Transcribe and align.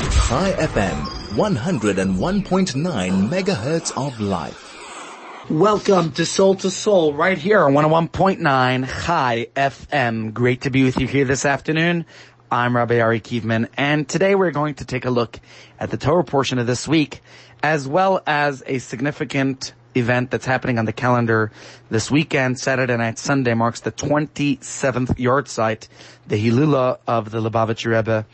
Chai 0.00 0.52
FM, 0.52 1.04
101.9 1.36 3.28
megahertz 3.28 3.92
of 3.96 4.18
life. 4.18 5.50
Welcome 5.50 6.12
to 6.12 6.24
Soul 6.24 6.54
to 6.54 6.70
Soul 6.70 7.12
right 7.12 7.36
here 7.36 7.60
on 7.60 7.74
101.9 7.74 9.04
Chai 9.04 9.48
FM. 9.54 10.32
Great 10.32 10.62
to 10.62 10.70
be 10.70 10.84
with 10.84 10.98
you 10.98 11.06
here 11.06 11.26
this 11.26 11.44
afternoon. 11.44 12.06
I'm 12.50 12.74
Rabbi 12.74 13.00
Ari 13.00 13.20
Kievman 13.20 13.68
and 13.76 14.08
today 14.08 14.34
we're 14.34 14.52
going 14.52 14.76
to 14.76 14.86
take 14.86 15.04
a 15.04 15.10
look 15.10 15.38
at 15.78 15.90
the 15.90 15.98
Torah 15.98 16.24
portion 16.24 16.58
of 16.58 16.66
this 16.66 16.88
week 16.88 17.20
as 17.62 17.86
well 17.86 18.22
as 18.26 18.62
a 18.66 18.78
significant 18.78 19.74
event 19.94 20.30
that's 20.30 20.46
happening 20.46 20.78
on 20.78 20.86
the 20.86 20.94
calendar 20.94 21.52
this 21.90 22.10
weekend. 22.10 22.58
Saturday 22.58 22.96
night, 22.96 23.18
Sunday 23.18 23.52
marks 23.52 23.80
the 23.80 23.92
27th 23.92 25.18
yahrzeit, 25.18 25.88
the 26.26 26.42
Hilula 26.42 26.98
of 27.06 27.30
the 27.30 27.40
Lubavitcher 27.40 27.94
Rebbe, 27.94 28.24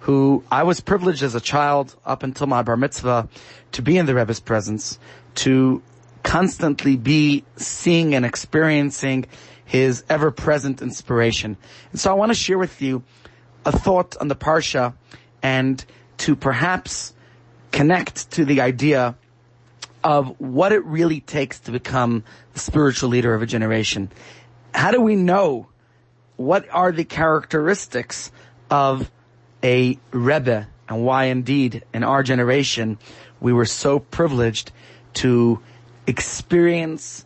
who 0.00 0.44
I 0.50 0.62
was 0.62 0.80
privileged 0.80 1.22
as 1.22 1.34
a 1.34 1.40
child 1.40 1.96
up 2.04 2.22
until 2.22 2.46
my 2.46 2.62
bar 2.62 2.76
mitzvah 2.76 3.28
to 3.72 3.82
be 3.82 3.98
in 3.98 4.06
the 4.06 4.14
Rebbe's 4.14 4.40
presence, 4.40 4.98
to 5.36 5.82
constantly 6.22 6.96
be 6.96 7.44
seeing 7.56 8.14
and 8.14 8.24
experiencing 8.24 9.26
his 9.64 10.04
ever-present 10.08 10.80
inspiration. 10.82 11.56
And 11.92 12.00
so 12.00 12.10
I 12.10 12.14
want 12.14 12.30
to 12.30 12.34
share 12.34 12.58
with 12.58 12.80
you 12.80 13.02
a 13.64 13.72
thought 13.72 14.16
on 14.18 14.28
the 14.28 14.36
Parsha 14.36 14.94
and 15.42 15.84
to 16.18 16.34
perhaps 16.36 17.12
connect 17.70 18.30
to 18.32 18.44
the 18.44 18.60
idea 18.60 19.16
of 20.02 20.40
what 20.40 20.72
it 20.72 20.84
really 20.84 21.20
takes 21.20 21.60
to 21.60 21.70
become 21.70 22.24
the 22.54 22.60
spiritual 22.60 23.10
leader 23.10 23.34
of 23.34 23.42
a 23.42 23.46
generation. 23.46 24.10
How 24.74 24.90
do 24.90 25.00
we 25.00 25.16
know 25.16 25.68
what 26.36 26.66
are 26.72 26.92
the 26.92 27.04
characteristics 27.04 28.30
of 28.70 29.10
a 29.62 29.98
Rebbe 30.10 30.68
and 30.88 31.04
why 31.04 31.24
indeed 31.24 31.84
in 31.92 32.04
our 32.04 32.22
generation 32.22 32.98
we 33.40 33.52
were 33.52 33.66
so 33.66 33.98
privileged 33.98 34.72
to 35.14 35.60
experience 36.06 37.24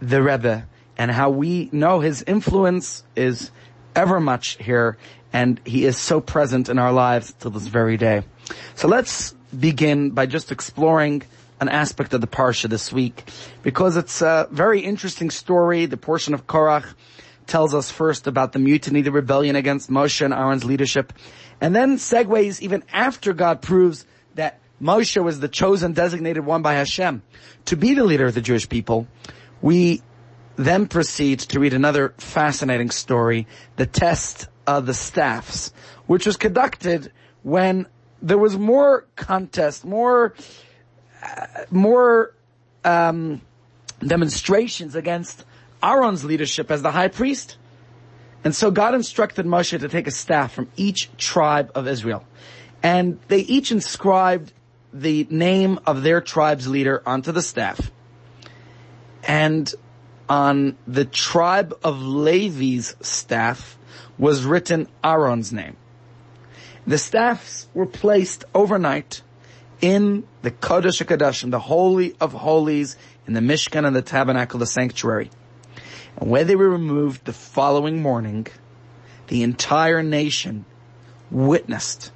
the 0.00 0.22
Rebbe 0.22 0.66
and 0.98 1.10
how 1.10 1.30
we 1.30 1.68
know 1.72 2.00
his 2.00 2.22
influence 2.22 3.04
is 3.16 3.50
ever 3.94 4.20
much 4.20 4.56
here 4.58 4.96
and 5.32 5.60
he 5.64 5.84
is 5.84 5.96
so 5.96 6.20
present 6.20 6.68
in 6.68 6.78
our 6.78 6.92
lives 6.92 7.34
till 7.38 7.50
this 7.50 7.66
very 7.66 7.96
day. 7.96 8.22
So 8.74 8.88
let's 8.88 9.32
begin 9.58 10.10
by 10.10 10.26
just 10.26 10.52
exploring 10.52 11.22
an 11.60 11.68
aspect 11.68 12.14
of 12.14 12.20
the 12.20 12.26
Parsha 12.26 12.68
this 12.68 12.92
week 12.92 13.24
because 13.62 13.96
it's 13.96 14.22
a 14.22 14.48
very 14.50 14.80
interesting 14.80 15.30
story. 15.30 15.86
The 15.86 15.96
portion 15.96 16.34
of 16.34 16.46
Korach 16.46 16.86
tells 17.50 17.74
us 17.74 17.90
first 17.90 18.26
about 18.26 18.52
the 18.52 18.58
mutiny, 18.58 19.02
the 19.02 19.12
rebellion 19.12 19.56
against 19.56 19.90
Moshe 19.90 20.24
and 20.24 20.32
Aaron's 20.32 20.64
leadership, 20.64 21.12
and 21.60 21.74
then 21.74 21.96
segues 21.96 22.62
even 22.62 22.84
after 22.92 23.32
God 23.32 23.60
proves 23.60 24.06
that 24.36 24.60
Moshe 24.80 25.22
was 25.22 25.40
the 25.40 25.48
chosen 25.48 25.92
designated 25.92 26.46
one 26.46 26.62
by 26.62 26.74
Hashem 26.74 27.22
to 27.66 27.76
be 27.76 27.94
the 27.94 28.04
leader 28.04 28.26
of 28.26 28.34
the 28.34 28.40
Jewish 28.40 28.68
people. 28.68 29.08
We 29.60 30.00
then 30.56 30.86
proceed 30.86 31.40
to 31.40 31.60
read 31.60 31.74
another 31.74 32.14
fascinating 32.18 32.90
story, 32.90 33.46
the 33.76 33.86
test 33.86 34.48
of 34.66 34.86
the 34.86 34.94
staffs, 34.94 35.72
which 36.06 36.26
was 36.26 36.36
conducted 36.36 37.12
when 37.42 37.86
there 38.22 38.38
was 38.38 38.56
more 38.56 39.06
contest, 39.16 39.84
more, 39.84 40.34
uh, 41.22 41.46
more 41.70 42.34
um, 42.84 43.40
demonstrations 44.06 44.94
against 44.94 45.44
Aaron's 45.82 46.24
leadership 46.24 46.70
as 46.70 46.82
the 46.82 46.90
high 46.90 47.08
priest. 47.08 47.56
And 48.44 48.54
so 48.54 48.70
God 48.70 48.94
instructed 48.94 49.46
Moshe 49.46 49.78
to 49.78 49.88
take 49.88 50.06
a 50.06 50.10
staff 50.10 50.52
from 50.52 50.68
each 50.76 51.14
tribe 51.16 51.70
of 51.74 51.86
Israel. 51.86 52.24
And 52.82 53.18
they 53.28 53.40
each 53.40 53.70
inscribed 53.70 54.52
the 54.92 55.26
name 55.30 55.78
of 55.86 56.02
their 56.02 56.20
tribe's 56.20 56.66
leader 56.66 57.02
onto 57.06 57.32
the 57.32 57.42
staff. 57.42 57.90
And 59.24 59.72
on 60.28 60.76
the 60.86 61.04
tribe 61.04 61.74
of 61.84 62.00
Levi's 62.00 62.96
staff 63.00 63.78
was 64.18 64.44
written 64.44 64.88
Aaron's 65.04 65.52
name. 65.52 65.76
The 66.86 66.98
staffs 66.98 67.68
were 67.74 67.86
placed 67.86 68.44
overnight 68.54 69.22
in 69.80 70.24
the 70.42 70.50
Kodesh 70.50 71.04
HaKadoshim, 71.04 71.50
the 71.50 71.58
Holy 71.58 72.14
of 72.20 72.32
Holies, 72.32 72.96
in 73.26 73.34
the 73.34 73.40
Mishkan 73.40 73.86
and 73.86 73.94
the 73.94 74.02
Tabernacle, 74.02 74.58
the 74.58 74.66
Sanctuary. 74.66 75.30
And 76.16 76.30
when 76.30 76.46
they 76.46 76.56
were 76.56 76.68
removed 76.68 77.24
the 77.24 77.32
following 77.32 78.02
morning, 78.02 78.46
the 79.28 79.42
entire 79.42 80.02
nation 80.02 80.64
witnessed 81.30 82.12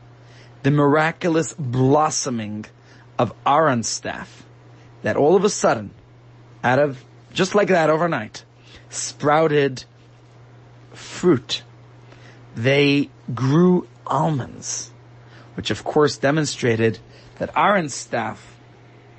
the 0.63 0.71
miraculous 0.71 1.55
blossoming 1.55 2.65
of 3.19 3.33
Aaron's 3.47 3.89
staff 3.89 4.45
that 5.03 5.17
all 5.17 5.37
of 5.37 5.45
a 5.45 5.51
sudden, 5.51 5.91
out 6.63 6.79
of, 6.79 7.05
just 7.33 7.55
like 7.55 7.69
that 7.69 7.91
overnight, 7.91 8.45
sprouted 8.89 9.85
fruit. 10.93 11.63
They 12.57 13.11
grew 13.35 13.87
almonds, 14.07 14.91
which 15.55 15.71
of 15.71 15.85
course 15.85 16.17
demonstrated 16.17 16.99
that 17.39 17.51
Aaron's 17.57 17.95
staff, 17.95 18.57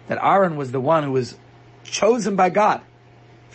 that 0.07 0.17
Aaron 0.21 0.57
was 0.57 0.71
the 0.71 0.81
one 0.81 1.03
who 1.03 1.11
was 1.11 1.37
chosen 1.83 2.35
by 2.35 2.49
God 2.49 2.81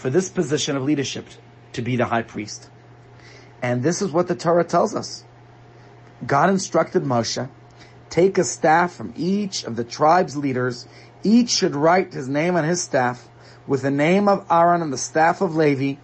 for 0.00 0.08
this 0.08 0.30
position 0.30 0.78
of 0.78 0.82
leadership 0.82 1.26
to 1.74 1.82
be 1.82 1.94
the 1.94 2.06
high 2.06 2.22
priest. 2.22 2.70
And 3.60 3.82
this 3.82 4.00
is 4.00 4.10
what 4.10 4.28
the 4.28 4.34
Torah 4.34 4.64
tells 4.64 4.94
us. 4.94 5.24
God 6.26 6.48
instructed 6.48 7.02
Moshe, 7.02 7.50
take 8.08 8.38
a 8.38 8.44
staff 8.44 8.94
from 8.94 9.12
each 9.14 9.62
of 9.62 9.76
the 9.76 9.84
tribe's 9.84 10.38
leaders. 10.38 10.88
Each 11.22 11.50
should 11.50 11.76
write 11.76 12.14
his 12.14 12.30
name 12.30 12.56
on 12.56 12.64
his 12.64 12.80
staff 12.80 13.28
with 13.66 13.82
the 13.82 13.90
name 13.90 14.26
of 14.26 14.46
Aaron 14.50 14.80
and 14.80 14.90
the 14.90 14.96
staff 14.96 15.42
of 15.42 15.54
Levi 15.54 16.00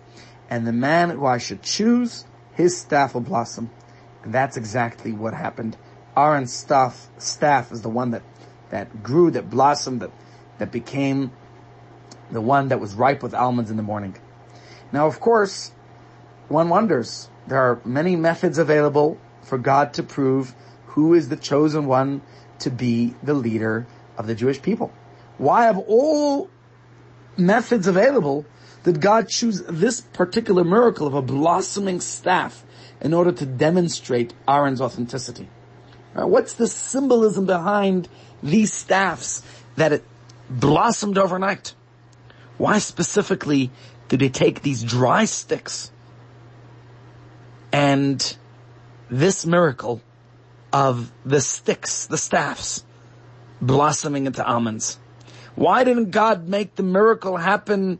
and 0.50 0.66
the 0.66 0.74
man 0.74 1.08
who 1.08 1.24
I 1.24 1.38
should 1.38 1.62
choose, 1.62 2.26
his 2.52 2.78
staff 2.78 3.14
will 3.14 3.22
blossom. 3.22 3.70
And 4.22 4.34
that's 4.34 4.58
exactly 4.58 5.12
what 5.12 5.32
happened. 5.32 5.74
Aaron's 6.14 6.52
staff, 6.52 7.08
staff 7.16 7.72
is 7.72 7.80
the 7.80 7.88
one 7.88 8.10
that, 8.10 8.24
that 8.68 9.02
grew, 9.02 9.30
that 9.30 9.48
blossomed, 9.48 10.02
that, 10.02 10.10
that 10.58 10.70
became 10.70 11.32
the 12.30 12.40
one 12.40 12.68
that 12.68 12.80
was 12.80 12.94
ripe 12.94 13.22
with 13.22 13.34
almonds 13.34 13.70
in 13.70 13.76
the 13.76 13.82
morning. 13.82 14.16
Now, 14.92 15.06
of 15.06 15.20
course, 15.20 15.72
one 16.48 16.68
wonders, 16.68 17.28
there 17.46 17.58
are 17.58 17.80
many 17.84 18.16
methods 18.16 18.58
available 18.58 19.18
for 19.42 19.58
God 19.58 19.94
to 19.94 20.02
prove 20.02 20.54
who 20.86 21.14
is 21.14 21.28
the 21.28 21.36
chosen 21.36 21.86
one 21.86 22.22
to 22.60 22.70
be 22.70 23.14
the 23.22 23.34
leader 23.34 23.86
of 24.16 24.26
the 24.26 24.34
Jewish 24.34 24.62
people. 24.62 24.92
Why 25.38 25.68
of 25.68 25.78
all 25.78 26.48
methods 27.36 27.86
available 27.86 28.46
did 28.84 29.00
God 29.00 29.28
choose 29.28 29.62
this 29.68 30.00
particular 30.00 30.64
miracle 30.64 31.06
of 31.06 31.14
a 31.14 31.22
blossoming 31.22 32.00
staff 32.00 32.64
in 33.00 33.12
order 33.12 33.32
to 33.32 33.46
demonstrate 33.46 34.32
Aaron's 34.48 34.80
authenticity. 34.80 35.48
Right, 36.14 36.24
what's 36.24 36.54
the 36.54 36.66
symbolism 36.66 37.46
behind 37.46 38.08
these 38.42 38.72
staffs 38.72 39.42
that 39.76 39.92
it 39.92 40.04
blossomed 40.48 41.18
overnight? 41.18 41.74
Why 42.58 42.78
specifically 42.78 43.70
did 44.08 44.20
they 44.20 44.28
take 44.28 44.62
these 44.62 44.82
dry 44.82 45.24
sticks 45.24 45.90
and 47.72 48.36
this 49.10 49.44
miracle 49.44 50.00
of 50.72 51.12
the 51.24 51.40
sticks, 51.40 52.06
the 52.06 52.18
staffs, 52.18 52.84
blossoming 53.60 54.26
into 54.26 54.44
almonds? 54.44 54.98
Why 55.54 55.84
didn't 55.84 56.10
God 56.10 56.48
make 56.48 56.74
the 56.74 56.82
miracle 56.82 57.36
happen 57.36 57.98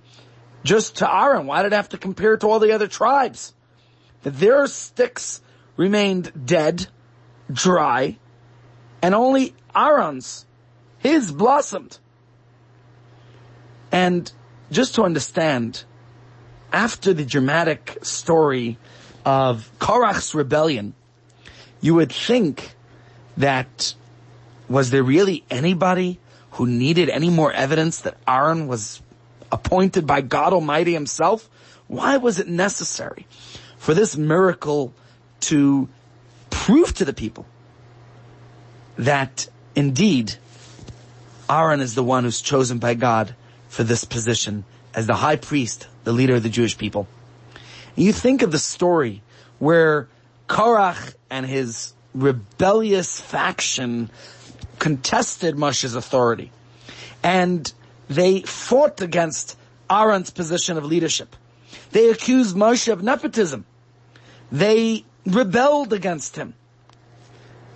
just 0.65 0.97
to 0.97 1.15
Aaron? 1.15 1.47
Why 1.47 1.63
did 1.63 1.73
it 1.73 1.77
have 1.77 1.91
to 1.91 1.99
compare 1.99 2.35
it 2.35 2.41
to 2.41 2.49
all 2.49 2.59
the 2.59 2.73
other 2.73 2.87
tribes? 2.87 3.55
that 4.27 4.41
their 4.41 4.67
sticks 4.67 5.41
remained 5.77 6.33
dead, 6.47 6.89
dry, 7.49 8.19
and 9.01 9.15
only 9.15 9.55
Aaron's, 9.73 10.45
his 10.99 11.31
blossomed. 11.31 11.97
And 13.93 14.33
just 14.71 14.97
to 14.97 15.03
understand, 15.03 15.85
after 16.73 17.13
the 17.15 17.25
dramatic 17.25 17.99
story 18.03 18.79
of 19.25 19.71
Korach's 19.79 20.35
rebellion, 20.35 20.95
you 21.81 21.95
would 21.95 22.13
think 22.13 22.75
that 23.37 23.95
was 24.69 24.91
there 24.91 25.03
really 25.03 25.45
anybody 25.51 26.19
who 26.53 26.67
needed 26.67 27.09
any 27.09 27.31
more 27.31 27.53
evidence 27.53 28.01
that 28.01 28.17
Aaron 28.27 28.67
was 28.67 29.03
appointed 29.53 30.07
by 30.07 30.21
God 30.21 30.53
Almighty 30.53 30.93
himself? 30.93 31.49
Why 31.87 32.17
was 32.17 32.39
it 32.39 32.49
necessary 32.49 33.27
for 33.79 33.95
this 33.95 34.17
miracle 34.17 34.93
to 35.41 35.89
prove 36.51 36.95
to 36.95 37.05
the 37.05 37.13
people 37.13 37.47
that 38.97 39.49
indeed 39.75 40.35
Aaron 41.49 41.81
is 41.81 41.95
the 41.95 42.03
one 42.03 42.25
who's 42.25 42.41
chosen 42.41 42.79
by 42.79 42.95
God 42.95 43.35
for 43.77 43.85
this 43.85 44.05
position 44.05 44.65
as 44.95 45.07
the 45.07 45.15
high 45.15 45.37
priest, 45.37 45.87
the 46.05 46.13
leader 46.13 46.37
of 46.37 46.43
the 46.43 46.49
Jewish 46.49 46.79
people. 46.79 47.07
And 47.95 48.07
you 48.07 48.13
think 48.15 48.41
of 48.41 48.51
the 48.51 48.59
story 48.59 49.23
where 49.59 50.09
Korach 50.49 51.15
and 51.29 51.45
his 51.45 51.93
rebellious 52.15 53.21
faction 53.21 54.09
contested 54.79 55.57
Moshe's 55.57 55.95
authority. 55.95 56.53
And 57.23 57.71
they 58.09 58.41
fought 58.41 59.03
against 59.03 59.59
Aaron's 59.91 60.31
position 60.31 60.79
of 60.79 60.87
leadership. 60.87 61.37
They 61.91 62.09
accused 62.09 62.57
Moshe 62.57 62.91
of 62.91 63.03
nepotism. 63.03 63.67
They 64.51 65.05
rebelled 65.27 65.93
against 65.93 66.37
him. 66.37 66.55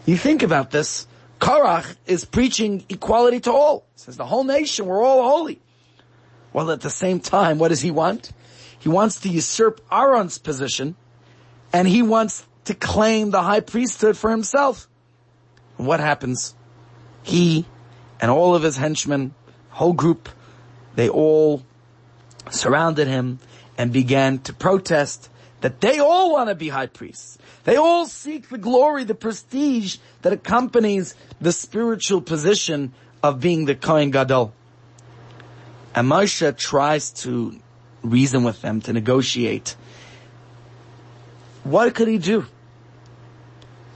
You 0.06 0.16
think 0.16 0.42
about 0.42 0.70
this. 0.70 1.06
Korach 1.40 1.94
is 2.06 2.24
preaching 2.24 2.86
equality 2.88 3.40
to 3.40 3.52
all. 3.52 3.84
He 3.96 4.00
says 4.00 4.16
the 4.16 4.24
whole 4.24 4.44
nation, 4.44 4.86
we're 4.86 5.04
all 5.04 5.28
holy. 5.28 5.60
Well, 6.52 6.70
at 6.70 6.80
the 6.80 6.90
same 6.90 7.20
time, 7.20 7.58
what 7.58 7.68
does 7.68 7.80
he 7.80 7.90
want? 7.90 8.32
He 8.78 8.88
wants 8.88 9.20
to 9.20 9.28
usurp 9.28 9.80
Aaron's 9.92 10.38
position, 10.38 10.96
and 11.72 11.86
he 11.86 12.02
wants 12.02 12.46
to 12.64 12.74
claim 12.74 13.30
the 13.30 13.42
high 13.42 13.60
priesthood 13.60 14.16
for 14.16 14.30
himself. 14.30 14.88
And 15.78 15.86
what 15.86 16.00
happens? 16.00 16.54
He 17.22 17.66
and 18.20 18.30
all 18.30 18.54
of 18.54 18.62
his 18.62 18.76
henchmen, 18.76 19.34
whole 19.70 19.92
group, 19.92 20.28
they 20.96 21.08
all 21.08 21.62
surrounded 22.50 23.06
him 23.06 23.38
and 23.78 23.92
began 23.92 24.38
to 24.40 24.52
protest 24.52 25.30
that 25.60 25.80
they 25.80 25.98
all 25.98 26.32
want 26.32 26.48
to 26.48 26.54
be 26.54 26.68
high 26.68 26.86
priests. 26.86 27.38
They 27.64 27.76
all 27.76 28.06
seek 28.06 28.48
the 28.48 28.58
glory, 28.58 29.04
the 29.04 29.14
prestige 29.14 29.98
that 30.22 30.32
accompanies 30.32 31.14
the 31.40 31.52
spiritual 31.52 32.22
position 32.22 32.92
of 33.22 33.40
being 33.40 33.66
the 33.66 33.74
Kohen 33.74 34.10
Gadol. 34.10 34.54
And 35.94 36.08
Moshe 36.08 36.56
tries 36.56 37.10
to 37.24 37.58
reason 38.02 38.44
with 38.44 38.62
them, 38.62 38.80
to 38.82 38.92
negotiate. 38.92 39.76
What 41.64 41.94
could 41.94 42.08
he 42.08 42.18
do? 42.18 42.46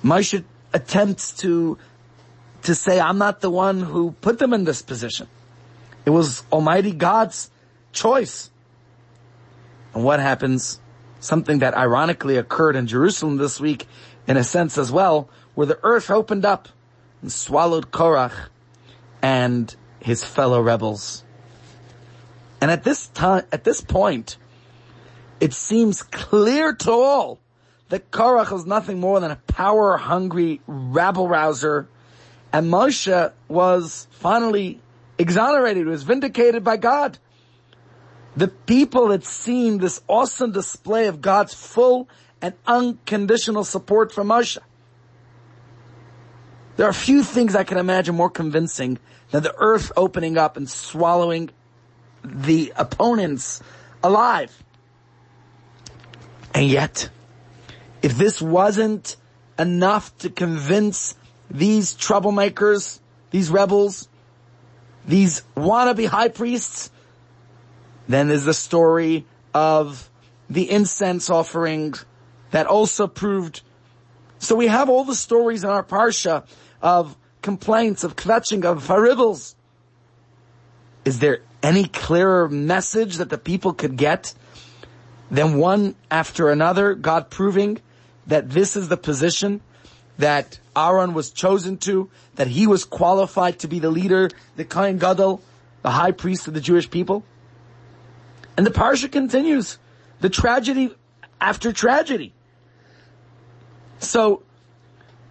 Moshe 0.03 0.45
attempts 0.73 1.37
to, 1.39 1.79
to 2.63 2.75
say, 2.75 3.01
I'm 3.01 3.19
not 3.19 3.41
the 3.41 3.51
one 3.51 3.81
who 3.81 4.13
put 4.21 4.39
them 4.39 4.53
in 4.53 4.65
this 4.65 4.83
position. 4.83 5.29
It 6.05 6.11
was 6.11 6.43
Almighty 6.53 6.93
God's 6.93 7.51
choice. 7.93 8.51
And 9.95 10.05
what 10.05 10.21
happens? 10.21 10.81
Something 11.21 11.61
that 11.61 11.75
ironically 11.75 12.37
occurred 12.37 12.77
in 12.77 12.87
Jerusalem 12.87 13.39
this 13.39 13.59
week, 13.59 13.87
in 14.27 14.37
a 14.37 14.45
sense 14.45 14.77
as 14.77 14.93
well, 14.93 15.31
where 15.55 15.67
the 15.67 15.79
earth 15.83 16.11
opened 16.11 16.45
up 16.45 16.69
and 17.23 17.33
swallowed 17.33 17.91
Korach 17.91 18.49
and 19.23 19.75
his 20.01 20.23
fellow 20.23 20.61
rebels. 20.61 21.25
And 22.65 22.71
at 22.71 22.83
this 22.83 23.09
time, 23.09 23.45
at 23.53 23.63
this 23.65 23.83
point, 23.83 24.39
it 25.39 25.53
seems 25.53 26.03
clear 26.03 26.73
to 26.73 26.93
all 26.93 27.39
that 27.91 28.11
Korach 28.11 28.51
was 28.51 28.65
nothing 28.65 29.01
more 29.01 29.21
than 29.21 29.31
a 29.31 29.37
power-hungry 29.37 30.63
rabble-rouser, 30.67 31.87
and 32.55 32.73
Moshe 32.73 33.33
was 33.49 34.09
finally 34.13 34.81
exonerated, 35.19 35.87
was 35.87 36.05
vindicated 36.05 36.65
by 36.65 36.79
God. 36.79 37.19
The 38.35 38.49
people 38.49 39.11
had 39.11 39.27
seen 39.27 39.77
this 39.77 40.01
awesome 40.09 40.53
display 40.53 41.07
of 41.07 41.21
God's 41.21 41.53
full 41.53 42.09
and 42.41 42.55
unconditional 42.67 43.65
support 43.65 44.11
for 44.11 44.25
Moshe. 44.25 44.57
There 46.79 46.89
are 46.89 46.95
few 46.95 47.23
things 47.23 47.55
I 47.55 47.65
can 47.65 47.77
imagine 47.77 48.15
more 48.15 48.31
convincing 48.31 48.99
than 49.33 49.43
the 49.43 49.55
earth 49.59 49.93
opening 49.99 50.39
up 50.39 50.57
and 50.57 50.67
swallowing 50.67 51.51
the 52.25 52.73
opponents 52.77 53.63
alive. 54.03 54.65
And 56.55 56.67
yet, 56.67 57.09
if 58.03 58.17
this 58.17 58.41
wasn't 58.41 59.17
enough 59.59 60.17
to 60.19 60.31
convince 60.31 61.15
these 61.51 61.95
troublemakers, 61.95 63.01
these 63.31 63.51
rebels, 63.51 64.09
these 65.07 65.43
wannabe 65.57 66.07
high 66.07 66.29
priests, 66.29 66.91
then 68.09 68.29
there's 68.29 68.45
the 68.45 68.55
story 68.55 69.27
of 69.53 70.11
the 70.49 70.71
incense 70.71 71.31
offering 71.31 71.95
that 72.51 72.67
also 72.67 73.07
proved. 73.07 73.63
So 74.39 74.55
we 74.55 74.67
have 74.67 74.89
all 74.89 75.05
the 75.05 75.15
stories 75.15 75.65
in 75.65 75.71
our 75.71 75.83
parsha 75.83 76.47
of 76.83 77.17
complaints, 77.43 78.05
of 78.05 78.17
kvetching, 78.17 78.65
of 78.65 78.87
faribbles. 78.87 79.55
Is 81.05 81.19
there 81.19 81.41
any 81.65 81.87
clearer 81.87 82.47
message 82.49 83.17
that 83.17 83.31
the 83.31 83.39
people 83.39 83.73
could 83.73 83.97
get 83.97 84.35
than 85.31 85.57
one 85.57 85.95
after 86.11 86.51
another, 86.51 86.95
God 86.95 87.31
proving 87.31 87.81
that 88.27 88.51
this 88.51 88.77
is 88.77 88.89
the 88.89 88.99
position 88.99 89.63
that 90.19 90.61
Aaron 90.77 91.15
was 91.15 91.31
chosen 91.31 91.79
to, 91.79 92.11
that 92.35 92.49
he 92.49 92.67
was 92.67 92.85
qualified 92.85 93.59
to 93.61 93.69
be 93.69 93.79
the 93.79 93.91
leader, 93.91 94.29
the 94.57 94.65
Kohen 94.65 94.99
Gadol, 94.99 95.43
the 95.83 95.91
high 95.91 96.13
priest 96.13 96.47
of 96.47 96.53
the 96.53 96.61
Jewish 96.61 96.89
people. 96.91 97.25
And 98.59 98.67
the 98.67 98.71
parsha 98.71 99.11
continues, 99.11 99.79
the 100.21 100.29
tragedy 100.29 100.95
after 101.41 101.73
tragedy. 101.73 102.35
So, 104.01 104.43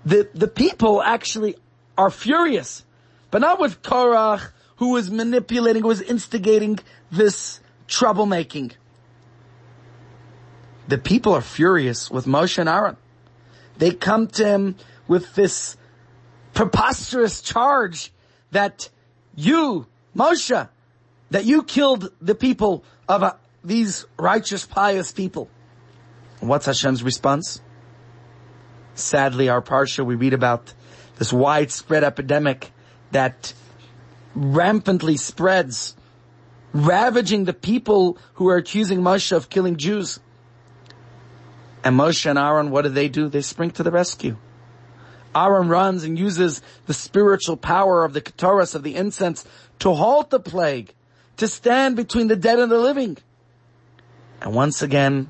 the, 0.04 0.28
the 0.34 0.48
people 0.48 1.02
actually 1.02 1.56
are 1.96 2.10
furious, 2.10 2.84
but 3.30 3.40
not 3.40 3.60
with 3.60 3.84
Korach, 3.84 4.52
who 4.84 4.90
was 4.90 5.10
manipulating, 5.10 5.82
who 5.82 5.88
was 5.88 6.02
instigating 6.02 6.78
this 7.10 7.62
troublemaking. 7.88 8.74
The 10.90 10.98
people 10.98 11.32
are 11.32 11.42
furious 11.42 12.12
with 12.12 12.26
Moshe 12.26 12.58
and 12.58 12.68
Aaron. 12.68 12.98
They 13.78 13.92
come 13.92 14.28
to 14.28 14.46
him 14.46 14.76
with 15.08 15.36
this 15.36 15.78
preposterous 16.54 17.40
charge 17.42 18.12
that 18.52 18.90
you, 19.36 19.88
Moshe, 20.14 20.68
that 21.32 21.46
you 21.46 21.64
killed 21.64 22.12
the 22.20 22.36
people 22.36 22.84
of 23.08 23.24
uh, 23.24 23.36
these 23.64 24.06
righteous, 24.20 24.66
pious 24.66 25.14
people. 25.14 25.50
What's 26.42 26.66
Hashem's 26.66 27.04
response? 27.04 27.62
Sadly, 28.96 29.48
our 29.48 29.62
parsha, 29.62 30.06
we 30.06 30.16
read 30.16 30.34
about 30.34 30.74
this 31.20 31.32
widespread 31.32 32.04
epidemic 32.04 32.74
that 33.12 33.54
rampantly 34.36 35.18
spreads, 35.18 35.96
ravaging 36.74 37.46
the 37.46 37.54
people 37.54 38.18
who 38.36 38.50
are 38.50 38.58
accusing 38.58 39.02
Moshe 39.02 39.32
of 39.32 39.50
killing 39.50 39.78
Jews. 39.78 40.20
And 41.84 41.98
Moshe 41.98 42.26
and 42.30 42.40
Aaron, 42.40 42.72
what 42.72 42.84
do 42.84 42.90
they 42.90 43.10
do? 43.10 43.28
They 43.30 43.42
spring 43.42 43.72
to 43.72 43.84
the 43.84 43.92
rescue. 43.92 44.38
Aaron 45.36 45.68
runs 45.68 46.04
and 46.04 46.18
uses 46.18 46.62
the 46.86 46.94
spiritual 46.94 47.58
power 47.58 48.04
of 48.04 48.14
the 48.14 48.22
Ketores 48.22 48.76
of 48.76 48.84
the 48.84 48.96
incense 48.96 49.46
to 49.80 49.94
halt 49.94 50.30
the 50.30 50.40
plague, 50.40 50.94
to 51.38 51.48
stand 51.48 51.96
between 51.96 52.28
the 52.28 52.36
dead 52.36 52.60
and 52.60 52.72
the 52.72 52.78
living. 52.78 53.18
And 54.42 54.54
once 54.54 54.82
again, 54.82 55.30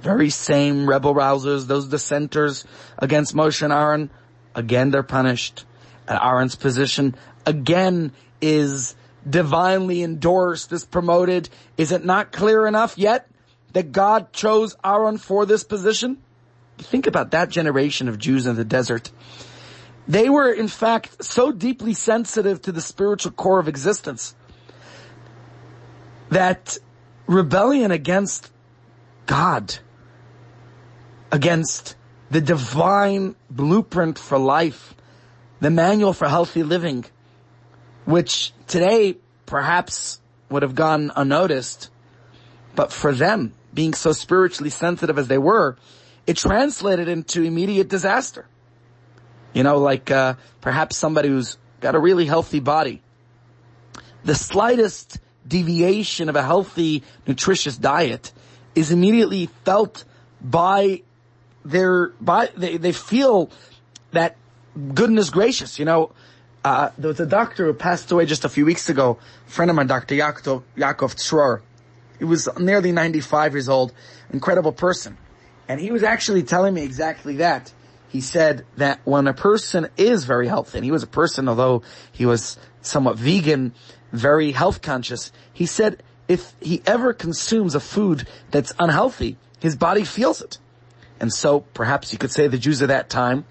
very 0.00 0.30
same 0.30 0.88
rebel 0.88 1.14
rousers, 1.14 1.66
those 1.66 1.88
dissenters 1.88 2.64
against 2.98 3.34
Moshe 3.34 3.62
and 3.62 3.72
Aaron, 3.72 4.10
again 4.54 4.90
they're 4.90 5.02
punished. 5.02 5.64
And 6.08 6.18
Aaron's 6.20 6.56
position 6.56 7.16
again 7.46 8.12
is 8.40 8.94
divinely 9.28 10.02
endorsed, 10.02 10.72
is 10.72 10.84
promoted. 10.84 11.48
Is 11.76 11.92
it 11.92 12.04
not 12.04 12.32
clear 12.32 12.66
enough 12.66 12.96
yet 12.96 13.28
that 13.72 13.92
God 13.92 14.32
chose 14.32 14.76
Aaron 14.84 15.18
for 15.18 15.46
this 15.46 15.64
position? 15.64 16.18
Think 16.78 17.06
about 17.06 17.32
that 17.32 17.50
generation 17.50 18.08
of 18.08 18.18
Jews 18.18 18.46
in 18.46 18.56
the 18.56 18.64
desert. 18.64 19.10
They 20.08 20.28
were 20.28 20.50
in 20.50 20.68
fact 20.68 21.22
so 21.22 21.52
deeply 21.52 21.94
sensitive 21.94 22.62
to 22.62 22.72
the 22.72 22.80
spiritual 22.80 23.32
core 23.32 23.60
of 23.60 23.68
existence 23.68 24.34
that 26.30 26.78
rebellion 27.26 27.90
against 27.90 28.50
God, 29.26 29.76
against 31.30 31.96
the 32.30 32.40
divine 32.40 33.36
blueprint 33.50 34.18
for 34.18 34.38
life, 34.38 34.94
the 35.60 35.70
manual 35.70 36.12
for 36.12 36.28
healthy 36.28 36.62
living, 36.62 37.04
which 38.10 38.52
today 38.66 39.16
perhaps 39.46 40.20
would 40.48 40.62
have 40.62 40.74
gone 40.74 41.12
unnoticed, 41.14 41.90
but 42.74 42.92
for 42.92 43.12
them, 43.12 43.52
being 43.72 43.94
so 43.94 44.12
spiritually 44.12 44.70
sensitive 44.70 45.18
as 45.18 45.28
they 45.28 45.38
were, 45.38 45.76
it 46.26 46.36
translated 46.36 47.08
into 47.08 47.42
immediate 47.42 47.88
disaster. 47.88 48.46
You 49.52 49.62
know, 49.62 49.78
like 49.78 50.10
uh, 50.10 50.34
perhaps 50.60 50.96
somebody 50.96 51.28
who's 51.28 51.56
got 51.80 51.94
a 51.94 51.98
really 51.98 52.26
healthy 52.26 52.60
body. 52.60 53.02
The 54.24 54.34
slightest 54.34 55.18
deviation 55.46 56.28
of 56.28 56.36
a 56.36 56.42
healthy, 56.42 57.02
nutritious 57.26 57.76
diet 57.76 58.32
is 58.74 58.92
immediately 58.92 59.46
felt 59.64 60.04
by 60.40 61.02
their, 61.64 62.08
by, 62.20 62.50
they, 62.56 62.76
they 62.76 62.92
feel 62.92 63.50
that 64.12 64.36
goodness 64.94 65.30
gracious, 65.30 65.78
you 65.78 65.84
know, 65.84 66.12
uh, 66.64 66.90
there 66.98 67.08
was 67.08 67.20
a 67.20 67.26
doctor 67.26 67.66
who 67.66 67.74
passed 67.74 68.10
away 68.10 68.26
just 68.26 68.44
a 68.44 68.48
few 68.48 68.66
weeks 68.66 68.88
ago, 68.88 69.18
a 69.46 69.50
friend 69.50 69.70
of 69.70 69.76
mine, 69.76 69.86
Dr. 69.86 70.14
Yaakov, 70.14 70.62
Yaakov 70.76 71.16
Tzror. 71.16 71.60
He 72.18 72.24
was 72.24 72.48
nearly 72.58 72.92
95 72.92 73.54
years 73.54 73.68
old, 73.68 73.92
incredible 74.32 74.72
person. 74.72 75.16
And 75.68 75.80
he 75.80 75.90
was 75.90 76.02
actually 76.02 76.42
telling 76.42 76.74
me 76.74 76.82
exactly 76.82 77.36
that. 77.36 77.72
he 78.10 78.20
said 78.20 78.66
that 78.76 78.98
when 79.04 79.28
a 79.28 79.32
person 79.32 79.88
is 79.96 80.24
very 80.24 80.48
healthy, 80.48 80.78
and 80.78 80.84
he 80.84 80.90
was 80.90 81.04
a 81.04 81.06
person, 81.06 81.48
although 81.48 81.82
he 82.10 82.26
was 82.26 82.58
somewhat 82.82 83.16
vegan, 83.16 83.72
very 84.12 84.50
health 84.50 84.82
conscious, 84.82 85.30
he 85.52 85.64
said 85.64 86.02
if 86.26 86.52
he 86.60 86.82
ever 86.86 87.12
consumes 87.12 87.74
a 87.74 87.80
food 87.80 88.26
that's 88.50 88.72
unhealthy, 88.80 89.38
his 89.60 89.76
body 89.76 90.04
feels 90.04 90.42
it. 90.42 90.58
And 91.20 91.32
so 91.32 91.60
perhaps 91.60 92.12
you 92.12 92.18
could 92.18 92.32
say 92.32 92.48
the 92.48 92.58
Jews 92.58 92.82
of 92.82 92.88
that 92.88 93.08
time 93.08 93.44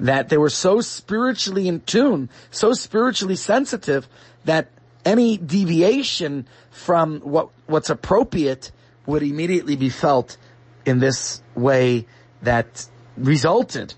that 0.00 0.28
they 0.28 0.36
were 0.36 0.50
so 0.50 0.80
spiritually 0.80 1.68
in 1.68 1.80
tune, 1.80 2.28
so 2.50 2.72
spiritually 2.72 3.36
sensitive 3.36 4.08
that 4.44 4.68
any 5.04 5.36
deviation 5.36 6.46
from 6.70 7.20
what, 7.20 7.50
what's 7.66 7.90
appropriate 7.90 8.72
would 9.06 9.22
immediately 9.22 9.76
be 9.76 9.90
felt 9.90 10.36
in 10.84 10.98
this 10.98 11.42
way 11.54 12.06
that 12.42 12.86
resulted 13.16 13.94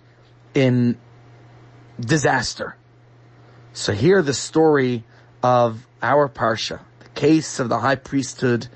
in 0.55 0.99
disaster. 1.99 2.77
So 3.73 3.93
here 3.93 4.23
the 4.23 4.35
story 4.35 5.05
of 5.43 5.87
our 6.03 6.29
Parsha, 6.29 6.81
the 7.01 7.09
case 7.11 7.61
of 7.61 7.69
the 7.69 7.79
high 7.79 7.97
priesthood, 7.97 8.69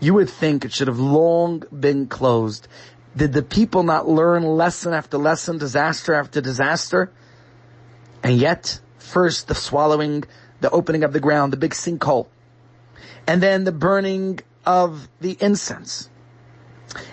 you 0.00 0.14
would 0.14 0.28
think 0.28 0.64
it 0.64 0.72
should 0.72 0.88
have 0.88 0.98
long 0.98 1.62
been 1.78 2.06
closed. 2.06 2.66
Did 3.16 3.32
the 3.32 3.42
people 3.42 3.82
not 3.82 4.08
learn 4.08 4.42
lesson 4.42 4.94
after 4.94 5.18
lesson, 5.18 5.58
disaster 5.58 6.14
after 6.14 6.40
disaster? 6.40 7.10
And 8.22 8.38
yet, 8.38 8.80
first 8.98 9.48
the 9.48 9.54
swallowing, 9.54 10.24
the 10.60 10.70
opening 10.70 11.04
of 11.04 11.12
the 11.12 11.20
ground, 11.20 11.52
the 11.52 11.58
big 11.58 11.72
sinkhole, 11.72 12.28
and 13.26 13.42
then 13.42 13.64
the 13.64 13.72
burning 13.72 14.40
of 14.64 15.08
the 15.20 15.36
incense, 15.40 16.08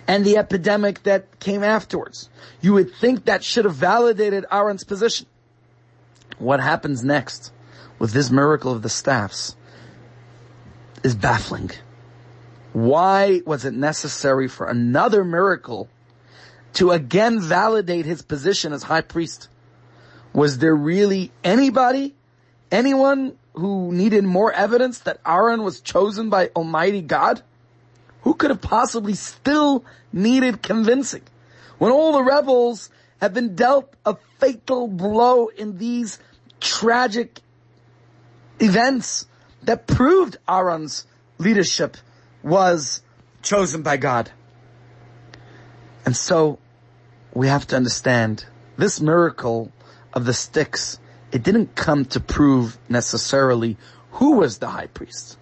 and 0.08 0.26
the 0.26 0.38
epidemic 0.38 1.04
that 1.04 1.40
came 1.40 1.64
afterwards. 1.64 2.30
You 2.62 2.74
would 2.74 2.94
think 2.94 3.26
that 3.26 3.44
should 3.44 3.66
have 3.66 3.76
validated 3.76 4.46
Aaron's 4.52 4.84
position. 4.84 5.26
What 6.38 6.62
happens 6.62 7.04
next 7.04 7.52
with 7.98 8.14
this 8.14 8.30
miracle 8.30 8.72
of 8.72 8.82
the 8.82 8.90
staffs 8.90 9.56
is 11.04 11.16
baffling. 11.16 11.72
Why 12.74 13.42
was 13.46 13.66
it 13.66 13.74
necessary 13.74 14.48
for 14.48 14.68
another 14.68 15.24
miracle 15.24 15.90
to 16.74 16.92
again 16.92 17.40
validate 17.40 18.06
his 18.06 18.22
position 18.22 18.74
as 18.74 18.84
high 18.84 19.02
priest? 19.02 19.50
Was 20.34 20.60
there 20.60 20.76
really 20.76 21.32
anybody, 21.44 22.16
anyone 22.72 23.34
who 23.54 23.92
needed 23.92 24.24
more 24.24 24.54
evidence 24.54 25.00
that 25.00 25.20
Aaron 25.26 25.64
was 25.64 25.82
chosen 25.82 26.30
by 26.30 26.50
Almighty 26.56 27.02
God? 27.02 27.42
Who 28.22 28.36
could 28.36 28.52
have 28.52 28.62
possibly 28.62 29.16
still 29.16 29.84
needed 30.14 30.62
convincing? 30.62 31.24
When 31.80 31.92
all 31.92 32.12
the 32.14 32.24
rebels 32.24 32.90
have 33.22 33.34
been 33.34 33.56
dealt 33.56 33.94
a 34.06 34.18
fatal 34.38 34.88
blow 34.88 35.48
in 35.48 35.78
these 35.78 36.20
tragic 36.60 37.40
events 38.60 39.26
that 39.64 39.88
proved 39.88 40.38
Aaron's 40.48 41.08
leadership 41.38 41.98
was 42.44 43.02
chosen 43.42 43.82
by 43.82 43.98
God. 43.98 44.32
And 46.06 46.16
so 46.16 46.60
we 47.34 47.48
have 47.48 47.68
to 47.68 47.76
understand 47.76 48.46
this 48.78 49.00
miracle 49.02 49.72
of 50.14 50.26
the 50.26 50.34
sticks, 50.34 51.00
it 51.32 51.44
didn't 51.44 51.76
come 51.76 52.06
to 52.06 52.20
prove 52.20 52.78
necessarily 52.88 53.78
who 54.14 54.38
was 54.38 54.58
the 54.58 54.68
high 54.68 54.88
priest, 54.88 55.38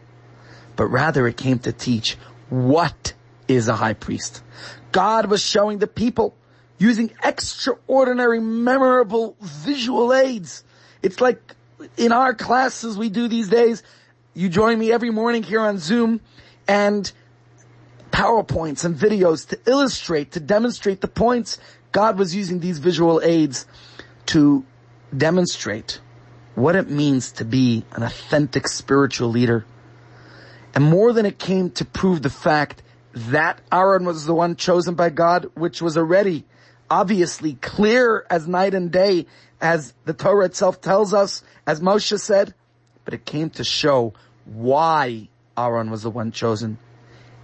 but 0.75 0.87
rather 0.87 1.27
it 1.27 1.37
came 1.37 1.59
to 1.59 1.71
teach 1.71 2.17
what 2.49 3.13
is 3.47 3.67
a 3.67 3.75
high 3.75 3.93
priest. 3.93 4.43
God 4.91 5.27
was 5.27 5.41
showing 5.41 5.77
the 5.79 5.87
people 5.87 6.35
using 6.77 7.11
extraordinary, 7.23 8.39
memorable 8.39 9.35
visual 9.39 10.13
aids. 10.13 10.63
It's 11.01 11.21
like 11.21 11.55
in 11.95 12.11
our 12.11 12.33
classes 12.33 12.97
we 12.97 13.09
do 13.09 13.27
these 13.27 13.49
days, 13.49 13.83
you 14.33 14.49
join 14.49 14.77
me 14.77 14.91
every 14.91 15.09
morning 15.09 15.43
here 15.43 15.61
on 15.61 15.77
Zoom 15.77 16.21
and 16.67 17.11
PowerPoints 18.11 18.83
and 18.85 18.95
videos 18.95 19.47
to 19.49 19.59
illustrate, 19.65 20.31
to 20.31 20.39
demonstrate 20.39 21.01
the 21.01 21.07
points. 21.07 21.59
God 21.91 22.17
was 22.17 22.35
using 22.35 22.59
these 22.59 22.79
visual 22.79 23.21
aids 23.23 23.65
to 24.27 24.65
demonstrate 25.15 25.99
what 26.55 26.75
it 26.75 26.89
means 26.89 27.31
to 27.33 27.45
be 27.45 27.85
an 27.93 28.03
authentic 28.03 28.67
spiritual 28.67 29.29
leader. 29.29 29.65
And 30.73 30.83
more 30.83 31.13
than 31.13 31.25
it 31.25 31.37
came 31.37 31.69
to 31.71 31.85
prove 31.85 32.21
the 32.21 32.29
fact 32.29 32.81
that 33.13 33.61
Aaron 33.71 34.05
was 34.05 34.25
the 34.25 34.33
one 34.33 34.55
chosen 34.55 34.95
by 34.95 35.09
God, 35.09 35.49
which 35.55 35.81
was 35.81 35.97
already 35.97 36.45
obviously 36.89 37.53
clear 37.55 38.25
as 38.29 38.47
night 38.47 38.73
and 38.73 38.91
day, 38.91 39.25
as 39.61 39.93
the 40.05 40.13
Torah 40.13 40.45
itself 40.45 40.81
tells 40.81 41.13
us, 41.13 41.43
as 41.65 41.81
Moshe 41.81 42.19
said, 42.19 42.53
but 43.05 43.13
it 43.13 43.25
came 43.25 43.49
to 43.51 43.63
show 43.63 44.13
why 44.45 45.29
Aaron 45.57 45.89
was 45.89 46.03
the 46.03 46.09
one 46.09 46.31
chosen. 46.31 46.77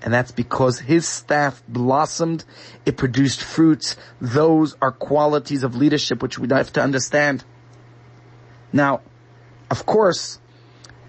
And 0.01 0.13
that's 0.13 0.31
because 0.31 0.79
his 0.79 1.07
staff 1.07 1.63
blossomed. 1.67 2.43
It 2.85 2.97
produced 2.97 3.41
fruits. 3.41 3.95
Those 4.19 4.75
are 4.81 4.91
qualities 4.91 5.63
of 5.63 5.75
leadership 5.75 6.21
which 6.21 6.37
we 6.37 6.47
have 6.49 6.73
to 6.73 6.81
understand. 6.81 7.43
Now, 8.73 9.01
of 9.71 9.85
course, 9.85 10.39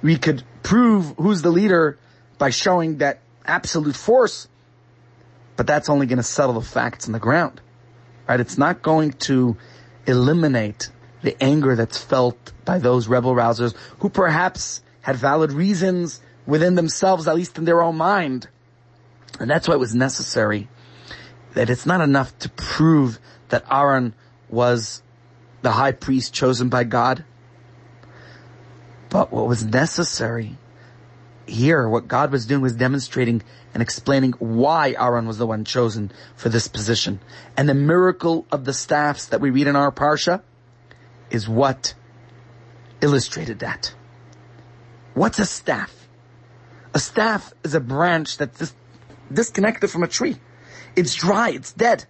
we 0.00 0.16
could 0.16 0.44
prove 0.62 1.14
who's 1.18 1.42
the 1.42 1.50
leader 1.50 1.98
by 2.38 2.50
showing 2.50 2.98
that 2.98 3.20
absolute 3.44 3.96
force, 3.96 4.48
but 5.56 5.66
that's 5.66 5.88
only 5.88 6.06
going 6.06 6.18
to 6.18 6.22
settle 6.22 6.54
the 6.54 6.62
facts 6.62 7.06
on 7.06 7.12
the 7.12 7.18
ground, 7.18 7.60
right? 8.28 8.38
It's 8.38 8.58
not 8.58 8.82
going 8.82 9.12
to 9.28 9.56
eliminate 10.06 10.90
the 11.22 11.42
anger 11.42 11.74
that's 11.74 11.98
felt 11.98 12.52
by 12.64 12.78
those 12.78 13.08
rebel 13.08 13.34
rousers 13.34 13.74
who 14.00 14.08
perhaps 14.08 14.82
had 15.00 15.16
valid 15.16 15.52
reasons 15.52 16.20
within 16.46 16.74
themselves, 16.74 17.26
at 17.26 17.34
least 17.34 17.58
in 17.58 17.64
their 17.64 17.82
own 17.82 17.96
mind. 17.96 18.48
And 19.40 19.50
that's 19.50 19.66
why 19.68 19.74
it 19.74 19.80
was 19.80 19.94
necessary 19.94 20.68
that 21.54 21.70
it's 21.70 21.86
not 21.86 22.00
enough 22.00 22.36
to 22.40 22.48
prove 22.50 23.18
that 23.48 23.64
Aaron 23.70 24.14
was 24.48 25.02
the 25.62 25.72
high 25.72 25.92
priest 25.92 26.34
chosen 26.34 26.68
by 26.68 26.84
God. 26.84 27.24
But 29.08 29.32
what 29.32 29.46
was 29.46 29.64
necessary 29.64 30.58
here, 31.46 31.88
what 31.88 32.08
God 32.08 32.32
was 32.32 32.46
doing 32.46 32.62
was 32.62 32.74
demonstrating 32.74 33.42
and 33.72 33.82
explaining 33.82 34.32
why 34.32 34.94
Aaron 34.98 35.26
was 35.26 35.38
the 35.38 35.46
one 35.46 35.64
chosen 35.64 36.10
for 36.36 36.48
this 36.48 36.68
position. 36.68 37.20
And 37.56 37.68
the 37.68 37.74
miracle 37.74 38.46
of 38.50 38.64
the 38.64 38.72
staffs 38.72 39.26
that 39.26 39.40
we 39.40 39.50
read 39.50 39.66
in 39.66 39.76
our 39.76 39.92
Parsha 39.92 40.42
is 41.30 41.48
what 41.48 41.94
illustrated 43.00 43.60
that. 43.60 43.94
What's 45.14 45.38
a 45.38 45.46
staff? 45.46 46.03
A 46.94 47.00
staff 47.00 47.52
is 47.64 47.74
a 47.74 47.80
branch 47.80 48.38
that's 48.38 48.58
dis- 48.58 48.74
disconnected 49.32 49.90
from 49.90 50.04
a 50.04 50.08
tree. 50.08 50.36
It's 50.94 51.14
dry, 51.14 51.50
it's 51.50 51.72
dead. 51.72 52.04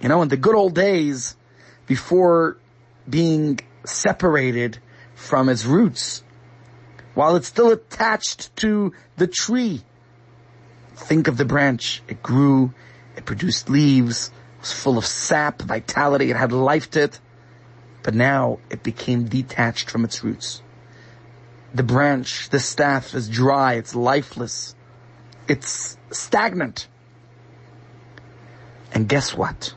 You 0.00 0.08
know, 0.08 0.22
in 0.22 0.28
the 0.28 0.36
good 0.36 0.54
old 0.54 0.74
days, 0.74 1.36
before 1.86 2.56
being 3.08 3.58
separated 3.84 4.78
from 5.16 5.48
its 5.48 5.64
roots, 5.64 6.22
while 7.14 7.34
it's 7.34 7.48
still 7.48 7.72
attached 7.72 8.54
to 8.56 8.92
the 9.16 9.26
tree, 9.26 9.82
think 10.94 11.26
of 11.26 11.36
the 11.36 11.44
branch. 11.44 12.02
It 12.06 12.22
grew, 12.22 12.72
it 13.16 13.24
produced 13.24 13.68
leaves, 13.68 14.28
it 14.28 14.60
was 14.60 14.72
full 14.72 14.98
of 14.98 15.04
sap, 15.04 15.62
vitality, 15.62 16.30
it 16.30 16.36
had 16.36 16.52
life 16.52 16.90
to 16.92 17.02
it, 17.02 17.20
but 18.04 18.14
now 18.14 18.60
it 18.70 18.84
became 18.84 19.24
detached 19.24 19.90
from 19.90 20.04
its 20.04 20.22
roots. 20.22 20.62
The 21.74 21.82
branch, 21.82 22.48
the 22.50 22.58
staff 22.58 23.14
is 23.14 23.28
dry, 23.28 23.74
it's 23.74 23.94
lifeless, 23.94 24.74
it's 25.48 25.96
stagnant. 26.10 26.88
And 28.92 29.08
guess 29.08 29.34
what? 29.34 29.74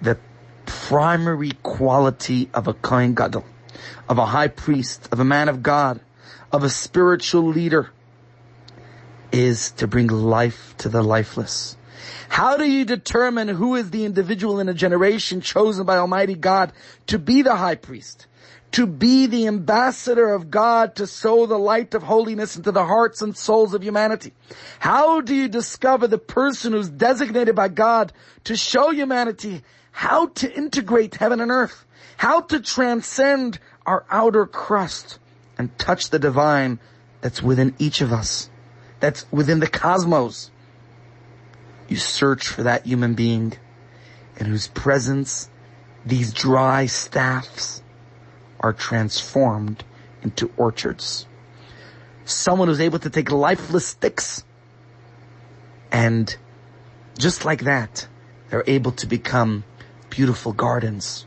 The 0.00 0.18
primary 0.64 1.52
quality 1.62 2.48
of 2.54 2.66
a 2.66 2.74
Kohen 2.74 3.14
Gadol, 3.14 3.44
of 4.08 4.18
a 4.18 4.26
high 4.26 4.48
priest, 4.48 5.08
of 5.12 5.20
a 5.20 5.24
man 5.24 5.48
of 5.48 5.62
God, 5.62 6.00
of 6.50 6.64
a 6.64 6.70
spiritual 6.70 7.44
leader, 7.44 7.90
is 9.32 9.72
to 9.72 9.86
bring 9.86 10.06
life 10.06 10.74
to 10.78 10.88
the 10.88 11.02
lifeless. 11.02 11.76
How 12.28 12.56
do 12.56 12.64
you 12.64 12.84
determine 12.84 13.48
who 13.48 13.74
is 13.74 13.90
the 13.90 14.04
individual 14.04 14.60
in 14.60 14.68
a 14.68 14.74
generation 14.74 15.40
chosen 15.40 15.84
by 15.84 15.98
Almighty 15.98 16.34
God 16.34 16.72
to 17.08 17.18
be 17.18 17.42
the 17.42 17.56
high 17.56 17.74
priest? 17.74 18.26
To 18.74 18.88
be 18.88 19.26
the 19.26 19.46
ambassador 19.46 20.34
of 20.34 20.50
God 20.50 20.96
to 20.96 21.06
sow 21.06 21.46
the 21.46 21.56
light 21.56 21.94
of 21.94 22.02
holiness 22.02 22.56
into 22.56 22.72
the 22.72 22.84
hearts 22.84 23.22
and 23.22 23.36
souls 23.36 23.72
of 23.72 23.84
humanity? 23.84 24.32
How 24.80 25.20
do 25.20 25.32
you 25.32 25.46
discover 25.46 26.08
the 26.08 26.18
person 26.18 26.72
who's 26.72 26.88
designated 26.88 27.54
by 27.54 27.68
God 27.68 28.12
to 28.42 28.56
show 28.56 28.90
humanity 28.90 29.62
how 29.92 30.26
to 30.26 30.52
integrate 30.52 31.14
heaven 31.14 31.40
and 31.40 31.52
earth? 31.52 31.84
How 32.16 32.40
to 32.40 32.58
transcend 32.58 33.60
our 33.86 34.04
outer 34.10 34.44
crust 34.44 35.20
and 35.56 35.78
touch 35.78 36.10
the 36.10 36.18
divine 36.18 36.80
that's 37.20 37.40
within 37.40 37.76
each 37.78 38.00
of 38.00 38.12
us, 38.12 38.50
that's 38.98 39.24
within 39.30 39.60
the 39.60 39.68
cosmos. 39.68 40.50
You 41.86 41.96
search 41.96 42.48
for 42.48 42.64
that 42.64 42.86
human 42.86 43.14
being 43.14 43.52
in 44.36 44.46
whose 44.46 44.66
presence 44.66 45.48
these 46.04 46.32
dry 46.32 46.86
staffs 46.86 47.83
are 48.64 48.72
transformed 48.72 49.84
into 50.22 50.50
orchards. 50.56 51.26
Someone 52.24 52.68
who's 52.68 52.80
able 52.80 52.98
to 52.98 53.10
take 53.10 53.30
lifeless 53.30 53.86
sticks 53.88 54.42
and 55.92 56.34
just 57.18 57.44
like 57.44 57.64
that, 57.64 58.08
they're 58.48 58.64
able 58.66 58.92
to 58.92 59.06
become 59.06 59.64
beautiful 60.08 60.54
gardens. 60.54 61.26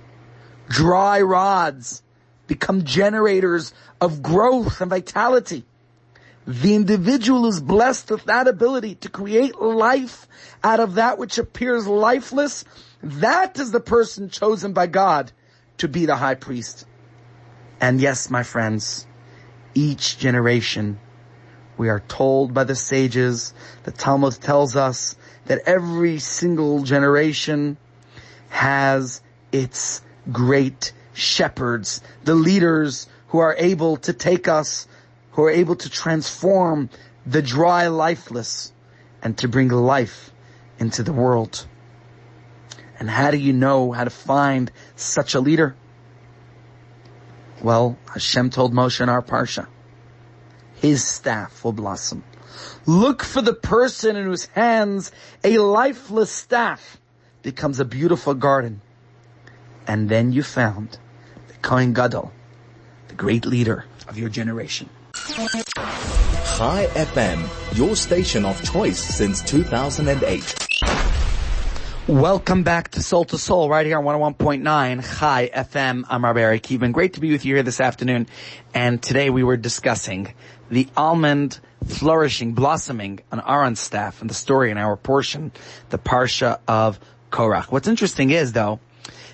Dry 0.68 1.22
rods 1.22 2.02
become 2.48 2.84
generators 2.84 3.72
of 4.02 4.24
growth 4.24 4.82
and 4.82 4.90
vitality. 4.90 5.64
The 6.48 6.74
individual 6.74 7.46
is 7.46 7.62
blessed 7.62 8.10
with 8.10 8.24
that 8.26 8.48
ability 8.48 8.96
to 8.96 9.10
create 9.10 9.62
life 9.62 10.28
out 10.64 10.80
of 10.80 10.96
that 10.96 11.20
which 11.20 11.38
appears 11.38 11.86
lifeless. 11.86 12.66
That 13.04 13.60
is 13.60 13.72
the 13.72 13.80
person 13.80 14.32
chosen 14.32 14.74
by 14.74 14.88
God 14.88 15.32
to 15.78 15.88
be 15.88 16.08
the 16.08 16.16
high 16.16 16.36
priest. 16.36 16.88
And 17.80 18.02
yes, 18.02 18.30
my 18.30 18.44
friends, 18.44 19.06
each 19.74 20.18
generation, 20.18 21.00
we 21.78 21.90
are 21.90 22.00
told 22.00 22.54
by 22.54 22.64
the 22.64 22.76
sages, 22.76 23.54
the 23.84 23.92
Talmud 23.92 24.34
tells 24.42 24.76
us 24.76 25.16
that 25.46 25.62
every 25.66 26.20
single 26.20 26.84
generation 26.84 27.78
has 28.50 29.22
its 29.52 30.02
great 30.32 30.92
shepherds, 31.14 32.02
the 32.24 32.36
leaders 32.36 33.08
who 33.30 33.40
are 33.40 33.56
able 33.58 33.98
to 33.98 34.14
take 34.14 34.48
us 34.48 34.88
who 35.38 35.44
are 35.44 35.52
able 35.52 35.76
to 35.76 35.88
transform 35.88 36.90
the 37.24 37.44
dry 37.44 37.88
lifeless 37.90 38.74
and 39.22 39.38
to 39.38 39.48
bring 39.48 39.68
life 39.68 40.32
into 40.80 41.04
the 41.04 41.14
world. 41.14 41.68
And 43.00 43.08
how 43.08 43.30
do 43.30 43.38
you 43.38 43.54
know 43.54 43.92
how 43.92 44.04
to 44.04 44.10
find 44.10 44.72
such 44.96 45.36
a 45.36 45.40
leader? 45.40 45.76
Well, 47.62 47.98
Hashem 48.14 48.52
told 48.52 48.74
Moshe 48.74 49.02
in 49.02 49.10
our 49.10 49.22
Parsha, 49.22 49.68
his 50.76 51.04
staff 51.04 51.64
will 51.64 51.74
blossom. 51.74 52.24
Look 52.86 53.24
for 53.24 53.42
the 53.42 53.54
person 53.54 54.16
in 54.16 54.26
whose 54.26 54.46
hands 54.48 55.12
a 55.44 55.58
lifeless 55.58 56.32
staff 56.32 56.98
becomes 57.42 57.80
a 57.80 57.86
beautiful 57.86 58.34
garden. 58.34 58.82
And 59.88 60.10
then 60.10 60.34
you 60.34 60.44
found 60.44 60.98
the 61.48 61.54
Kohen 61.56 61.94
Gadol, 61.94 62.32
the 63.08 63.16
great 63.16 63.46
leader 63.46 63.86
of 64.08 64.18
your 64.18 64.30
generation. 64.30 64.90
Chai 65.14 66.88
FM, 66.94 67.78
your 67.78 67.96
station 67.96 68.46
of 68.46 68.62
choice 68.64 69.00
since 69.00 69.42
2008. 69.42 70.67
Welcome 72.08 72.64
back 72.64 72.92
to 72.92 73.04
Soul 73.04 73.26
to 73.26 73.38
Soul 73.38 73.68
right 73.68 73.86
here 73.86 73.98
on 73.98 74.06
101.9 74.06 75.20
Chai 75.20 75.50
FM. 75.54 76.06
I'm 76.08 76.24
Rabbi 76.24 76.58
Kievman. 76.60 76.94
Great 76.94 77.16
to 77.16 77.20
be 77.20 77.34
with 77.34 77.44
you 77.44 77.56
here 77.56 77.64
this 77.64 77.82
afternoon. 77.82 78.28
And 78.74 79.04
today 79.04 79.30
we 79.30 79.44
were 79.44 79.58
discussing 79.58 80.34
the 80.70 80.88
almond 80.96 81.60
flourishing, 81.86 82.54
blossoming 82.54 83.20
on 83.30 83.42
Aaron's 83.46 83.82
staff 83.82 84.22
and 84.22 84.30
the 84.30 84.34
story 84.34 84.72
in 84.72 84.78
our 84.78 84.96
portion, 84.96 85.52
the 85.90 85.98
Parsha 85.98 86.60
of 86.66 86.98
Korach. 87.30 87.74
What's 87.74 87.90
interesting 87.90 88.30
is 88.32 88.54
though, 88.54 88.80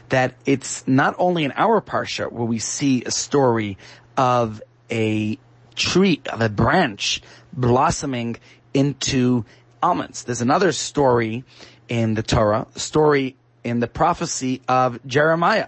that 0.09 0.33
it's 0.47 0.83
not 0.87 1.13
only 1.19 1.43
in 1.43 1.51
our 1.51 1.79
Parsha 1.79 2.31
where 2.31 2.45
we 2.45 2.57
see 2.57 3.03
a 3.03 3.11
story 3.11 3.77
of 4.17 4.63
a 4.89 5.37
tree, 5.75 6.21
of 6.25 6.41
a 6.41 6.49
branch 6.49 7.21
blossoming 7.53 8.37
into 8.73 9.45
almonds. 9.83 10.23
There's 10.23 10.41
another 10.41 10.71
story 10.71 11.43
in 11.93 12.15
the 12.15 12.23
Torah, 12.23 12.65
the 12.73 12.79
story 12.79 13.35
in 13.63 13.79
the 13.79 13.87
prophecy 13.87 14.61
of 14.67 14.99
Jeremiah. 15.05 15.67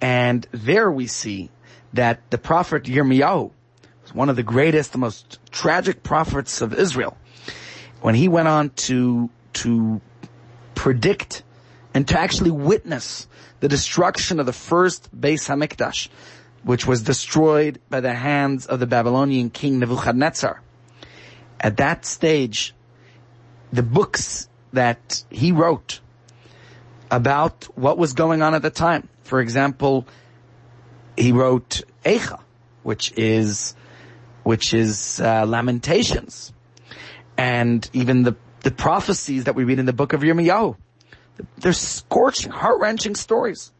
And 0.00 0.44
there 0.50 0.90
we 0.90 1.06
see 1.06 1.50
that 1.92 2.28
the 2.30 2.38
prophet 2.38 2.82
Yirmiyahu 2.82 3.52
was 4.02 4.12
one 4.12 4.28
of 4.28 4.34
the 4.34 4.42
greatest, 4.42 4.90
the 4.90 4.98
most 4.98 5.38
tragic 5.52 6.02
prophets 6.02 6.60
of 6.62 6.74
Israel. 6.74 7.16
When 8.00 8.16
he 8.16 8.26
went 8.26 8.48
on 8.48 8.70
to, 8.70 9.30
to 9.52 10.00
predict 10.74 11.44
and 11.94 12.08
to 12.08 12.18
actually 12.18 12.50
witness 12.50 13.28
the 13.60 13.68
destruction 13.68 14.40
of 14.40 14.46
the 14.46 14.52
first 14.52 15.16
Beis 15.16 15.46
Hamikdash, 15.46 16.08
which 16.64 16.88
was 16.88 17.02
destroyed 17.02 17.78
by 17.88 18.00
the 18.00 18.14
hands 18.14 18.66
of 18.66 18.80
the 18.80 18.86
Babylonian 18.88 19.50
king 19.50 19.78
Nebuchadnezzar. 19.78 20.60
At 21.60 21.76
that 21.76 22.04
stage, 22.04 22.74
the 23.72 23.84
books 23.84 24.48
that 24.72 25.24
he 25.30 25.52
wrote 25.52 26.00
about 27.10 27.64
what 27.76 27.98
was 27.98 28.12
going 28.12 28.42
on 28.42 28.54
at 28.54 28.62
the 28.62 28.70
time. 28.70 29.08
For 29.24 29.40
example, 29.40 30.06
he 31.16 31.32
wrote 31.32 31.82
Eicha, 32.04 32.40
which 32.82 33.12
is, 33.16 33.74
which 34.42 34.72
is 34.74 35.20
uh, 35.20 35.44
Lamentations, 35.46 36.52
and 37.36 37.88
even 37.92 38.22
the 38.22 38.36
the 38.62 38.70
prophecies 38.70 39.44
that 39.44 39.54
we 39.54 39.64
read 39.64 39.78
in 39.78 39.86
the 39.86 39.92
book 39.92 40.12
of 40.12 40.20
Yirmiyahu. 40.20 40.76
They're 41.56 41.72
scorching, 41.72 42.52
heart-wrenching 42.52 43.14
stories. 43.14 43.72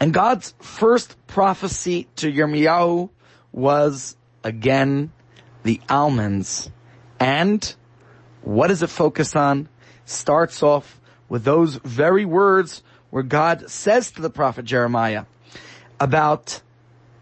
And 0.00 0.14
God's 0.14 0.54
first 0.60 1.16
prophecy 1.26 2.08
to 2.16 2.32
Yirmiyahu 2.32 3.10
was 3.52 4.16
again 4.42 5.12
the 5.62 5.80
almonds. 5.90 6.70
And 7.20 7.74
what 8.48 8.68
does 8.68 8.82
it 8.82 8.88
focus 8.88 9.36
on? 9.36 9.68
Starts 10.06 10.62
off 10.62 10.98
with 11.28 11.44
those 11.44 11.74
very 11.74 12.24
words 12.24 12.82
where 13.10 13.22
God 13.22 13.68
says 13.68 14.10
to 14.12 14.22
the 14.22 14.30
prophet 14.30 14.64
Jeremiah 14.64 15.26
about 16.00 16.62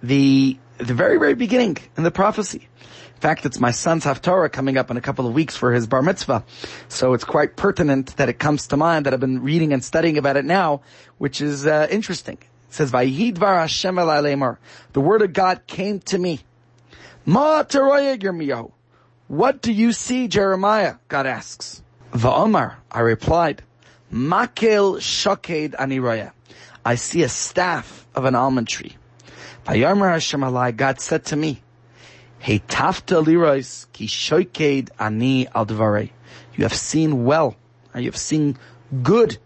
the, 0.01 0.57
the 0.79 0.95
very, 0.95 1.19
very 1.19 1.35
beginning 1.35 1.79
in 1.97 2.05
the 2.05 2.13
prophecy. 2.13 2.69
In 3.17 3.21
fact, 3.21 3.45
it's 3.45 3.59
my 3.59 3.73
son's 3.73 4.05
Haftorah 4.05 4.53
coming 4.53 4.77
up 4.77 4.89
in 4.89 4.97
a 4.97 5.01
couple 5.01 5.27
of 5.27 5.35
weeks 5.35 5.57
for 5.57 5.73
his 5.73 5.89
bar 5.89 6.01
mitzvah. 6.01 6.45
So 6.89 7.13
it's 7.13 7.25
quite 7.25 7.57
pertinent 7.57 8.17
that 8.19 8.29
it 8.29 8.39
comes 8.39 8.69
to 8.69 8.77
mind 8.77 9.07
that 9.07 9.13
I've 9.13 9.19
been 9.19 9.43
reading 9.43 9.73
and 9.73 9.83
studying 9.83 10.19
about 10.19 10.37
it 10.37 10.45
now, 10.45 10.83
which 11.19 11.41
is 11.41 11.67
uh, 11.67 11.89
interesting. 11.91 12.39
It 12.39 12.75
says, 12.75 12.93
Hashem 12.93 13.97
The 13.97 14.57
word 14.95 15.23
of 15.23 15.33
God 15.33 15.67
came 15.67 15.99
to 16.01 16.19
me. 16.19 16.39
Ma. 17.25 17.65
What 19.29 19.61
do 19.61 19.73
you 19.73 19.93
see, 19.93 20.29
Jeremiah? 20.29 20.97
God 21.09 21.27
asks. 21.27 21.83
Va'omar, 22.13 22.77
I 22.91 23.01
replied, 23.01 23.63
Makel 24.13 25.01
shoked 25.01 25.73
aniraya. 25.73 26.33
I 26.85 26.95
see 26.95 27.23
a 27.25 27.29
staff 27.29 28.07
of 28.15 28.25
an 28.25 28.37
almond 28.37 28.69
tree. 28.69 28.97
Vayomer 29.67 30.13
Hashem 30.13 30.43
alai, 30.43 30.77
God 30.77 31.01
said 31.01 31.25
to 31.27 31.37
me, 31.37 31.61
he 32.39 32.61
tafta 32.61 33.25
lirois 33.25 33.87
ki 33.93 34.07
shoiked 34.07 34.91
ani 35.01 35.49
al 35.49 35.67
You 35.67 36.63
have 36.63 36.75
seen 36.75 37.25
well, 37.25 37.57
and 37.93 38.05
you 38.05 38.11
have 38.11 38.17
seen 38.17 38.57
good, 39.03 39.39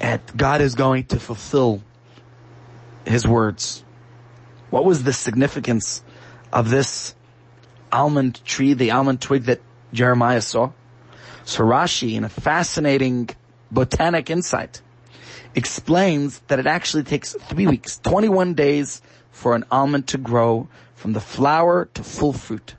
and 0.00 0.20
God 0.36 0.60
is 0.60 0.76
going 0.76 1.06
to 1.06 1.18
fulfill 1.18 1.82
His 3.04 3.26
words. 3.26 3.82
What 4.70 4.84
was 4.84 5.02
the 5.02 5.12
significance 5.12 6.04
of 6.52 6.70
this 6.70 7.16
almond 7.92 8.44
tree, 8.44 8.74
the 8.74 8.90
almond 8.90 9.20
twig 9.20 9.44
that 9.44 9.60
Jeremiah 9.92 10.40
saw? 10.40 10.72
So 11.44 11.64
Rashi, 11.64 12.14
in 12.14 12.24
a 12.24 12.28
fascinating 12.28 13.30
botanic 13.70 14.30
insight, 14.30 14.82
explains 15.54 16.40
that 16.48 16.58
it 16.58 16.66
actually 16.66 17.04
takes 17.04 17.34
three 17.34 17.66
weeks, 17.66 17.98
21 17.98 18.54
days 18.54 19.00
for 19.30 19.54
an 19.54 19.64
almond 19.70 20.08
to 20.08 20.18
grow 20.18 20.68
from 20.94 21.12
the 21.12 21.20
flower 21.20 21.86
to 21.94 22.02
full 22.02 22.32
fruit. 22.32 22.74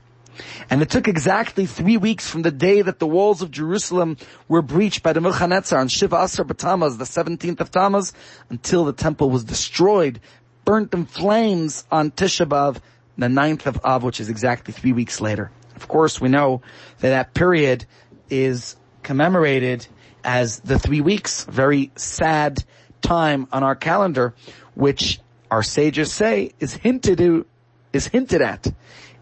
And 0.70 0.82
it 0.82 0.90
took 0.90 1.08
exactly 1.08 1.66
three 1.66 1.96
weeks 1.96 2.28
from 2.28 2.42
the 2.42 2.50
day 2.50 2.82
that 2.82 2.98
the 2.98 3.06
walls 3.06 3.42
of 3.42 3.50
Jerusalem 3.50 4.16
were 4.46 4.62
breached 4.62 5.02
by 5.02 5.12
the 5.12 5.20
Nebuchadnezzar 5.20 5.78
on 5.78 5.88
Shiva 5.88 6.16
Asar 6.16 6.44
B'Tammuz, 6.44 6.98
the 6.98 7.04
17th 7.04 7.60
of 7.60 7.70
Tammuz, 7.70 8.12
until 8.50 8.84
the 8.84 8.92
temple 8.92 9.30
was 9.30 9.44
destroyed, 9.44 10.20
burnt 10.64 10.94
in 10.94 11.06
flames 11.06 11.84
on 11.90 12.10
Tisha 12.10 12.46
B'Av, 12.46 12.80
the 13.18 13.26
9th 13.26 13.66
of 13.66 13.84
Av, 13.84 14.02
which 14.02 14.20
is 14.20 14.28
exactly 14.28 14.72
three 14.72 14.92
weeks 14.92 15.20
later. 15.20 15.50
Of 15.76 15.88
course, 15.88 16.20
we 16.20 16.28
know 16.28 16.62
that 17.00 17.10
that 17.10 17.34
period 17.34 17.84
is 18.30 18.76
commemorated 19.02 19.86
as 20.24 20.60
the 20.60 20.78
three 20.78 21.00
weeks, 21.00 21.44
very 21.44 21.90
sad 21.96 22.64
time 23.00 23.48
on 23.52 23.62
our 23.62 23.74
calendar, 23.74 24.34
which 24.74 25.20
our 25.50 25.62
sages 25.62 26.12
say 26.12 26.52
is 26.60 26.74
hinted 26.74 27.18
to, 27.18 27.46
is 27.92 28.06
hinted 28.06 28.42
at 28.42 28.72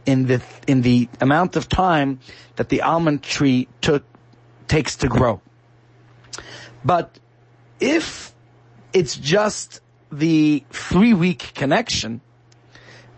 in 0.04 0.26
the, 0.26 0.42
in 0.66 0.82
the 0.82 1.08
amount 1.20 1.56
of 1.56 1.68
time 1.68 2.20
that 2.56 2.68
the 2.68 2.82
almond 2.82 3.22
tree 3.22 3.68
took, 3.80 4.04
takes 4.68 4.96
to 4.96 5.08
grow. 5.08 5.40
But 6.84 7.18
if 7.80 8.34
it's 8.92 9.16
just 9.16 9.80
the 10.10 10.64
three 10.70 11.14
week 11.14 11.52
connection, 11.54 12.20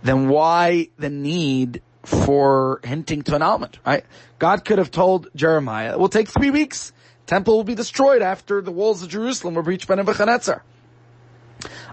then 0.03 0.29
why 0.29 0.89
the 0.99 1.11
need 1.11 1.83
for 2.05 2.81
hinting 2.85 3.23
to 3.23 3.35
an 3.35 3.43
almond, 3.43 3.79
right? 3.85 4.05
God 4.39 4.65
could 4.65 4.79
have 4.79 4.91
told 4.91 5.29
Jeremiah, 5.35 5.93
it 5.93 5.99
will 5.99 6.09
take 6.09 6.29
three 6.29 6.51
weeks 6.51 6.93
temple 7.29 7.57
will 7.57 7.65
be 7.65 7.75
destroyed 7.75 8.23
after 8.23 8.63
the 8.63 8.73
walls 8.73 9.03
of 9.03 9.11
Jerusalem 9.11 9.55
were 9.55 9.63
breached 9.63 9.87
by 9.87 9.95
Nebuchadnezzar. 9.95 10.65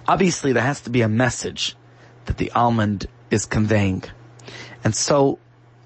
Obviously, 0.08 0.54
there 0.54 0.64
has 0.64 0.82
to 0.82 0.90
be 0.90 1.02
a 1.02 1.10
message 1.10 1.76
that 2.26 2.38
the 2.38 2.52
almond 2.52 3.08
is 3.30 3.46
conveying. 3.46 4.04
And 4.84 4.96
so, 4.96 5.40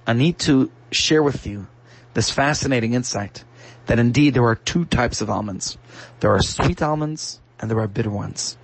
I 0.06 0.14
need 0.14 0.38
to 0.40 0.72
share 0.92 1.24
with 1.24 1.48
you 1.48 1.68
this 2.14 2.30
fascinating 2.30 2.94
insight 2.94 3.44
that 3.88 3.98
indeed 3.98 4.36
there 4.36 4.46
are 4.46 4.56
two 4.56 4.86
types 4.86 5.22
of 5.22 5.30
almonds. 5.30 5.78
There 6.20 6.32
are 6.32 6.42
sweet 6.42 6.82
almonds 6.82 7.42
and 7.60 7.72
there 7.72 7.80
are 7.80 7.88
bitter 7.88 8.12
ones. 8.12 8.58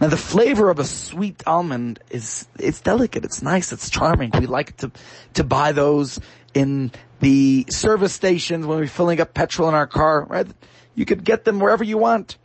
Now 0.00 0.08
the 0.08 0.16
flavor 0.16 0.70
of 0.70 0.78
a 0.78 0.84
sweet 0.84 1.42
almond 1.46 2.00
is, 2.10 2.48
it's 2.58 2.80
delicate, 2.80 3.24
it's 3.24 3.42
nice, 3.42 3.72
it's 3.72 3.90
charming. 3.90 4.30
We 4.38 4.46
like 4.46 4.76
to, 4.78 4.90
to 5.34 5.44
buy 5.44 5.72
those 5.72 6.20
in 6.52 6.92
the 7.20 7.66
service 7.70 8.12
stations 8.12 8.66
when 8.66 8.78
we're 8.78 8.86
filling 8.86 9.20
up 9.20 9.34
petrol 9.34 9.68
in 9.68 9.74
our 9.74 9.86
car, 9.86 10.24
right? 10.24 10.46
You 10.94 11.04
could 11.04 11.24
get 11.24 11.44
them 11.44 11.58
wherever 11.58 11.84
you 11.84 11.98
want. 11.98 12.38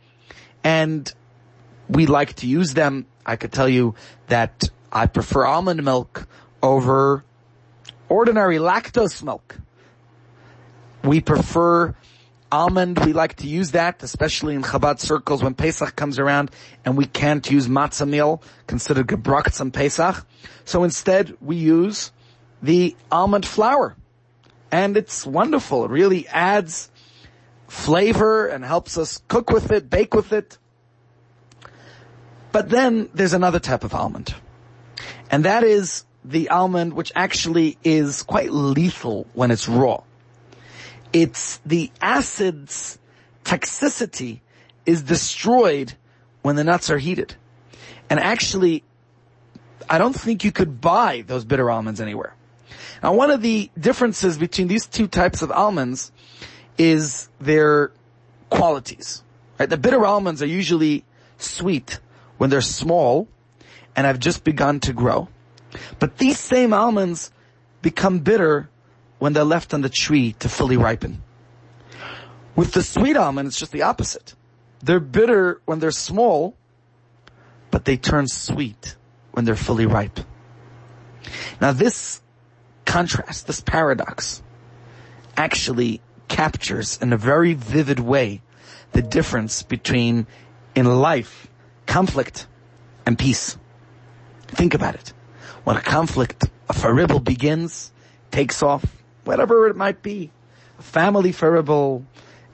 And 0.64 1.12
we 1.88 2.06
like 2.06 2.34
to 2.36 2.46
use 2.46 2.74
them. 2.74 3.06
I 3.24 3.36
could 3.36 3.52
tell 3.52 3.68
you 3.68 3.94
that 4.28 4.64
I 4.92 5.06
prefer 5.06 5.44
almond 5.44 5.84
milk 5.84 6.28
over 6.62 7.24
ordinary 8.08 8.58
lactose 8.58 9.22
milk. 9.22 9.56
We 11.02 11.20
prefer 11.20 11.94
almond. 12.52 13.04
We 13.04 13.12
like 13.12 13.36
to 13.36 13.46
use 13.46 13.72
that, 13.72 14.02
especially 14.02 14.54
in 14.54 14.62
Chabad 14.62 15.00
circles 15.00 15.42
when 15.42 15.54
Pesach 15.54 15.96
comes 15.96 16.18
around 16.18 16.50
and 16.84 16.96
we 16.96 17.06
can't 17.06 17.48
use 17.50 17.68
matzah 17.68 18.08
meal, 18.08 18.42
considered 18.66 19.08
gebracht 19.08 19.60
on 19.60 19.70
Pesach. 19.70 20.26
So 20.64 20.84
instead 20.84 21.36
we 21.40 21.56
use 21.56 22.12
the 22.62 22.96
almond 23.10 23.46
flour. 23.46 23.96
And 24.72 24.96
it's 24.96 25.26
wonderful. 25.26 25.84
It 25.84 25.90
really 25.90 26.28
adds 26.28 26.90
flavor 27.66 28.46
and 28.46 28.64
helps 28.64 28.98
us 28.98 29.22
cook 29.28 29.50
with 29.50 29.72
it, 29.72 29.90
bake 29.90 30.14
with 30.14 30.32
it. 30.32 30.58
But 32.52 32.68
then 32.68 33.08
there's 33.14 33.32
another 33.32 33.60
type 33.60 33.84
of 33.84 33.94
almond. 33.94 34.34
And 35.30 35.44
that 35.44 35.64
is 35.64 36.04
the 36.24 36.50
almond 36.50 36.94
which 36.94 37.12
actually 37.14 37.78
is 37.82 38.22
quite 38.22 38.52
lethal 38.52 39.26
when 39.34 39.50
it's 39.50 39.68
raw. 39.68 40.02
It's 41.12 41.58
the 41.66 41.90
acid's 42.00 42.98
toxicity 43.44 44.40
is 44.86 45.02
destroyed 45.02 45.94
when 46.42 46.56
the 46.56 46.64
nuts 46.64 46.90
are 46.90 46.98
heated. 46.98 47.34
And 48.08 48.20
actually, 48.20 48.82
I 49.88 49.98
don't 49.98 50.14
think 50.14 50.44
you 50.44 50.52
could 50.52 50.80
buy 50.80 51.24
those 51.26 51.44
bitter 51.44 51.70
almonds 51.70 52.00
anywhere. 52.00 52.34
Now 53.02 53.14
one 53.14 53.30
of 53.30 53.42
the 53.42 53.70
differences 53.78 54.38
between 54.38 54.68
these 54.68 54.86
two 54.86 55.08
types 55.08 55.42
of 55.42 55.50
almonds 55.50 56.12
is 56.78 57.28
their 57.40 57.92
qualities. 58.50 59.22
Right? 59.58 59.68
The 59.68 59.78
bitter 59.78 60.04
almonds 60.04 60.42
are 60.42 60.46
usually 60.46 61.04
sweet 61.38 62.00
when 62.38 62.50
they're 62.50 62.60
small 62.60 63.28
and 63.96 64.06
have 64.06 64.18
just 64.18 64.44
begun 64.44 64.80
to 64.80 64.92
grow. 64.92 65.28
But 65.98 66.18
these 66.18 66.38
same 66.38 66.72
almonds 66.72 67.30
become 67.82 68.20
bitter 68.20 68.68
when 69.20 69.34
they're 69.34 69.44
left 69.44 69.72
on 69.72 69.82
the 69.82 69.88
tree 69.88 70.32
to 70.40 70.48
fully 70.48 70.76
ripen. 70.76 71.22
With 72.56 72.72
the 72.72 72.82
sweet 72.82 73.16
almond, 73.16 73.46
it's 73.46 73.58
just 73.58 73.70
the 73.70 73.82
opposite. 73.82 74.34
They're 74.82 74.98
bitter 74.98 75.60
when 75.66 75.78
they're 75.78 75.92
small, 75.92 76.56
but 77.70 77.84
they 77.84 77.96
turn 77.96 78.26
sweet 78.26 78.96
when 79.32 79.44
they're 79.44 79.54
fully 79.54 79.86
ripe. 79.86 80.18
Now 81.60 81.72
this 81.72 82.20
contrast, 82.86 83.46
this 83.46 83.60
paradox, 83.60 84.42
actually 85.36 86.00
captures 86.28 86.98
in 87.00 87.12
a 87.12 87.16
very 87.16 87.54
vivid 87.54 88.00
way 88.00 88.42
the 88.92 89.02
difference 89.02 89.62
between 89.62 90.26
in 90.74 90.86
life, 90.86 91.48
conflict 91.86 92.46
and 93.04 93.18
peace. 93.18 93.58
Think 94.48 94.74
about 94.74 94.94
it. 94.94 95.12
When 95.64 95.76
a 95.76 95.82
conflict, 95.82 96.44
a 96.68 96.72
faribble 96.72 97.22
begins, 97.22 97.92
takes 98.30 98.62
off, 98.62 98.84
whatever 99.30 99.68
it 99.68 99.76
might 99.76 100.02
be, 100.02 100.28
a 100.80 100.82
family 100.82 101.30
faribble, 101.30 102.02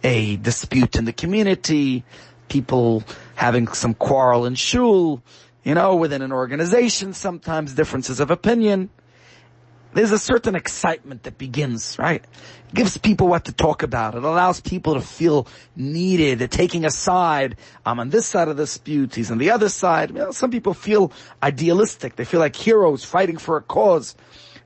a 0.04 0.36
dispute 0.36 0.94
in 0.94 1.06
the 1.06 1.12
community, 1.12 2.04
people 2.48 3.02
having 3.34 3.66
some 3.68 3.94
quarrel 3.94 4.44
in 4.44 4.54
shul, 4.54 5.22
you 5.64 5.74
know, 5.74 5.96
within 5.96 6.20
an 6.20 6.32
organization, 6.32 7.14
sometimes 7.14 7.72
differences 7.72 8.20
of 8.20 8.30
opinion 8.30 8.90
there's 9.96 10.12
a 10.12 10.18
certain 10.18 10.54
excitement 10.54 11.22
that 11.22 11.38
begins, 11.38 11.98
right? 11.98 12.22
It 12.22 12.74
gives 12.74 12.98
people 12.98 13.28
what 13.28 13.46
to 13.46 13.52
talk 13.52 13.82
about. 13.82 14.14
It 14.14 14.24
allows 14.24 14.60
people 14.60 14.92
to 14.92 15.00
feel 15.00 15.48
needed, 15.74 16.38
They're 16.38 16.48
taking 16.48 16.84
a 16.84 16.90
side. 16.90 17.56
I'm 17.84 17.98
on 17.98 18.10
this 18.10 18.26
side 18.26 18.48
of 18.48 18.58
the 18.58 18.64
dispute, 18.64 19.14
he's 19.14 19.30
on 19.30 19.38
the 19.38 19.50
other 19.50 19.70
side. 19.70 20.10
You 20.10 20.16
know, 20.16 20.30
some 20.32 20.50
people 20.50 20.74
feel 20.74 21.12
idealistic. 21.42 22.16
They 22.16 22.26
feel 22.26 22.40
like 22.40 22.54
heroes 22.56 23.06
fighting 23.06 23.38
for 23.38 23.56
a 23.56 23.62
cause. 23.62 24.14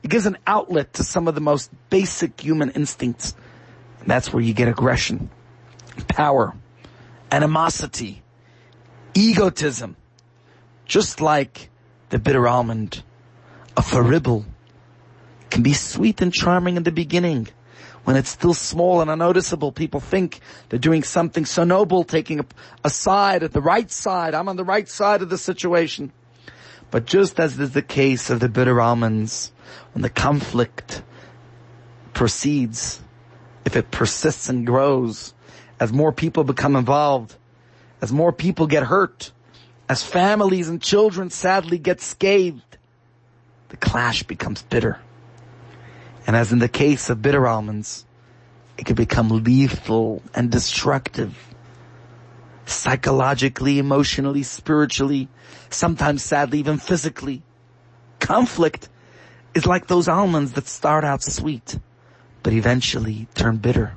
It 0.02 0.10
gives 0.10 0.26
an 0.26 0.38
outlet 0.46 0.94
to 0.94 1.04
some 1.04 1.28
of 1.28 1.34
the 1.34 1.40
most 1.40 1.70
basic 1.90 2.40
human 2.40 2.70
instincts. 2.70 3.34
And 4.00 4.08
that's 4.08 4.32
where 4.32 4.42
you 4.42 4.54
get 4.54 4.68
aggression, 4.68 5.30
power, 6.08 6.54
animosity, 7.30 8.22
egotism. 9.14 9.96
Just 10.86 11.20
like 11.20 11.70
the 12.08 12.18
bitter 12.18 12.48
almond, 12.48 13.02
a 13.76 13.82
faribble, 13.82 14.44
can 15.50 15.62
be 15.62 15.72
sweet 15.72 16.20
and 16.20 16.32
charming 16.32 16.76
in 16.76 16.82
the 16.82 16.92
beginning. 16.92 17.48
When 18.04 18.16
it's 18.16 18.30
still 18.30 18.54
small 18.54 19.02
and 19.02 19.10
unnoticeable, 19.10 19.72
people 19.72 20.00
think 20.00 20.40
they're 20.68 20.78
doing 20.78 21.02
something 21.02 21.44
so 21.44 21.64
noble, 21.64 22.02
taking 22.02 22.40
a, 22.40 22.46
a 22.82 22.90
side 22.90 23.42
at 23.42 23.52
the 23.52 23.60
right 23.60 23.90
side. 23.90 24.34
I'm 24.34 24.48
on 24.48 24.56
the 24.56 24.64
right 24.64 24.88
side 24.88 25.20
of 25.22 25.28
the 25.28 25.36
situation. 25.36 26.10
But 26.90 27.06
just 27.06 27.38
as 27.38 27.58
is 27.58 27.72
the 27.72 27.82
case 27.82 28.30
of 28.30 28.40
the 28.40 28.48
bitter 28.48 28.80
almonds, 28.80 29.52
when 29.92 30.02
the 30.02 30.10
conflict 30.10 31.02
proceeds, 32.12 33.00
if 33.64 33.76
it 33.76 33.90
persists 33.90 34.48
and 34.48 34.66
grows, 34.66 35.34
as 35.78 35.92
more 35.92 36.12
people 36.12 36.44
become 36.44 36.76
involved, 36.76 37.36
as 38.02 38.12
more 38.12 38.32
people 38.32 38.66
get 38.66 38.84
hurt, 38.84 39.32
as 39.88 40.02
families 40.02 40.68
and 40.68 40.80
children 40.80 41.30
sadly 41.30 41.78
get 41.78 42.00
scathed, 42.00 42.76
the 43.68 43.76
clash 43.76 44.22
becomes 44.24 44.62
bitter. 44.62 44.98
And 46.26 46.36
as 46.36 46.52
in 46.52 46.58
the 46.58 46.68
case 46.68 47.08
of 47.10 47.22
bitter 47.22 47.46
almonds, 47.46 48.04
it 48.76 48.86
can 48.86 48.96
become 48.96 49.28
lethal 49.44 50.22
and 50.34 50.50
destructive. 50.50 51.36
Psychologically, 52.70 53.78
emotionally, 53.78 54.44
spiritually, 54.44 55.28
sometimes 55.70 56.22
sadly 56.22 56.60
even 56.60 56.78
physically. 56.78 57.42
Conflict 58.20 58.88
is 59.54 59.66
like 59.66 59.88
those 59.88 60.06
almonds 60.08 60.52
that 60.52 60.68
start 60.68 61.02
out 61.02 61.22
sweet, 61.22 61.78
but 62.44 62.52
eventually 62.52 63.26
turn 63.34 63.56
bitter. 63.56 63.96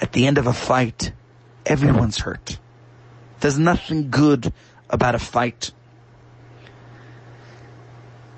At 0.00 0.12
the 0.12 0.26
end 0.26 0.38
of 0.38 0.46
a 0.46 0.54
fight, 0.54 1.12
everyone's 1.66 2.18
hurt. 2.18 2.58
There's 3.40 3.58
nothing 3.58 4.10
good 4.10 4.50
about 4.88 5.14
a 5.14 5.18
fight. 5.18 5.72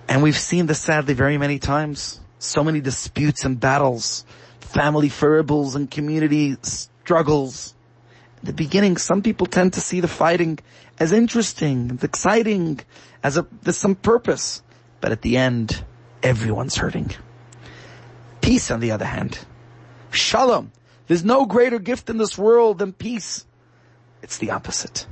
And 0.09 0.25
we've 0.25 0.37
seen 0.37 0.67
this 0.67 0.81
sadly 0.81 1.15
very 1.15 1.39
many 1.39 1.61
times 1.61 2.19
so 2.41 2.65
many 2.65 2.81
disputes 2.81 3.45
and 3.45 3.61
battles, 3.61 4.25
family 4.59 5.09
foibles 5.09 5.77
and 5.77 5.89
community 5.89 6.57
struggles. 6.63 7.75
The 8.43 8.53
beginning, 8.53 8.97
some 8.97 9.23
people 9.23 9.47
tend 9.47 9.75
to 9.75 9.81
see 9.81 10.01
the 10.01 10.09
fighting 10.09 10.59
as 10.99 11.13
interesting 11.13 11.91
and 11.91 12.05
exciting, 12.05 12.81
as 13.23 13.37
a, 13.37 13.47
there's 13.63 13.77
some 13.77 13.95
purpose. 13.95 14.63
But 15.01 15.13
at 15.13 15.23
the 15.23 15.37
end, 15.37 15.85
everyone's 16.23 16.77
hurting. 16.77 17.11
Peace 18.41 18.71
on 18.71 18.81
the 18.81 18.91
other 18.91 19.05
hand. 19.05 19.39
Shalom. 20.11 20.73
There's 21.07 21.25
no 21.25 21.47
greater 21.47 21.79
gift 21.79 22.11
in 22.11 22.19
this 22.19 22.37
world 22.39 22.79
than 22.79 22.93
peace. 22.93 23.45
It's 24.23 24.39
the 24.39 24.51
opposite. 24.51 25.07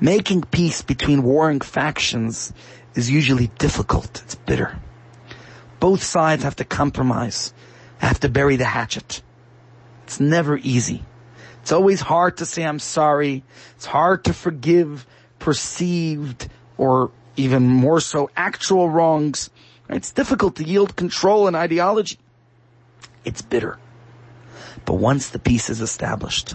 Making 0.00 0.42
peace 0.42 0.82
between 0.82 1.22
warring 1.22 1.60
factions 1.60 2.52
is 2.94 3.10
usually 3.10 3.48
difficult. 3.58 4.22
It's 4.24 4.34
bitter. 4.34 4.78
Both 5.80 6.02
sides 6.02 6.42
have 6.42 6.56
to 6.56 6.64
compromise, 6.64 7.52
have 7.98 8.20
to 8.20 8.28
bury 8.28 8.56
the 8.56 8.64
hatchet. 8.64 9.22
It's 10.04 10.20
never 10.20 10.56
easy. 10.58 11.04
It's 11.66 11.72
always 11.72 12.00
hard 12.00 12.36
to 12.36 12.46
say 12.46 12.62
I'm 12.62 12.78
sorry. 12.78 13.42
It's 13.74 13.86
hard 13.86 14.26
to 14.26 14.32
forgive 14.32 15.04
perceived 15.40 16.48
or 16.78 17.10
even 17.36 17.66
more 17.66 17.98
so 17.98 18.30
actual 18.36 18.88
wrongs. 18.88 19.50
It's 19.88 20.12
difficult 20.12 20.54
to 20.56 20.64
yield 20.64 20.94
control 20.94 21.48
and 21.48 21.56
ideology. 21.56 22.20
It's 23.24 23.42
bitter. 23.42 23.80
But 24.84 24.94
once 24.94 25.30
the 25.30 25.40
peace 25.40 25.68
is 25.68 25.80
established, 25.80 26.54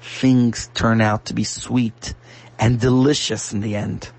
things 0.00 0.70
turn 0.74 1.00
out 1.00 1.24
to 1.24 1.34
be 1.34 1.42
sweet 1.42 2.14
and 2.56 2.78
delicious 2.78 3.52
in 3.52 3.62
the 3.62 3.74
end. 3.74 4.10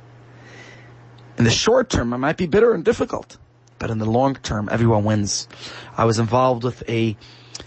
In 1.37 1.45
the 1.45 1.51
short 1.51 1.89
term, 1.89 2.11
it 2.11 2.17
might 2.17 2.35
be 2.35 2.47
bitter 2.47 2.73
and 2.73 2.83
difficult 2.83 3.37
but 3.83 3.91
in 3.91 3.97
the 3.97 4.05
long 4.05 4.35
term, 4.35 4.69
everyone 4.71 5.03
wins. 5.03 5.45
I 5.97 6.05
was 6.05 6.17
involved 6.17 6.63
with 6.63 6.87
a 6.89 7.17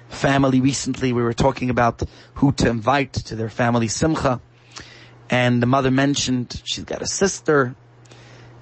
family 0.09 0.61
recently. 0.61 1.13
We 1.13 1.23
were 1.23 1.33
talking 1.33 1.71
about 1.71 2.03
who 2.35 2.53
to 2.53 2.69
invite 2.69 3.13
to 3.13 3.37
their 3.37 3.51
family 3.51 3.89
simcha. 3.89 4.41
And 5.29 5.63
the 5.63 5.67
mother 5.67 5.91
mentioned 5.91 6.63
she's 6.65 6.85
got 6.85 7.03
a 7.03 7.07
sister. 7.07 7.75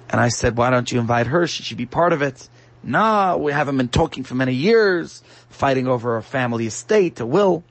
And 0.09 0.21
I 0.21 0.29
said, 0.29 0.57
why 0.57 0.69
don't 0.69 0.91
you 0.91 0.99
invite 0.99 1.27
her? 1.27 1.47
Should 1.47 1.65
She 1.65 1.75
be 1.75 1.85
part 1.85 2.13
of 2.13 2.21
it. 2.21 2.49
Nah, 2.83 3.35
we 3.37 3.51
haven't 3.51 3.77
been 3.77 3.89
talking 3.89 4.23
for 4.23 4.35
many 4.35 4.53
years, 4.53 5.23
fighting 5.49 5.87
over 5.87 6.17
a 6.17 6.23
family 6.23 6.67
estate, 6.67 7.19
a 7.19 7.25
will. 7.25 7.63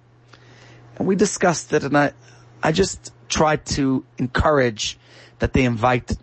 And 0.96 1.06
we 1.06 1.14
discussed 1.14 1.72
it 1.72 1.84
and 1.84 1.96
I, 1.96 2.12
I 2.62 2.72
just 2.72 3.12
tried 3.28 3.64
to 3.66 4.04
encourage 4.18 4.98
that 5.38 5.52
they 5.52 5.64
invite, 5.64 6.16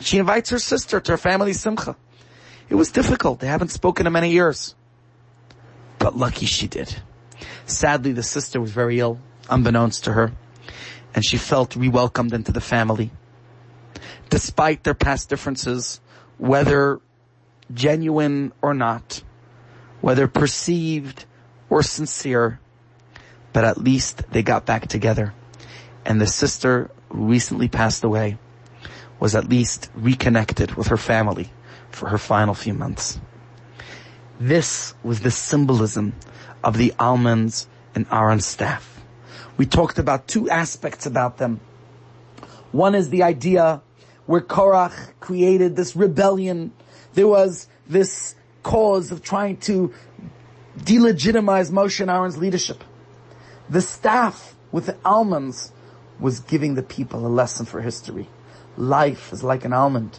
she 0.00 0.18
invites 0.18 0.50
her 0.50 0.58
sister 0.58 1.00
to 1.00 1.12
her 1.12 1.18
family 1.18 1.52
simcha. 1.52 1.96
It 2.68 2.74
was 2.74 2.90
difficult. 2.90 3.40
They 3.40 3.46
haven't 3.46 3.70
spoken 3.70 4.06
in 4.06 4.12
many 4.12 4.30
years. 4.30 4.74
But 6.02 6.16
lucky 6.16 6.46
she 6.46 6.66
did. 6.66 6.96
Sadly, 7.64 8.10
the 8.12 8.24
sister 8.24 8.60
was 8.60 8.72
very 8.72 8.98
ill, 8.98 9.20
unbeknownst 9.48 10.02
to 10.04 10.12
her, 10.12 10.32
and 11.14 11.24
she 11.24 11.36
felt 11.36 11.76
re-welcomed 11.76 12.32
into 12.32 12.50
the 12.50 12.60
family. 12.60 13.12
Despite 14.28 14.82
their 14.82 14.94
past 14.94 15.28
differences, 15.28 16.00
whether 16.38 17.00
genuine 17.72 18.52
or 18.60 18.74
not, 18.74 19.22
whether 20.00 20.26
perceived 20.26 21.24
or 21.70 21.84
sincere, 21.84 22.58
but 23.52 23.64
at 23.64 23.78
least 23.78 24.24
they 24.32 24.42
got 24.42 24.66
back 24.66 24.88
together. 24.88 25.32
And 26.04 26.20
the 26.20 26.26
sister 26.26 26.90
who 27.10 27.26
recently 27.26 27.68
passed 27.68 28.02
away 28.02 28.38
was 29.20 29.36
at 29.36 29.48
least 29.48 29.88
reconnected 29.94 30.74
with 30.74 30.88
her 30.88 30.96
family 30.96 31.52
for 31.90 32.08
her 32.08 32.18
final 32.18 32.54
few 32.54 32.74
months. 32.74 33.20
This 34.42 34.92
was 35.04 35.20
the 35.20 35.30
symbolism 35.30 36.14
of 36.64 36.76
the 36.76 36.92
almonds 36.98 37.68
and 37.94 38.06
Aaron's 38.10 38.44
staff. 38.44 39.00
We 39.56 39.66
talked 39.66 40.00
about 40.00 40.26
two 40.26 40.50
aspects 40.50 41.06
about 41.06 41.38
them. 41.38 41.60
One 42.72 42.96
is 42.96 43.10
the 43.10 43.22
idea 43.22 43.82
where 44.26 44.40
Korach 44.40 45.12
created 45.20 45.76
this 45.76 45.94
rebellion. 45.94 46.72
There 47.14 47.28
was 47.28 47.68
this 47.86 48.34
cause 48.64 49.12
of 49.12 49.22
trying 49.22 49.58
to 49.58 49.94
delegitimize 50.76 51.70
Moshe 51.70 52.00
and 52.00 52.10
Aaron's 52.10 52.36
leadership. 52.36 52.82
The 53.70 53.80
staff 53.80 54.56
with 54.72 54.86
the 54.86 54.96
almonds 55.04 55.70
was 56.18 56.40
giving 56.40 56.74
the 56.74 56.82
people 56.82 57.24
a 57.24 57.28
lesson 57.28 57.64
for 57.64 57.80
history. 57.80 58.28
Life 58.76 59.32
is 59.32 59.44
like 59.44 59.64
an 59.64 59.72
almond. 59.72 60.18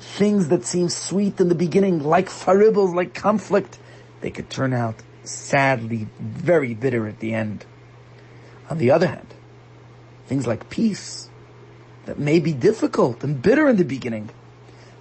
Things 0.00 0.48
that 0.48 0.64
seem 0.64 0.88
sweet 0.88 1.40
in 1.40 1.48
the 1.48 1.54
beginning, 1.54 2.02
like 2.02 2.28
faribbles, 2.28 2.94
like 2.94 3.14
conflict, 3.14 3.78
they 4.20 4.30
could 4.30 4.48
turn 4.50 4.72
out 4.72 4.96
sadly 5.24 6.08
very 6.18 6.74
bitter 6.74 7.06
at 7.06 7.20
the 7.20 7.34
end. 7.34 7.64
On 8.70 8.78
the 8.78 8.90
other 8.90 9.06
hand, 9.06 9.34
things 10.26 10.46
like 10.46 10.70
peace, 10.70 11.28
that 12.06 12.18
may 12.18 12.38
be 12.38 12.52
difficult 12.52 13.22
and 13.22 13.42
bitter 13.42 13.68
in 13.68 13.76
the 13.76 13.84
beginning, 13.84 14.30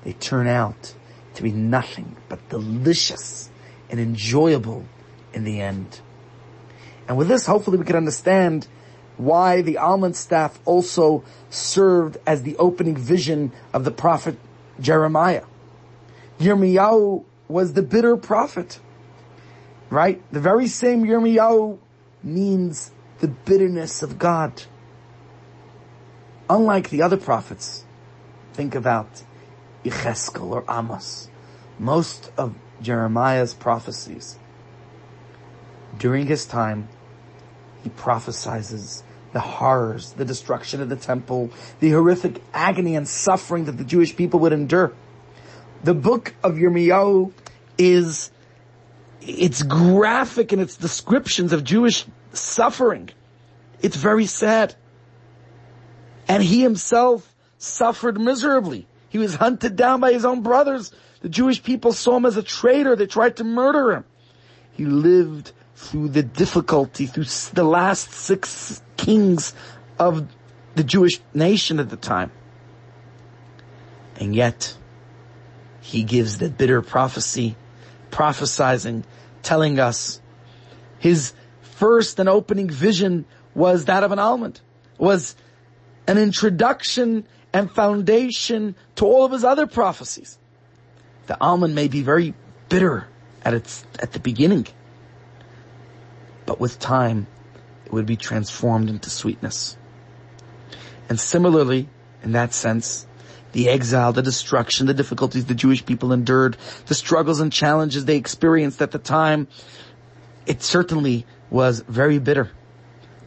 they 0.04 0.14
turn 0.14 0.48
out 0.48 0.94
to 1.36 1.44
be 1.44 1.52
nothing 1.52 2.16
but 2.28 2.50
delicious 2.50 3.50
and 3.90 4.00
enjoyable 4.00 4.86
in 5.34 5.44
the 5.44 5.62
end. 5.62 6.02
And 7.08 7.18
with 7.18 7.28
this, 7.28 7.46
hopefully 7.46 7.78
we 7.78 7.86
can 7.86 7.96
understand 7.96 8.68
why 9.16 9.62
the 9.62 9.78
almond 9.78 10.16
staff 10.16 10.60
also 10.66 11.24
served 11.50 12.18
as 12.26 12.44
the 12.44 12.58
opening 12.58 12.96
vision 12.96 13.52
of 13.74 13.84
the 13.84 13.92
prophet 13.92 14.38
Jeremiah. 14.80 15.44
Yirmiyahu 16.40 17.24
was 17.48 17.74
the 17.74 17.82
bitter 17.82 18.18
prophet, 18.18 18.80
right? 19.90 20.22
The 20.32 20.40
very 20.40 20.68
same 20.68 21.06
Yirmiyahu 21.06 21.78
means 22.24 22.92
the 23.20 23.28
bitterness 23.28 24.04
of 24.04 24.20
God. 24.20 24.64
Unlike 26.50 26.90
the 26.90 27.02
other 27.02 27.18
prophets, 27.18 27.86
think 28.54 28.76
about 28.76 29.24
Yecheskel 29.84 30.52
or 30.52 30.64
Amos. 30.70 31.30
Most 31.80 32.32
of 32.38 32.56
Jeremiah's 32.82 33.54
prophecies 33.54 34.38
during 35.98 36.28
his 36.28 36.46
time, 36.46 36.90
he 37.84 37.90
prophesizes 37.90 39.04
the 39.38 39.42
horrors, 39.42 40.14
the 40.14 40.26
destruction 40.26 40.82
of 40.82 40.90
the 40.90 40.96
temple, 40.96 41.52
the 41.80 41.92
horrific 41.92 42.42
agony 42.56 42.96
and 42.96 43.08
suffering 43.08 43.66
that 43.66 43.74
the 43.74 43.84
Jewish 43.84 44.16
people 44.16 44.40
would 44.40 44.52
endure. 44.52 44.94
The 45.84 45.94
book 45.94 46.34
of 46.44 46.54
Yirmiyahu 46.54 47.32
is, 47.78 48.32
it's 49.22 49.62
graphic 49.62 50.54
in 50.54 50.60
its 50.60 50.76
descriptions 50.76 51.54
of 51.54 51.64
Jewish 51.64 52.08
suffering. 52.34 53.12
It's 53.80 53.96
very 53.96 54.26
sad. 54.26 54.74
And 56.28 56.42
he 56.42 56.64
himself 56.64 57.36
suffered 57.60 58.20
miserably. 58.20 58.88
He 59.10 59.20
was 59.20 59.36
hunted 59.36 59.76
down 59.76 60.00
by 60.00 60.14
his 60.14 60.26
own 60.26 60.42
brothers. 60.42 60.92
The 61.22 61.30
Jewish 61.30 61.62
people 61.62 61.94
saw 61.94 62.18
him 62.18 62.26
as 62.26 62.38
a 62.38 62.44
traitor. 62.44 62.96
They 62.96 63.06
tried 63.06 63.38
to 63.38 63.44
murder 63.44 63.92
him. 63.92 64.06
He 64.72 64.86
lived 64.86 65.52
through 65.78 66.10
the 66.10 66.24
difficulty, 66.24 67.06
through 67.06 67.26
the 67.54 67.64
last 67.64 68.12
six 68.12 68.82
kings 68.98 69.54
of 70.00 70.28
the 70.74 70.84
Jewish 70.84 71.22
nation 71.36 71.80
at 71.80 71.90
the 71.92 71.98
time. 71.98 72.32
And 74.20 74.36
yet, 74.36 74.76
he 75.80 76.02
gives 76.02 76.40
the 76.40 76.50
bitter 76.50 76.82
prophecy, 76.82 77.56
prophesizing, 78.10 79.04
telling 79.44 79.80
us 79.80 80.20
his 80.98 81.34
first 81.62 82.20
and 82.20 82.28
opening 82.28 82.70
vision 82.70 83.26
was 83.54 83.86
that 83.86 84.04
of 84.04 84.12
an 84.12 84.18
almond, 84.18 84.60
was 84.98 85.36
an 86.08 86.18
introduction 86.18 87.28
and 87.54 87.72
foundation 87.72 88.76
to 88.96 89.06
all 89.06 89.26
of 89.26 89.32
his 89.32 89.44
other 89.44 89.68
prophecies. 89.68 90.40
The 91.28 91.40
almond 91.40 91.76
may 91.76 91.88
be 91.88 92.02
very 92.02 92.34
bitter 92.68 93.08
at 93.46 93.54
its, 93.54 93.86
at 94.00 94.14
the 94.14 94.20
beginning, 94.20 94.66
but 96.48 96.60
with 96.60 96.80
time, 96.80 97.28
it 97.86 97.94
would 97.94 98.08
be 98.08 98.16
transformed 98.16 98.90
into 98.90 99.12
sweetness. 99.12 99.78
And 101.10 101.20
similarly, 101.20 101.88
in 102.24 102.32
that 102.32 102.54
sense, 102.54 103.06
the 103.52 103.70
exile, 103.70 104.14
the 104.14 104.24
destruction, 104.24 104.88
the 104.88 104.94
difficulties 104.94 105.46
the 105.46 105.54
Jewish 105.54 105.86
people 105.86 106.12
endured, 106.12 106.58
the 106.88 106.96
struggles 106.96 107.40
and 107.40 107.54
challenges 107.54 108.06
they 108.06 108.16
experienced 108.18 108.82
at 108.82 108.92
the 108.92 108.98
time, 108.98 109.48
it 110.46 110.64
certainly 110.64 111.26
was 111.50 111.82
very 111.82 112.18
bitter. 112.18 112.50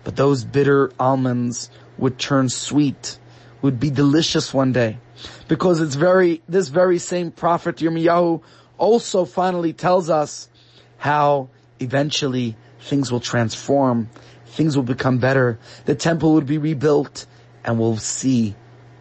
But 0.03 0.17
those 0.17 0.43
bitter 0.45 0.91
almonds 0.99 1.71
would 1.99 2.19
turn 2.19 2.49
sweet, 2.49 3.19
would 3.61 3.79
be 3.79 3.91
delicious 3.91 4.53
one 4.55 4.73
day. 4.73 4.99
Because 5.47 5.81
it's 5.81 5.95
very, 5.95 6.43
this 6.49 6.69
very 6.69 6.99
same 6.99 7.31
prophet 7.31 7.77
Yirmiyahu 7.77 8.43
also 8.79 9.27
finally 9.27 9.75
tells 9.75 10.09
us 10.09 10.49
how 10.97 11.51
eventually 11.81 12.57
things 12.81 13.13
will 13.13 13.21
transform, 13.21 14.09
things 14.47 14.77
will 14.77 14.85
become 14.85 15.19
better, 15.19 15.59
the 15.85 15.95
temple 15.95 16.35
would 16.35 16.47
be 16.47 16.59
rebuilt, 16.59 17.27
and 17.65 17.79
we'll 17.79 17.97
see 17.97 18.55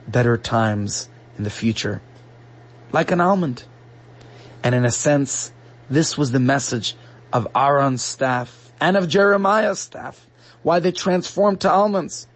better 0.08 0.38
times 0.38 1.10
in 1.38 1.44
the 1.44 1.50
future. 1.50 2.02
Like 2.92 3.12
an 3.12 3.22
almond. 3.22 3.64
And 4.64 4.76
in 4.76 4.86
a 4.86 4.92
sense, 4.92 5.52
this 5.90 6.18
was 6.18 6.32
the 6.32 6.40
message 6.40 6.96
of 7.32 7.48
Aaron's 7.56 8.04
staff 8.04 8.72
and 8.80 8.98
of 8.98 9.08
Jeremiah's 9.08 9.80
staff. 9.80 10.28
Why 10.64 10.80
they 10.80 10.92
transformed 10.92 11.62
to 11.62 11.72
almonds. 11.72 12.28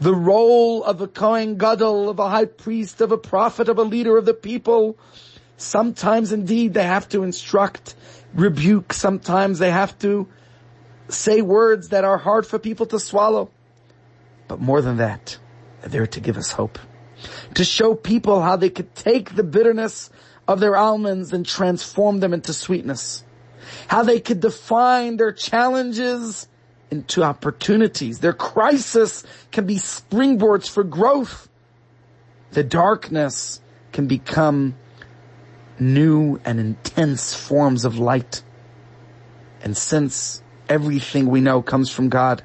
The 0.00 0.14
role 0.14 0.82
of 0.84 1.00
a 1.00 1.08
Kohen 1.08 1.56
Gadol, 1.58 2.08
of 2.08 2.18
a 2.18 2.30
high 2.30 2.46
priest, 2.46 3.00
of 3.00 3.12
a 3.12 3.18
prophet, 3.18 3.68
of 3.68 3.78
a 3.78 3.82
leader 3.82 4.16
of 4.16 4.24
the 4.24 4.34
people. 4.34 4.96
Sometimes 5.56 6.32
indeed 6.32 6.74
they 6.74 6.84
have 6.84 7.08
to 7.10 7.22
instruct, 7.22 7.94
rebuke. 8.34 8.92
Sometimes 8.92 9.58
they 9.58 9.70
have 9.70 9.98
to 10.00 10.28
say 11.08 11.42
words 11.42 11.88
that 11.90 12.04
are 12.04 12.18
hard 12.18 12.46
for 12.46 12.58
people 12.58 12.86
to 12.86 12.98
swallow. 12.98 13.50
But 14.48 14.60
more 14.60 14.80
than 14.80 14.98
that, 14.98 15.38
they're 15.80 15.90
there 15.90 16.06
to 16.06 16.20
give 16.20 16.36
us 16.36 16.52
hope. 16.52 16.78
To 17.54 17.64
show 17.64 17.94
people 17.94 18.42
how 18.42 18.56
they 18.56 18.70
could 18.70 18.94
take 18.94 19.34
the 19.34 19.42
bitterness 19.42 20.10
of 20.46 20.60
their 20.60 20.76
almonds 20.76 21.32
and 21.32 21.44
transform 21.44 22.20
them 22.20 22.32
into 22.32 22.52
sweetness. 22.52 23.24
How 23.88 24.02
they 24.02 24.20
could 24.20 24.40
define 24.40 25.16
their 25.16 25.32
challenges 25.32 26.48
into 26.90 27.22
opportunities. 27.24 28.20
Their 28.20 28.32
crisis 28.32 29.24
can 29.50 29.66
be 29.66 29.76
springboards 29.76 30.68
for 30.68 30.84
growth. 30.84 31.48
The 32.52 32.62
darkness 32.62 33.60
can 33.92 34.06
become 34.06 34.76
new 35.80 36.40
and 36.44 36.60
intense 36.60 37.34
forms 37.34 37.84
of 37.84 37.98
light. 37.98 38.42
And 39.62 39.76
since 39.76 40.42
everything 40.68 41.26
we 41.26 41.40
know 41.40 41.62
comes 41.62 41.90
from 41.90 42.08
God, 42.08 42.42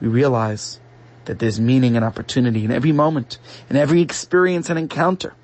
we 0.00 0.08
realize 0.08 0.80
that 1.24 1.38
there's 1.38 1.60
meaning 1.60 1.96
and 1.96 2.04
opportunity 2.04 2.64
in 2.64 2.70
every 2.70 2.92
moment, 2.92 3.38
in 3.70 3.76
every 3.76 4.00
experience 4.00 4.70
and 4.70 4.78
encounter. 4.78 5.34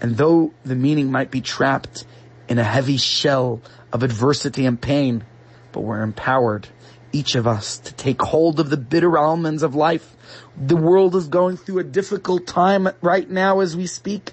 And 0.00 0.16
though 0.16 0.52
the 0.64 0.74
meaning 0.74 1.10
might 1.10 1.30
be 1.30 1.40
trapped 1.40 2.04
in 2.48 2.58
a 2.58 2.64
heavy 2.64 2.96
shell 2.96 3.60
of 3.92 4.02
adversity 4.02 4.66
and 4.66 4.80
pain, 4.80 5.24
but 5.72 5.80
we're 5.80 6.02
empowered, 6.02 6.68
each 7.12 7.34
of 7.34 7.46
us, 7.46 7.78
to 7.78 7.94
take 7.94 8.20
hold 8.20 8.60
of 8.60 8.70
the 8.70 8.76
bitter 8.76 9.16
almonds 9.18 9.62
of 9.62 9.74
life. 9.74 10.16
The 10.56 10.76
world 10.76 11.14
is 11.14 11.28
going 11.28 11.56
through 11.56 11.78
a 11.78 11.84
difficult 11.84 12.46
time 12.46 12.88
right 13.00 13.28
now 13.28 13.60
as 13.60 13.76
we 13.76 13.86
speak. 13.86 14.32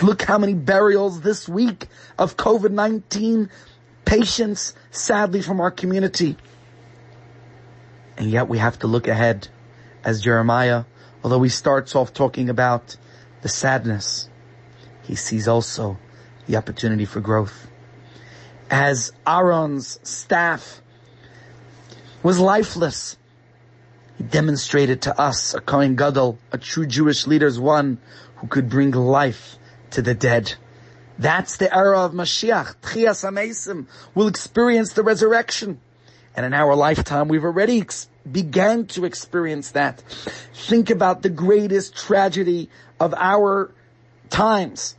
Look 0.00 0.22
how 0.22 0.38
many 0.38 0.54
burials 0.54 1.22
this 1.22 1.48
week 1.48 1.88
of 2.18 2.36
COVID-19 2.36 3.50
patients, 4.04 4.74
sadly, 4.90 5.42
from 5.42 5.60
our 5.60 5.70
community. 5.70 6.36
And 8.16 8.30
yet 8.30 8.48
we 8.48 8.58
have 8.58 8.78
to 8.80 8.86
look 8.86 9.08
ahead 9.08 9.48
as 10.04 10.20
Jeremiah, 10.20 10.84
although 11.22 11.42
he 11.42 11.48
starts 11.48 11.94
off 11.94 12.12
talking 12.12 12.50
about 12.50 12.96
the 13.42 13.48
sadness, 13.48 14.28
he 15.02 15.14
sees 15.14 15.48
also 15.48 15.98
the 16.46 16.56
opportunity 16.56 17.04
for 17.04 17.20
growth. 17.20 17.68
As 18.70 19.12
Aaron's 19.26 19.98
staff 20.02 20.80
was 22.22 22.38
lifeless, 22.38 23.16
he 24.18 24.24
demonstrated 24.24 25.02
to 25.02 25.20
us, 25.20 25.54
a 25.54 25.60
Kohen 25.60 25.96
Gadol, 25.96 26.38
a 26.52 26.58
true 26.58 26.86
Jewish 26.86 27.26
leader, 27.26 27.46
is 27.46 27.58
one 27.58 27.98
who 28.36 28.46
could 28.46 28.68
bring 28.68 28.92
life 28.92 29.56
to 29.90 30.02
the 30.02 30.14
dead. 30.14 30.54
That's 31.22 31.56
the 31.56 31.72
era 31.72 32.00
of 32.00 32.12
Mashiach. 32.12 32.76
Techias 32.82 33.22
Hameisim 33.22 33.86
will 34.12 34.26
experience 34.26 34.94
the 34.94 35.04
resurrection. 35.04 35.80
And 36.34 36.44
in 36.44 36.52
our 36.52 36.74
lifetime, 36.74 37.28
we've 37.28 37.44
already 37.44 37.80
ex- 37.80 38.08
began 38.30 38.86
to 38.88 39.04
experience 39.04 39.70
that. 39.70 40.00
Think 40.52 40.90
about 40.90 41.22
the 41.22 41.28
greatest 41.28 41.94
tragedy 41.94 42.70
of 42.98 43.14
our 43.14 43.72
times. 44.30 44.96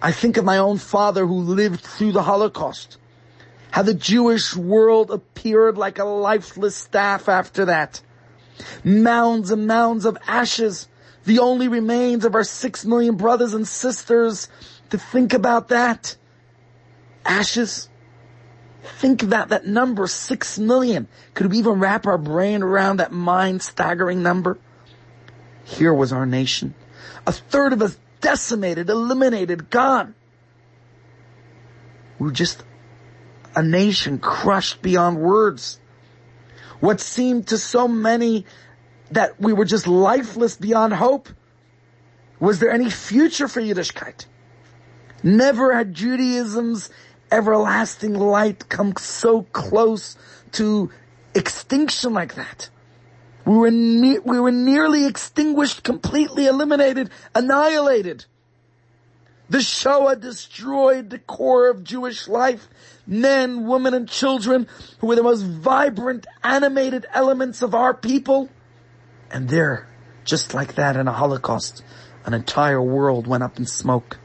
I 0.00 0.12
think 0.12 0.38
of 0.38 0.46
my 0.46 0.56
own 0.56 0.78
father 0.78 1.26
who 1.26 1.40
lived 1.40 1.80
through 1.80 2.12
the 2.12 2.22
Holocaust. 2.22 2.96
How 3.70 3.82
the 3.82 3.92
Jewish 3.92 4.56
world 4.56 5.10
appeared 5.10 5.76
like 5.76 5.98
a 5.98 6.04
lifeless 6.04 6.74
staff 6.74 7.28
after 7.28 7.66
that. 7.66 8.00
Mounds 8.82 9.50
and 9.50 9.66
mounds 9.66 10.06
of 10.06 10.16
ashes. 10.26 10.88
The 11.24 11.38
only 11.38 11.68
remains 11.68 12.24
of 12.24 12.34
our 12.34 12.44
six 12.44 12.84
million 12.84 13.16
brothers 13.16 13.54
and 13.54 13.66
sisters. 13.66 14.48
To 14.90 14.98
think 14.98 15.32
about 15.32 15.68
that. 15.68 16.16
Ashes. 17.24 17.88
Think 18.82 19.22
about 19.22 19.50
that 19.50 19.64
number, 19.64 20.06
six 20.08 20.58
million. 20.58 21.06
Could 21.34 21.50
we 21.50 21.58
even 21.58 21.78
wrap 21.78 22.06
our 22.06 22.18
brain 22.18 22.62
around 22.62 22.96
that 22.98 23.12
mind 23.12 23.62
staggering 23.62 24.22
number? 24.22 24.58
Here 25.64 25.94
was 25.94 26.12
our 26.12 26.26
nation. 26.26 26.74
A 27.26 27.32
third 27.32 27.72
of 27.72 27.80
us 27.80 27.96
decimated, 28.20 28.90
eliminated, 28.90 29.70
gone. 29.70 30.14
We 32.18 32.26
were 32.26 32.32
just 32.32 32.64
a 33.54 33.62
nation 33.62 34.18
crushed 34.18 34.82
beyond 34.82 35.18
words. 35.18 35.78
What 36.80 37.00
seemed 37.00 37.48
to 37.48 37.58
so 37.58 37.86
many 37.86 38.46
that 39.14 39.40
we 39.40 39.52
were 39.52 39.64
just 39.64 39.86
lifeless 39.86 40.56
beyond 40.56 40.94
hope. 40.94 41.28
Was 42.40 42.58
there 42.58 42.70
any 42.70 42.90
future 42.90 43.48
for 43.48 43.60
Yiddishkeit? 43.60 44.26
Never 45.22 45.72
had 45.74 45.94
Judaism's 45.94 46.90
everlasting 47.30 48.14
light 48.14 48.68
come 48.68 48.94
so 48.96 49.42
close 49.52 50.16
to 50.52 50.90
extinction 51.34 52.12
like 52.12 52.34
that. 52.34 52.68
We 53.44 53.56
were, 53.56 53.70
ne- 53.70 54.18
we 54.20 54.38
were 54.38 54.52
nearly 54.52 55.06
extinguished, 55.06 55.82
completely 55.82 56.46
eliminated, 56.46 57.10
annihilated. 57.34 58.26
The 59.50 59.60
Shoah 59.60 60.16
destroyed 60.16 61.10
the 61.10 61.18
core 61.18 61.68
of 61.68 61.84
Jewish 61.84 62.28
life. 62.28 62.68
Men, 63.06 63.66
women, 63.66 63.94
and 63.94 64.08
children 64.08 64.68
who 64.98 65.08
were 65.08 65.16
the 65.16 65.22
most 65.22 65.42
vibrant, 65.42 66.26
animated 66.42 67.06
elements 67.12 67.62
of 67.62 67.74
our 67.74 67.92
people. 67.92 68.48
And 69.32 69.48
there, 69.48 69.88
just 70.24 70.52
like 70.52 70.74
that 70.74 70.94
in 70.94 71.08
a 71.08 71.12
Holocaust, 71.12 71.82
an 72.26 72.34
entire 72.34 72.80
world 72.80 73.26
went 73.26 73.42
up 73.42 73.58
in 73.58 73.66
smoke. 73.66 74.18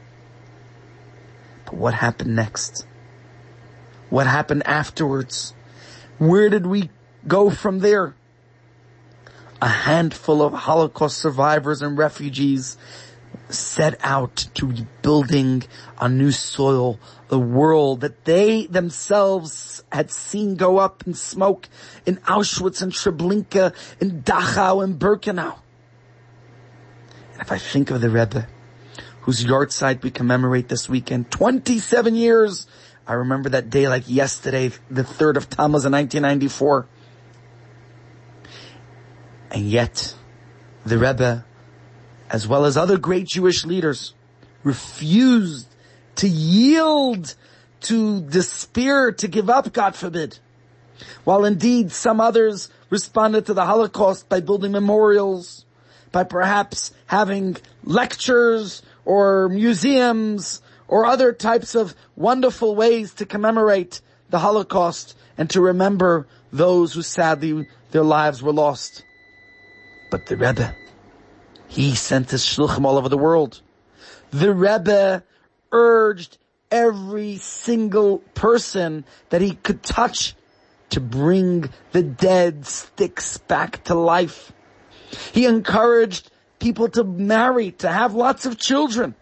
But 1.64 1.74
what 1.74 1.94
happened 1.94 2.36
next? 2.36 2.86
What 4.10 4.26
happened 4.26 4.66
afterwards? 4.66 5.54
Where 6.18 6.50
did 6.50 6.66
we 6.66 6.90
go 7.26 7.48
from 7.48 7.80
there? 7.80 8.14
A 9.60 9.68
handful 9.68 10.42
of 10.42 10.52
Holocaust 10.52 11.18
survivors 11.18 11.82
and 11.82 11.98
refugees 11.98 12.76
set 13.50 13.98
out 14.02 14.48
to 14.54 14.72
building 15.02 15.64
a 16.00 16.08
new 16.08 16.32
soil, 16.32 16.98
the 17.28 17.38
world 17.38 18.02
that 18.02 18.24
they 18.24 18.66
themselves 18.66 19.82
had 19.90 20.10
seen 20.10 20.56
go 20.56 20.78
up 20.78 21.04
in 21.06 21.14
smoke 21.14 21.68
in 22.06 22.16
Auschwitz 22.18 22.82
and 22.82 22.92
Treblinka, 22.92 23.74
in 24.00 24.22
Dachau 24.22 24.84
and 24.84 24.98
Birkenau. 24.98 25.58
And 27.32 27.42
if 27.42 27.52
I 27.52 27.58
think 27.58 27.90
of 27.90 28.00
the 28.00 28.10
Rebbe, 28.10 28.46
whose 29.22 29.44
yahrzeit 29.44 30.02
we 30.02 30.10
commemorate 30.10 30.68
this 30.68 30.88
weekend, 30.88 31.30
27 31.30 32.14
years 32.14 32.66
I 33.08 33.14
remember 33.14 33.48
that 33.48 33.70
day 33.70 33.88
like 33.88 34.04
yesterday, 34.06 34.68
the 34.90 35.02
3rd 35.02 35.38
of 35.38 35.48
Tammuz 35.48 35.86
in 35.86 35.92
1994. 35.92 36.86
And 39.50 39.62
yet, 39.62 40.14
the 40.84 40.98
Rebbe, 40.98 41.46
as 42.30 42.46
well 42.46 42.64
as 42.64 42.76
other 42.76 42.98
great 42.98 43.26
Jewish 43.26 43.64
leaders, 43.64 44.14
refused 44.64 45.68
to 46.16 46.28
yield 46.28 47.34
to 47.80 48.20
despair, 48.22 49.12
to 49.12 49.28
give 49.28 49.48
up, 49.48 49.72
God 49.72 49.94
forbid. 49.94 50.38
While 51.24 51.44
indeed 51.44 51.92
some 51.92 52.20
others 52.20 52.68
responded 52.90 53.46
to 53.46 53.54
the 53.54 53.64
Holocaust 53.64 54.28
by 54.28 54.40
building 54.40 54.72
memorials, 54.72 55.64
by 56.10 56.24
perhaps 56.24 56.92
having 57.06 57.56
lectures 57.84 58.82
or 59.04 59.48
museums 59.48 60.60
or 60.88 61.06
other 61.06 61.32
types 61.32 61.74
of 61.74 61.94
wonderful 62.16 62.74
ways 62.74 63.14
to 63.14 63.26
commemorate 63.26 64.00
the 64.30 64.38
Holocaust 64.38 65.16
and 65.36 65.48
to 65.50 65.60
remember 65.60 66.26
those 66.52 66.94
who 66.94 67.02
sadly 67.02 67.68
their 67.90 68.02
lives 68.02 68.42
were 68.42 68.52
lost. 68.52 69.04
But 70.10 70.26
the 70.26 70.36
Rebbe, 70.36 70.74
he 71.68 71.94
sent 71.94 72.30
his 72.30 72.44
shluchim 72.44 72.84
all 72.84 72.96
over 72.96 73.08
the 73.08 73.18
world. 73.18 73.60
The 74.30 74.52
Rebbe 74.52 75.22
urged 75.70 76.38
every 76.70 77.36
single 77.36 78.18
person 78.34 79.04
that 79.30 79.40
he 79.40 79.54
could 79.54 79.82
touch 79.82 80.34
to 80.90 81.00
bring 81.00 81.70
the 81.92 82.02
dead 82.02 82.66
sticks 82.66 83.38
back 83.38 83.84
to 83.84 83.94
life. 83.94 84.52
He 85.32 85.46
encouraged 85.46 86.30
people 86.58 86.88
to 86.90 87.04
marry, 87.04 87.72
to 87.72 87.88
have 87.88 88.14
lots 88.14 88.46
of 88.46 88.58
children. 88.58 89.14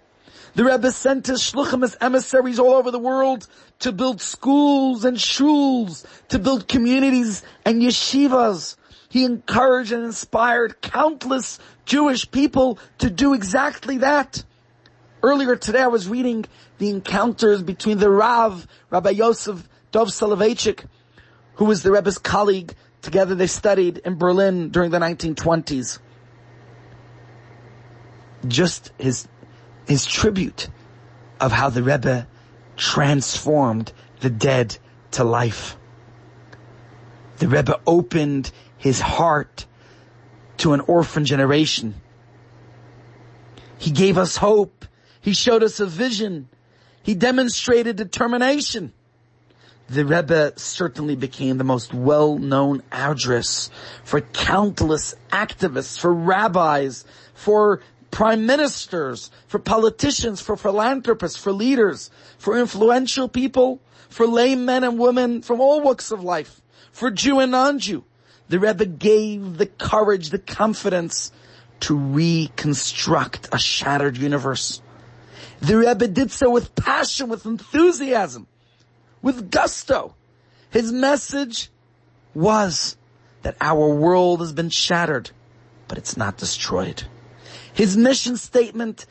The 0.55 0.65
Rebbe 0.65 0.91
sent 0.91 1.27
his 1.27 1.43
shluchim 1.43 1.85
as 1.85 1.97
emissaries 2.01 2.59
all 2.59 2.75
over 2.75 2.91
the 2.91 2.99
world 2.99 3.47
to 3.81 3.93
build 3.93 4.23
schools 4.23 5.05
and 5.05 5.17
shuls, 5.17 6.07
to 6.29 6.39
build 6.39 6.67
communities 6.67 7.43
and 7.65 7.83
yeshivas. 7.83 8.77
He 9.09 9.25
encouraged 9.25 9.93
and 9.93 10.05
inspired 10.05 10.81
countless 10.81 11.59
Jewish 11.85 12.31
people 12.31 12.79
to 12.99 13.11
do 13.11 13.35
exactly 13.35 13.99
that. 13.99 14.45
Earlier 15.23 15.57
today 15.57 15.83
I 15.83 15.87
was 15.89 16.09
reading 16.09 16.45
the 16.79 16.91
encounters 16.91 17.63
between 17.63 17.99
the 17.99 18.11
Rav, 18.11 18.67
Rabbi 18.91 19.11
Yosef 19.11 19.69
Dov 19.93 20.09
Soloveitchik, 20.09 20.85
who 21.55 21.65
was 21.65 21.83
the 21.83 21.91
Rebbe's 21.91 22.19
colleague. 22.19 22.75
Together 23.03 23.35
they 23.35 23.47
studied 23.47 23.99
in 23.99 24.17
Berlin 24.17 24.71
during 24.71 24.91
the 24.91 24.99
1920s. 24.99 25.99
Just 28.47 28.93
his 28.99 29.27
his 29.87 30.05
tribute 30.05 30.69
of 31.41 31.53
how 31.53 31.71
the 31.71 31.83
Rebbe 31.83 32.27
transformed 32.77 33.93
the 34.21 34.31
dead 34.31 34.77
to 35.13 35.25
life. 35.25 35.77
The 37.39 37.49
Rebbe 37.49 37.81
opened 37.87 38.51
his 38.79 39.01
heart 39.01 39.67
to 40.59 40.73
an 40.73 40.81
orphan 40.81 41.25
generation. 41.25 41.95
He 43.79 43.91
gave 43.91 44.17
us 44.17 44.37
hope. 44.37 44.87
He 45.21 45.35
showed 45.35 45.63
us 45.63 45.81
a 45.81 45.87
vision. 45.87 46.49
He 47.03 47.15
demonstrated 47.15 47.97
determination. 47.97 48.93
The 49.89 50.05
Rebbe 50.05 50.55
certainly 50.57 51.15
became 51.15 51.59
the 51.59 51.65
most 51.65 51.95
well-known 51.95 52.83
address 52.91 53.71
for 54.03 54.21
countless 54.21 55.15
activists, 55.31 55.99
for 55.99 56.13
rabbis, 56.13 57.05
for 57.35 57.81
prime 58.11 58.47
ministers, 58.47 59.31
for 59.47 59.59
politicians, 59.59 60.41
for 60.41 60.57
philanthropists, 60.57 61.39
for 61.39 61.53
leaders, 61.53 62.11
for 62.39 62.59
influential 62.59 63.29
people, 63.29 63.81
for 64.09 64.27
lay 64.27 64.57
men 64.57 64.83
and 64.83 64.99
women 64.99 65.43
from 65.43 65.61
all 65.61 65.81
walks 65.81 66.11
of 66.11 66.25
life, 66.25 66.61
for 66.97 67.11
Jew 67.11 67.41
and 67.41 67.53
non-Jew. 67.53 68.05
The 68.49 68.59
Rebbe 68.59 68.87
gave 68.87 69.59
the 69.59 69.67
courage, 69.67 70.31
the 70.31 70.39
confidence 70.39 71.31
to 71.81 71.95
reconstruct 71.95 73.51
a 73.53 73.59
shattered 73.59 74.17
universe. 74.17 74.81
The 75.61 75.77
Rebbe 75.77 76.09
did 76.09 76.31
so 76.31 76.49
with 76.51 76.75
passion, 76.75 77.29
with 77.29 77.45
enthusiasm, 77.45 78.47
with 79.21 79.51
gusto. 79.51 80.15
His 80.71 80.91
message 80.91 81.71
was 82.33 82.97
that 83.43 83.57
our 83.61 83.95
world 83.95 84.41
has 84.41 84.55
been 84.55 84.71
shattered, 84.71 85.31
but 85.89 85.99
it's 85.99 86.17
not 86.17 86.39
destroyed. 86.39 87.03
His 87.75 87.95
mission 87.95 88.39
statement, 88.39 89.05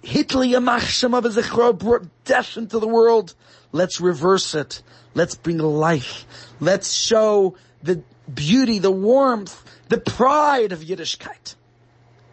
Hitler 0.00 0.46
yimach 0.46 0.82
shemo 0.82 1.20
v'zichro 1.20 1.76
brought 1.76 2.06
death 2.24 2.56
into 2.56 2.78
the 2.78 2.86
world. 2.86 3.34
Let's 3.72 4.00
reverse 4.00 4.54
it. 4.54 4.80
Let's 5.14 5.34
bring 5.34 5.58
life. 5.58 6.26
Let's 6.60 6.92
show 6.92 7.56
the 7.82 8.02
beauty, 8.32 8.78
the 8.78 8.90
warmth, 8.90 9.62
the 9.88 9.98
pride 9.98 10.72
of 10.72 10.80
Yiddishkeit. 10.80 11.54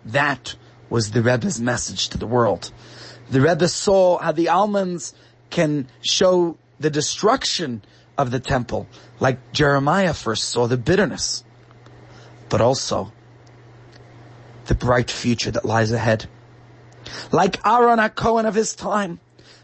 That 0.06 0.56
was 0.90 1.12
the 1.12 1.22
Rebbe's 1.22 1.60
message 1.60 2.10
to 2.10 2.18
the 2.18 2.28
world. 2.28 2.72
The 3.30 3.42
Rebbe 3.42 3.68
saw 3.68 4.18
how 4.18 4.32
the 4.32 4.50
almonds 4.50 5.14
can 5.50 5.88
show 6.02 6.58
the 6.80 6.90
destruction 6.90 7.84
of 8.18 8.32
the 8.32 8.40
temple, 8.40 8.88
like 9.20 9.52
Jeremiah 9.54 10.14
first 10.14 10.46
saw 10.50 10.68
the 10.68 10.78
bitterness, 10.78 11.44
but 12.50 12.62
also 12.62 13.12
the 14.66 14.76
bright 14.76 15.12
future 15.12 15.52
that 15.52 15.66
lies 15.66 15.92
ahead. 15.92 16.28
Like 17.32 17.66
Aaron 17.66 18.00
HaKohen 18.00 18.46
of 18.46 18.56
his 18.56 18.76
time, 18.76 19.20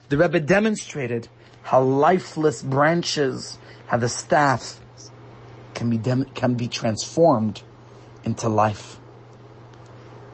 the 0.09 0.17
Rebbe 0.17 0.39
demonstrated 0.39 1.27
how 1.65 1.81
lifeless 1.81 2.61
branches, 2.61 3.57
how 3.87 3.97
the 3.97 4.07
staff 4.07 4.79
can 5.73 5.89
be, 5.89 5.97
dem- 5.97 6.25
can 6.35 6.53
be 6.53 6.67
transformed 6.67 7.63
into 8.23 8.47
life. 8.47 8.99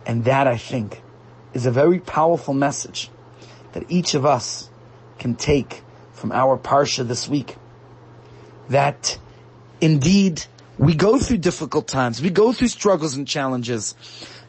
And 0.05 0.25
that 0.25 0.45
I 0.45 0.57
think 0.57 1.01
is 1.53 1.65
a 1.65 1.71
very 1.71 1.99
powerful 1.99 2.53
message 2.53 3.09
that 3.71 3.89
each 3.89 4.13
of 4.13 4.25
us 4.25 4.69
can 5.19 5.35
take 5.35 5.83
from 6.11 6.33
our 6.33 6.57
Parsha 6.57 7.07
this 7.07 7.29
week. 7.29 7.55
That 8.67 9.17
indeed 9.79 10.43
we 10.77 10.95
go 10.95 11.17
through 11.17 11.37
difficult 11.37 11.87
times. 11.87 12.21
We 12.21 12.29
go 12.29 12.51
through 12.51 12.67
struggles 12.67 13.15
and 13.15 13.25
challenges. 13.25 13.95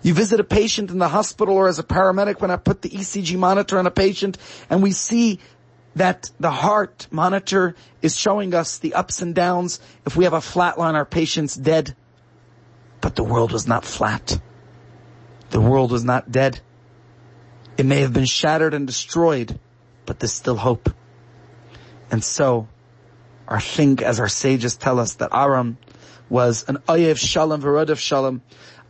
You 0.03 0.15
visit 0.15 0.41
a 0.41 0.45
patient 0.45 0.91
in 0.91 0.99
the 0.99 1.09
hospital 1.09 1.55
or 1.55 1.69
as 1.69 1.79
a 1.79 1.85
paramedic 1.85 2.41
when 2.41 2.51
I 2.51 2.57
put 2.57 2.83
the 2.83 2.89
ECG 2.89 3.39
monitor 3.39 3.79
on 3.79 3.87
a 3.87 3.91
patient 3.93 4.37
and 4.69 4.83
we 4.83 4.91
see 4.91 5.39
that 5.97 6.31
the 6.41 6.51
heart 6.51 7.07
monitor 7.11 7.75
is 8.01 8.17
showing 8.17 8.55
us 8.55 8.79
the 8.79 8.95
ups 8.95 9.23
and 9.23 9.35
downs. 9.35 9.81
If 10.07 10.17
we 10.17 10.25
have 10.25 10.33
a 10.33 10.41
flat 10.41 10.79
line, 10.79 10.95
our 10.95 11.05
patient's 11.05 11.55
dead. 11.55 11.95
But 13.01 13.17
the 13.17 13.25
world 13.25 13.53
was 13.53 13.67
not 13.67 13.85
flat. 13.85 14.41
The 15.51 15.61
world 15.61 15.91
was 15.91 16.05
not 16.05 16.31
dead. 16.33 16.61
It 17.77 17.87
may 17.87 18.01
have 18.01 18.13
been 18.13 18.27
shattered 18.27 18.75
and 18.75 18.87
destroyed, 18.87 19.59
but 20.07 20.19
there's 20.19 20.33
still 20.33 20.57
hope. 20.57 20.91
And 22.11 22.23
so, 22.23 22.69
our 23.49 23.61
think 23.61 24.03
as 24.03 24.21
our 24.21 24.29
sages 24.29 24.77
tell 24.77 24.99
us 24.99 25.15
that 25.15 25.31
Aaron 25.35 25.77
was 26.29 26.65
an 26.69 26.79
Ayev 26.89 27.19
Shalom, 27.19 27.61
Verodev 27.61 27.99
Shalom. 27.99 28.43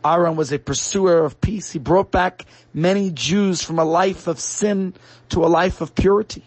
Aaron 0.05 0.35
was 0.35 0.51
a 0.51 0.59
pursuer 0.59 1.23
of 1.23 1.39
peace. 1.41 1.71
He 1.71 1.79
brought 1.79 2.11
back 2.11 2.45
many 2.73 3.11
Jews 3.11 3.63
from 3.63 3.79
a 3.79 3.85
life 3.85 4.27
of 4.27 4.39
sin 4.39 4.93
to 5.29 5.45
a 5.45 5.47
life 5.47 5.81
of 5.81 5.95
purity. 5.95 6.43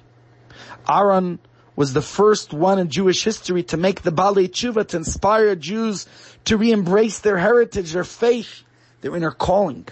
Aaron 0.89 1.39
was 1.77 1.93
the 1.93 2.03
first 2.03 2.53
one 2.53 2.79
in 2.79 2.89
Jewish 2.89 3.23
history 3.23 3.63
to 3.65 3.77
make 3.77 4.03
the 4.03 4.11
Balei 4.11 4.49
Tshuva 4.49 4.89
to 4.89 4.97
inspire 4.97 5.55
Jews 5.55 6.07
to 6.47 6.57
re-embrace 6.57 7.19
their 7.21 7.37
heritage, 7.37 7.93
their 7.93 8.05
faith, 8.05 8.63
their 9.03 9.15
inner 9.15 9.31
calling. 9.31 9.87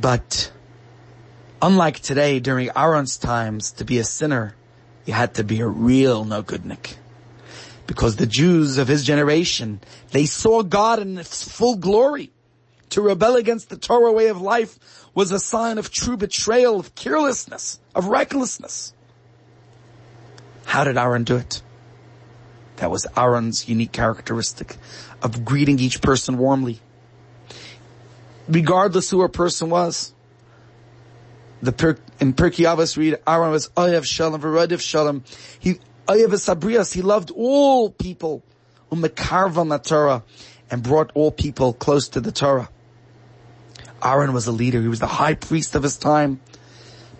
But 0.00 0.52
unlike 1.62 2.00
today, 2.00 2.40
during 2.40 2.70
Aaron's 2.76 3.16
times, 3.16 3.70
to 3.72 3.84
be 3.84 3.98
a 3.98 4.04
sinner, 4.04 4.56
you 5.06 5.14
had 5.14 5.34
to 5.34 5.44
be 5.44 5.60
a 5.60 5.66
real 5.66 6.24
no 6.24 6.42
goodnik. 6.42 6.96
Because 7.86 8.16
the 8.16 8.26
Jews 8.26 8.76
of 8.78 8.88
his 8.88 9.04
generation, 9.04 9.80
they 10.10 10.26
saw 10.26 10.62
God 10.62 10.98
in 10.98 11.16
its 11.16 11.46
full 11.48 11.76
glory. 11.76 12.33
To 12.94 13.02
rebel 13.02 13.34
against 13.34 13.70
the 13.70 13.76
Torah 13.76 14.12
way 14.12 14.28
of 14.28 14.40
life 14.40 14.78
was 15.14 15.32
a 15.32 15.40
sign 15.40 15.78
of 15.78 15.90
true 15.90 16.16
betrayal, 16.16 16.78
of 16.78 16.94
carelessness, 16.94 17.80
of 17.92 18.06
recklessness. 18.06 18.94
How 20.64 20.84
did 20.84 20.96
Aaron 20.96 21.24
do 21.24 21.34
it? 21.34 21.60
That 22.76 22.92
was 22.92 23.04
Aaron's 23.16 23.68
unique 23.68 23.90
characteristic 23.90 24.76
of 25.22 25.44
greeting 25.44 25.80
each 25.80 26.02
person 26.02 26.38
warmly. 26.38 26.78
Regardless 28.46 29.10
who 29.10 29.22
a 29.24 29.28
person 29.28 29.70
was. 29.70 30.14
The 31.62 31.72
per, 31.72 31.98
in 32.20 32.32
Pirkei 32.32 32.64
Avos 32.64 32.96
read, 32.96 33.18
Aaron 33.26 33.50
was 33.50 33.70
Oyev 33.70 34.04
Shalom, 34.04 34.40
Verodiv 34.40 34.80
Shalom. 34.80 35.24
He, 35.58 35.80
Oyev 36.06 36.28
Sabrias, 36.34 36.94
he 36.94 37.02
loved 37.02 37.32
all 37.34 37.90
people, 37.90 38.44
Umekarvam 38.92 39.82
Torah, 39.82 40.22
and 40.70 40.84
brought 40.84 41.10
all 41.14 41.32
people 41.32 41.72
close 41.72 42.08
to 42.10 42.20
the 42.20 42.30
Torah. 42.30 42.68
Aaron 44.04 44.32
was 44.32 44.46
a 44.46 44.52
leader. 44.52 44.80
He 44.82 44.88
was 44.88 45.00
the 45.00 45.06
high 45.06 45.34
priest 45.34 45.74
of 45.74 45.82
his 45.82 45.96
time 45.96 46.40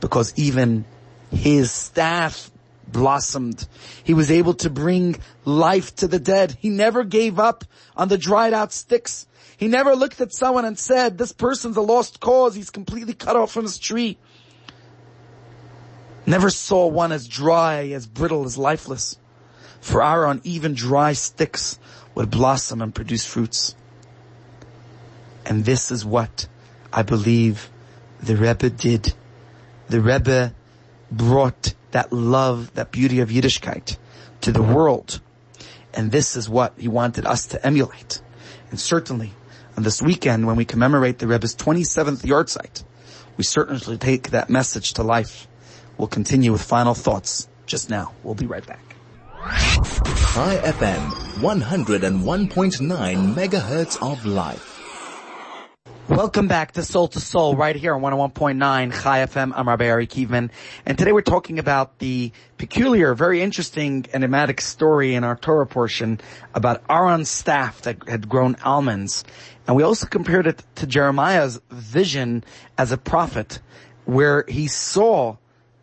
because 0.01 0.35
even 0.37 0.85
his 1.31 1.73
staff 1.73 2.51
blossomed. 2.87 3.67
He 4.05 4.15
was 4.15 4.31
able 4.31 4.55
to 4.55 4.71
bring 4.71 5.17
life 5.45 5.95
to 5.97 6.09
the 6.09 6.19
dead. 6.19 6.57
He 6.61 6.69
never 6.69 7.03
gave 7.03 7.39
up 7.39 7.65
on 7.97 8.09
the 8.09 8.19
dried 8.19 8.53
out 8.53 8.73
sticks. 8.73 9.27
He 9.57 9.69
never 9.69 9.95
looked 9.95 10.21
at 10.21 10.35
someone 10.35 10.65
and 10.65 10.79
said, 10.79 11.17
this 11.17 11.33
person's 11.33 11.77
a 11.77 11.81
lost 11.81 12.21
cause. 12.21 12.55
He's 12.55 12.71
completely 12.71 13.15
cut 13.15 13.37
off 13.37 13.53
from 13.53 13.65
his 13.65 13.79
tree. 13.79 14.19
Never 16.27 16.51
saw 16.51 16.87
one 16.87 17.13
as 17.13 17.29
dry, 17.29 17.89
as 17.89 18.07
brittle, 18.07 18.45
as 18.45 18.59
lifeless. 18.59 19.19
For 19.81 20.03
Aaron, 20.03 20.41
even 20.45 20.75
dry 20.75 21.13
sticks 21.13 21.79
would 22.15 22.31
blossom 22.31 22.81
and 22.81 22.95
produce 22.95 23.27
fruits. 23.27 23.75
And 25.45 25.65
this 25.65 25.91
is 25.91 26.05
what 26.05 26.47
I 26.95 27.03
believe 27.03 27.71
the 28.21 28.37
Rebbe 28.37 28.71
did. 28.71 29.13
The 29.89 30.01
Rebbe 30.01 30.55
brought 31.11 31.75
that 31.91 32.13
love, 32.13 32.73
that 32.75 32.93
beauty 32.93 33.19
of 33.19 33.31
Yiddishkeit 33.31 33.99
to 34.43 34.53
the 34.53 34.63
world. 34.63 35.21
And 35.93 36.13
this 36.13 36.37
is 36.37 36.49
what 36.49 36.75
he 36.79 36.87
wanted 36.87 37.27
us 37.27 37.47
to 37.49 37.67
emulate. 37.67 38.23
And 38.71 38.79
certainly 38.79 39.33
on 39.77 39.83
this 39.83 40.01
weekend 40.01 40.47
when 40.47 40.55
we 40.55 40.65
commemorate 40.65 41.19
the 41.19 41.27
Rebbe's 41.27 41.57
27th 41.57 42.23
yahrzeit, 42.23 42.85
we 43.37 43.43
certainly 43.43 43.99
take 43.99 44.31
that 44.31 44.49
message 44.49 44.93
to 44.95 45.03
life. 45.03 45.49
We'll 45.99 46.07
continue 46.07 46.53
with 46.53 46.63
final 46.63 46.95
thoughts 46.95 47.49
just 47.67 47.91
now. 47.91 48.13
We'll 48.23 48.35
be 48.37 48.47
right 48.47 48.65
back. 48.65 48.95
Chai 49.43 50.61
FM, 50.63 51.11
101.9 51.41 53.35
megahertz 53.35 54.13
of 54.13 54.25
life. 54.25 54.74
Welcome 56.09 56.49
back 56.49 56.73
to 56.73 56.83
Soul 56.83 57.09
to 57.09 57.21
Soul 57.21 57.57
right 57.57 57.75
here 57.75 57.95
on 57.95 58.03
101.9 58.03 58.59
Chai 59.03 59.21
FM. 59.21 59.55
I'm 59.57 59.67
Rabbi 59.67 59.89
Ari 59.89 60.07
Kievman. 60.07 60.51
And 60.85 60.99
today 60.99 61.13
we're 61.13 61.23
talking 61.23 61.59
about 61.59 61.99
the 61.99 62.31
peculiar, 62.59 63.15
very 63.15 63.41
interesting 63.41 64.05
enigmatic 64.13 64.61
story 64.61 65.15
in 65.15 65.25
our 65.25 65.35
Torah 65.35 65.67
portion 65.67 66.21
about 66.53 66.83
Aaron's 66.91 67.31
staff 67.31 67.81
that 67.83 68.07
had 68.07 68.29
grown 68.29 68.55
almonds. 68.57 69.25
And 69.67 69.77
we 69.77 69.83
also 69.83 70.07
compared 70.07 70.47
it 70.47 70.63
to 70.75 70.87
Jeremiah's 70.87 71.59
vision 71.71 72.45
as 72.77 72.93
a 72.93 72.99
prophet 72.99 73.61
where 74.05 74.45
he 74.47 74.67
saw 74.67 75.39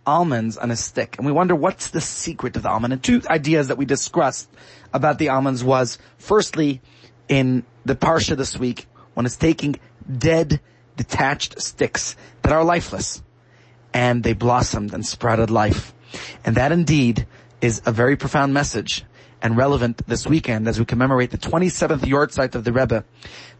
almonds 0.05 0.55
on 0.55 0.69
a 0.69 0.75
stick. 0.75 1.17
And 1.17 1.25
we 1.25 1.31
wonder 1.31 1.55
what's 1.55 1.87
the 1.89 2.01
secret 2.01 2.55
of 2.55 2.61
the 2.61 2.69
almond. 2.69 2.93
And 2.93 3.01
two 3.01 3.23
ideas 3.27 3.69
that 3.69 3.79
we 3.79 3.85
discussed 3.85 4.47
about 4.93 5.17
the 5.17 5.29
almonds 5.29 5.63
was 5.63 5.97
firstly 6.19 6.79
in 7.27 7.65
the 7.85 7.95
Parsha 7.95 8.37
this 8.37 8.55
week 8.55 8.85
when 9.15 9.25
it's 9.25 9.35
taking 9.35 9.79
dead, 10.17 10.61
detached 10.97 11.61
sticks 11.61 12.15
that 12.41 12.51
are 12.51 12.63
lifeless. 12.63 13.21
And 13.93 14.23
they 14.23 14.33
blossomed 14.33 14.93
and 14.93 15.05
sprouted 15.05 15.49
life. 15.49 15.93
And 16.45 16.55
that 16.55 16.71
indeed 16.71 17.27
is 17.61 17.81
a 17.85 17.91
very 17.91 18.15
profound 18.15 18.53
message 18.53 19.03
and 19.41 19.57
relevant 19.57 20.01
this 20.07 20.27
weekend 20.27 20.67
as 20.67 20.79
we 20.79 20.85
commemorate 20.85 21.31
the 21.31 21.37
27th 21.37 22.01
yahrzeit 22.01 22.55
of 22.55 22.63
the 22.63 22.71
Rebbe. 22.71 23.03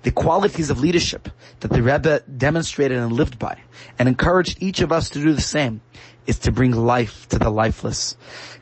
The 0.04 0.12
qualities 0.12 0.70
of 0.70 0.80
leadership 0.80 1.30
that 1.60 1.72
the 1.72 1.82
Rebbe 1.82 2.22
demonstrated 2.22 2.98
and 2.98 3.12
lived 3.12 3.40
by 3.40 3.60
and 4.00 4.08
encouraged 4.08 4.62
each 4.62 4.82
of 4.82 4.92
us 4.92 5.10
to 5.12 5.20
do 5.22 5.34
the 5.34 5.42
same 5.42 5.82
is 6.28 6.40
to 6.40 6.52
bring 6.52 6.72
life 6.72 7.28
to 7.30 7.40
the 7.40 7.50
lifeless. 7.50 8.16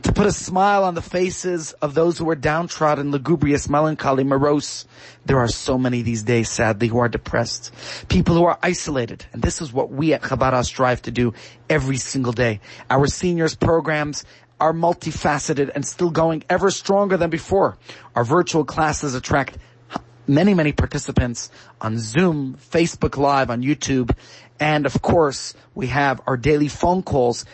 To 0.03 0.13
put 0.13 0.25
a 0.25 0.31
smile 0.31 0.83
on 0.83 0.95
the 0.95 1.01
faces 1.01 1.73
of 1.73 1.93
those 1.93 2.17
who 2.17 2.29
are 2.29 2.35
downtrodden, 2.35 3.11
lugubrious, 3.11 3.69
melancholy, 3.69 4.23
morose. 4.23 4.85
There 5.29 5.37
are 5.37 5.47
so 5.47 5.77
many 5.77 6.01
these 6.01 6.23
days, 6.23 6.49
sadly, 6.49 6.87
who 6.87 6.97
are 6.97 7.07
depressed. 7.07 7.71
People 8.09 8.33
who 8.33 8.45
are 8.45 8.57
isolated. 8.63 9.27
And 9.31 9.43
this 9.43 9.61
is 9.61 9.71
what 9.71 9.91
we 9.91 10.11
at 10.13 10.23
Chabad 10.23 10.65
strive 10.65 11.03
to 11.03 11.11
do 11.11 11.35
every 11.69 11.97
single 11.97 12.31
day. 12.31 12.61
Our 12.89 13.05
seniors 13.05 13.53
programs 13.53 14.25
are 14.59 14.73
multifaceted 14.73 15.69
and 15.75 15.85
still 15.85 16.09
going 16.09 16.45
ever 16.49 16.71
stronger 16.71 17.15
than 17.15 17.29
before. 17.29 17.77
Our 18.15 18.23
virtual 18.23 18.65
classes 18.65 19.13
attract 19.13 19.59
many, 20.25 20.55
many 20.55 20.71
participants 20.71 21.51
on 21.79 21.99
Zoom, 21.99 22.57
Facebook 22.71 23.15
Live, 23.15 23.51
on 23.51 23.61
YouTube, 23.61 24.09
and 24.59 24.87
of 24.87 24.99
course, 25.03 25.53
we 25.75 25.85
have 25.87 26.21
our 26.25 26.37
daily 26.37 26.69
phone 26.69 27.03
calls 27.03 27.45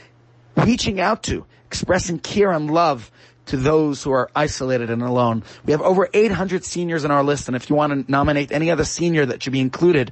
reaching 0.56 1.02
out 1.02 1.24
to 1.24 1.46
expressing 1.68 2.20
care 2.20 2.54
and 2.54 2.72
love 2.72 3.12
to 3.48 3.58
those 3.58 4.04
who 4.04 4.12
are 4.12 4.30
isolated 4.36 4.90
and 4.90 5.02
alone. 5.02 5.44
We 5.66 5.72
have 5.72 5.82
over 5.82 6.10
800 6.14 6.64
seniors 6.66 7.06
on 7.06 7.12
our 7.12 7.24
list, 7.24 7.48
and 7.48 7.56
if 7.56 7.70
you 7.70 7.76
want 7.76 8.08
to 8.08 8.12
nominate 8.12 8.52
any 8.52 8.72
other 8.72 8.84
senior 8.84 9.26
that 9.28 9.44
should 9.44 9.54
be 9.54 9.60
included 9.60 10.12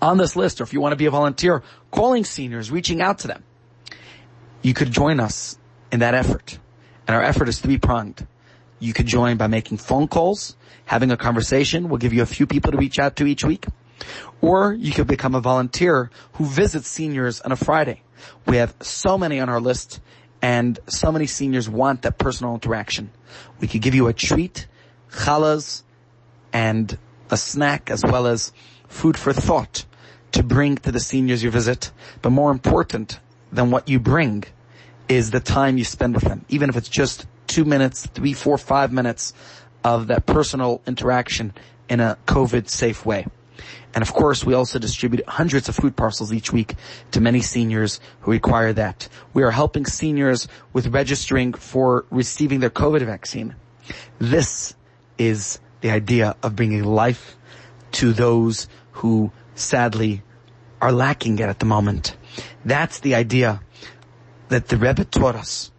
on 0.00 0.18
this 0.18 0.36
list, 0.36 0.60
or 0.60 0.64
if 0.64 0.72
you 0.72 0.80
want 0.80 0.92
to 0.92 0.96
be 0.96 1.06
a 1.06 1.10
volunteer, 1.10 1.62
calling 1.90 2.24
seniors, 2.24 2.70
reaching 2.70 3.00
out 3.00 3.18
to 3.20 3.28
them, 3.28 3.42
you 4.62 4.74
could 4.74 4.90
join 4.90 5.20
us 5.20 5.58
in 5.90 6.00
that 6.00 6.14
effort. 6.14 6.58
And 7.06 7.16
our 7.16 7.22
effort 7.22 7.48
is 7.48 7.58
three 7.58 7.78
pronged. 7.78 8.26
You 8.78 8.92
could 8.92 9.06
join 9.06 9.36
by 9.36 9.46
making 9.46 9.78
phone 9.78 10.08
calls, 10.08 10.56
having 10.84 11.10
a 11.10 11.16
conversation. 11.16 11.88
We'll 11.88 11.98
give 11.98 12.12
you 12.12 12.22
a 12.22 12.26
few 12.26 12.46
people 12.46 12.72
to 12.72 12.78
reach 12.78 12.98
out 12.98 13.16
to 13.16 13.26
each 13.26 13.44
week. 13.44 13.66
Or 14.40 14.72
you 14.72 14.92
could 14.92 15.06
become 15.06 15.34
a 15.34 15.40
volunteer 15.40 16.10
who 16.34 16.44
visits 16.44 16.86
seniors 16.86 17.40
on 17.40 17.50
a 17.50 17.56
Friday. 17.56 18.02
We 18.46 18.56
have 18.56 18.74
so 18.80 19.18
many 19.18 19.40
on 19.40 19.48
our 19.48 19.60
list 19.60 20.00
and 20.40 20.78
so 20.86 21.10
many 21.10 21.26
seniors 21.26 21.68
want 21.68 22.02
that 22.02 22.18
personal 22.18 22.54
interaction. 22.54 23.10
We 23.60 23.68
could 23.68 23.82
give 23.82 23.94
you 23.94 24.06
a 24.06 24.12
treat, 24.12 24.66
challahs, 25.10 25.82
and 26.52 26.96
a 27.30 27.36
snack 27.36 27.90
as 27.90 28.04
well 28.04 28.26
as 28.26 28.52
food 28.88 29.16
for 29.16 29.32
thought 29.32 29.84
to 30.32 30.42
bring 30.42 30.76
to 30.76 30.92
the 30.92 31.00
seniors 31.00 31.42
you 31.42 31.50
visit. 31.50 31.90
But 32.22 32.30
more 32.30 32.50
important 32.50 33.20
than 33.52 33.70
what 33.70 33.88
you 33.88 33.98
bring 33.98 34.44
is 35.08 35.30
the 35.30 35.40
time 35.40 35.78
you 35.78 35.84
spend 35.84 36.14
with 36.14 36.24
them. 36.24 36.44
Even 36.48 36.68
if 36.68 36.76
it's 36.76 36.88
just 36.88 37.26
two 37.46 37.64
minutes, 37.64 38.06
three, 38.06 38.32
four, 38.32 38.58
five 38.58 38.92
minutes 38.92 39.32
of 39.84 40.08
that 40.08 40.26
personal 40.26 40.82
interaction 40.86 41.52
in 41.88 42.00
a 42.00 42.18
COVID 42.26 42.68
safe 42.68 43.06
way. 43.06 43.26
And 43.94 44.02
of 44.02 44.12
course, 44.12 44.44
we 44.44 44.54
also 44.54 44.78
distribute 44.78 45.26
hundreds 45.28 45.68
of 45.68 45.76
food 45.76 45.96
parcels 45.96 46.32
each 46.32 46.52
week 46.52 46.74
to 47.12 47.20
many 47.20 47.40
seniors 47.40 48.00
who 48.20 48.30
require 48.30 48.72
that. 48.74 49.08
We 49.32 49.42
are 49.42 49.50
helping 49.50 49.86
seniors 49.86 50.46
with 50.72 50.88
registering 50.88 51.54
for 51.54 52.04
receiving 52.10 52.60
their 52.60 52.70
COVID 52.70 53.04
vaccine. 53.04 53.54
This 54.18 54.74
is 55.16 55.58
the 55.80 55.90
idea 55.90 56.36
of 56.42 56.54
bringing 56.54 56.84
life 56.84 57.36
to 57.92 58.12
those 58.12 58.68
who 58.92 59.32
sadly 59.54 60.22
are 60.80 60.92
lacking 60.92 61.38
it 61.38 61.48
at 61.48 61.58
the 61.58 61.66
moment. 61.66 62.16
That's 62.64 63.00
the 63.00 63.14
idea 63.14 63.60
that 64.48 64.68
the 64.68 64.76
Rebbe 64.76 65.04
taught 65.04 65.34
us 65.34 65.70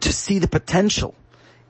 to 0.00 0.12
see 0.12 0.38
the 0.38 0.48
potential 0.48 1.14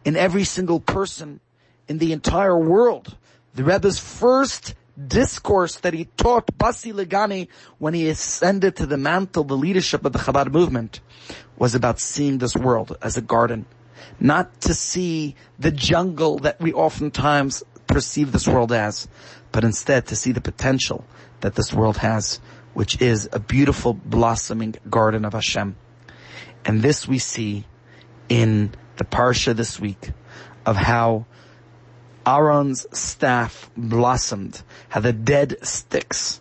in 0.05 0.17
every 0.17 0.45
single 0.45 0.81
person 0.81 1.41
in 1.89 1.99
the 1.99 2.13
entire 2.13 2.59
world. 2.59 3.17
The 3.55 3.65
Rebbe's 3.65 3.99
first 3.99 4.75
discourse 5.09 5.77
that 5.77 5.95
he 5.95 6.05
taught 6.17 6.47
Basi 6.59 6.93
Legani 6.93 7.49
when 7.79 7.95
he 7.95 8.09
ascended 8.09 8.77
to 8.77 8.87
the 8.87 8.97
mantle, 8.97 9.45
the 9.45 9.57
leadership 9.57 10.05
of 10.05 10.13
the 10.13 10.19
Chabad 10.19 10.53
movement, 10.53 11.01
was 11.57 11.75
about 11.75 12.01
seeing 12.01 12.39
this 12.39 12.57
world 12.57 12.97
as 13.03 13.17
a 13.17 13.21
garden. 13.21 13.67
Not 14.19 14.61
to 14.63 14.75
see 14.75 15.37
the 15.59 15.71
jungle 15.71 16.39
that 16.41 16.61
we 16.61 16.73
oftentimes 16.73 17.63
perceive 17.87 18.33
this 18.33 18.47
world 18.47 18.73
as, 18.73 19.09
but 19.53 19.65
instead 19.65 20.07
to 20.07 20.17
see 20.17 20.33
the 20.33 20.41
potential 20.41 21.05
that 21.41 21.55
this 21.55 21.73
world 21.73 21.97
has, 21.99 22.41
which 22.75 23.01
is 23.01 23.29
a 23.33 23.41
beautiful 23.41 23.95
blossoming 23.95 24.77
garden 24.89 25.25
of 25.25 25.33
Hashem. 25.33 25.77
And 26.65 26.83
this 26.83 27.09
we 27.09 27.19
see 27.19 27.65
in 28.29 28.73
the 28.97 29.05
Parsha 29.05 29.57
this 29.57 29.81
week 29.81 30.13
of 30.67 30.77
how 30.77 31.27
Aaron's 32.37 32.87
staff 32.97 33.71
blossomed, 33.77 34.63
how 34.89 35.01
the 35.01 35.13
dead 35.13 35.57
sticks 35.67 36.41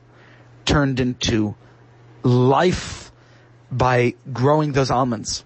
turned 0.66 1.00
into 1.00 1.56
life 2.22 3.12
by 3.72 4.14
growing 4.32 4.74
those 4.74 4.92
almonds. 4.92 5.44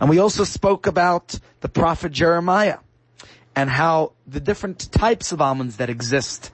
And 0.00 0.08
we 0.08 0.18
also 0.18 0.44
spoke 0.44 0.86
about 0.86 1.38
the 1.60 1.68
prophet 1.68 2.12
Jeremiah 2.12 2.78
and 3.56 3.68
how 3.68 4.12
the 4.26 4.40
different 4.40 4.92
types 4.92 5.32
of 5.32 5.40
almonds 5.40 5.76
that 5.76 5.90
exist 5.90 6.52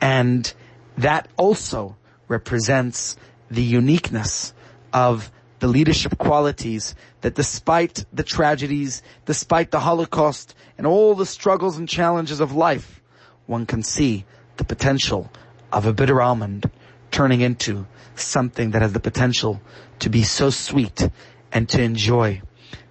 and 0.00 0.52
that 0.96 1.28
also 1.36 1.96
represents 2.28 3.16
the 3.50 3.62
uniqueness 3.62 4.54
of 4.92 5.30
the 5.60 5.68
leadership 5.68 6.18
qualities 6.18 6.94
that 7.20 7.34
despite 7.34 8.04
the 8.12 8.22
tragedies, 8.22 9.02
despite 9.26 9.70
the 9.70 9.80
Holocaust 9.80 10.54
and 10.76 10.86
all 10.86 11.14
the 11.14 11.26
struggles 11.26 11.78
and 11.78 11.88
challenges 11.88 12.40
of 12.40 12.52
life, 12.52 13.00
one 13.46 13.66
can 13.66 13.82
see 13.82 14.24
the 14.56 14.64
potential 14.64 15.30
of 15.72 15.86
a 15.86 15.92
bitter 15.92 16.20
almond 16.20 16.70
turning 17.10 17.40
into 17.40 17.86
something 18.14 18.70
that 18.70 18.82
has 18.82 18.92
the 18.92 19.00
potential 19.00 19.60
to 19.98 20.08
be 20.08 20.22
so 20.22 20.50
sweet 20.50 21.08
and 21.52 21.68
to 21.68 21.82
enjoy. 21.82 22.40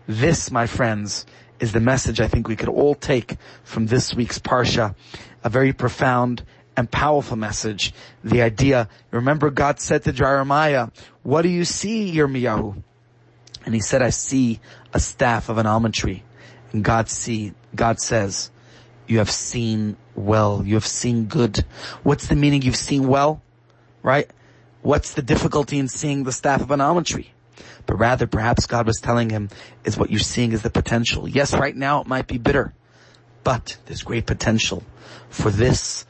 This, 0.07 0.51
my 0.51 0.67
friends, 0.67 1.25
is 1.59 1.71
the 1.71 1.79
message 1.79 2.19
I 2.21 2.27
think 2.27 2.47
we 2.47 2.55
could 2.55 2.69
all 2.69 2.95
take 2.95 3.37
from 3.63 3.87
this 3.87 4.13
week's 4.13 4.39
Parsha. 4.39 4.95
A 5.43 5.49
very 5.49 5.73
profound 5.73 6.43
and 6.79 6.89
powerful 6.89 7.35
message. 7.35 7.93
The 8.23 8.41
idea, 8.41 8.87
remember 9.11 9.49
God 9.49 9.81
said 9.81 10.03
to 10.05 10.13
Jeremiah, 10.13 10.87
what 11.23 11.41
do 11.41 11.49
you 11.49 11.65
see, 11.65 12.15
Yirmiyahu? 12.15 12.81
And 13.65 13.75
he 13.75 13.81
said, 13.81 14.01
I 14.01 14.11
see 14.11 14.61
a 14.93 14.99
staff 14.99 15.49
of 15.49 15.57
an 15.57 15.65
almond 15.65 15.93
tree. 15.93 16.23
And 16.71 16.81
God 16.81 17.09
see, 17.09 17.53
God 17.75 17.99
says, 17.99 18.49
you 19.07 19.17
have 19.17 19.29
seen 19.29 19.97
well. 20.15 20.63
You 20.65 20.75
have 20.75 20.87
seen 20.87 21.25
good. 21.25 21.65
What's 22.03 22.27
the 22.27 22.37
meaning 22.37 22.61
you've 22.61 22.77
seen 22.77 23.09
well? 23.09 23.41
Right? 24.01 24.29
What's 24.81 25.13
the 25.13 25.21
difficulty 25.21 25.79
in 25.79 25.89
seeing 25.89 26.23
the 26.23 26.31
staff 26.31 26.61
of 26.61 26.71
an 26.71 26.79
almond 26.79 27.07
tree? 27.07 27.31
But 27.85 27.95
rather, 27.95 28.25
perhaps 28.25 28.67
God 28.67 28.87
was 28.87 29.01
telling 29.01 29.29
him 29.29 29.49
is 29.83 29.97
what 29.97 30.11
you're 30.11 30.19
seeing 30.19 30.53
is 30.53 30.61
the 30.61 30.69
potential. 30.69 31.27
Yes, 31.27 31.53
right 31.53 31.75
now 31.75 31.99
it 31.99 32.07
might 32.07 32.27
be 32.27 32.37
bitter, 32.37 32.73
but 33.43 33.77
there's 33.85 34.03
great 34.03 34.25
potential 34.25 34.83
for 35.29 35.49
this 35.49 36.05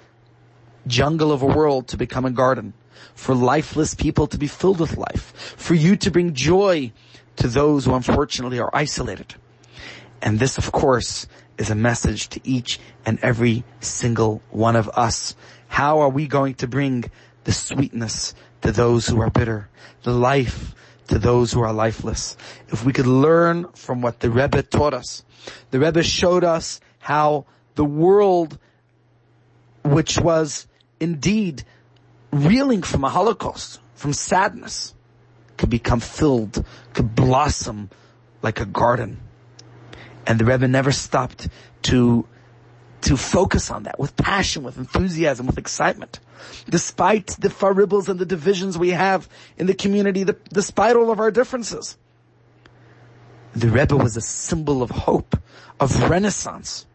jungle 0.88 1.32
of 1.32 1.42
a 1.42 1.46
world 1.46 1.88
to 1.90 1.98
become 1.98 2.26
a 2.26 2.32
garden, 2.32 2.74
for 3.16 3.36
lifeless 3.36 3.96
people 3.96 4.28
to 4.28 4.38
be 4.38 4.48
filled 4.48 4.80
with 4.80 4.98
life, 4.98 5.56
for 5.58 5.74
you 5.74 5.96
to 5.98 6.12
bring 6.12 6.34
joy 6.34 6.92
to 7.38 7.48
those 7.48 7.86
who 7.86 7.94
unfortunately 7.94 8.60
are 8.60 8.70
isolated. 8.74 9.36
And 10.22 10.40
this, 10.40 10.58
of 10.58 10.72
course, 10.72 11.28
is 11.58 11.70
a 11.70 11.76
message 11.76 12.30
to 12.30 12.42
each 12.44 12.80
and 13.06 13.20
every 13.22 13.64
single 13.80 14.42
one 14.50 14.76
of 14.76 14.90
us. 14.90 15.36
How 15.68 16.00
are 16.00 16.10
we 16.10 16.28
going 16.28 16.56
to 16.56 16.68
bring 16.68 17.06
the 17.44 17.52
sweetness 17.52 18.34
to 18.62 18.72
those 18.72 19.08
who 19.08 19.22
are 19.22 19.30
bitter, 19.30 19.70
the 20.04 20.12
life 20.14 20.74
to 21.08 21.20
those 21.20 21.52
who 21.52 21.62
are 21.62 21.74
lifeless? 21.74 22.38
If 22.70 22.86
we 22.86 22.94
could 22.94 23.08
learn 23.08 23.68
from 23.74 24.02
what 24.02 24.20
the 24.20 24.30
Rebbe 24.30 24.64
taught 24.64 24.94
us, 24.94 25.24
the 25.72 25.80
Rebbe 25.80 26.04
showed 26.04 26.44
us 26.44 26.80
how 27.00 27.46
the 27.76 27.86
world, 27.86 28.58
which 29.84 30.20
was 30.20 30.68
indeed 31.00 31.64
reeling 32.32 32.84
from 32.84 33.04
a 33.04 33.10
Holocaust, 33.10 33.80
from 33.96 34.14
sadness, 34.14 34.94
could 35.58 35.70
become 35.70 36.00
filled, 36.00 36.66
could 36.94 37.16
blossom 37.16 37.90
like 38.42 38.60
a 38.60 38.66
garden. 38.66 39.20
And 40.26 40.40
the 40.40 40.46
Rebbe 40.46 40.68
never 40.68 40.92
stopped 40.92 41.50
to, 41.84 42.26
to 43.02 43.18
focus 43.18 43.72
on 43.72 43.84
that 43.84 44.00
with 44.00 44.16
passion, 44.16 44.64
with 44.64 44.78
enthusiasm, 44.78 45.48
with 45.48 45.58
excitement. 45.58 46.20
Despite 46.70 47.28
the 47.40 47.50
faribbles 47.50 48.08
and 48.08 48.20
the 48.20 48.26
divisions 48.26 48.78
we 48.78 48.92
have 48.92 49.28
in 49.58 49.68
the 49.68 49.74
community, 49.74 50.24
the, 50.24 50.38
despite 50.54 50.96
all 50.96 51.12
of 51.12 51.20
our 51.20 51.32
differences. 51.32 51.98
The 53.54 53.70
Rebbe 53.70 53.98
was 53.98 54.16
a 54.16 54.22
symbol 54.22 54.82
of 54.84 54.92
hope, 54.92 55.36
of 55.80 56.10
renaissance 56.10 56.86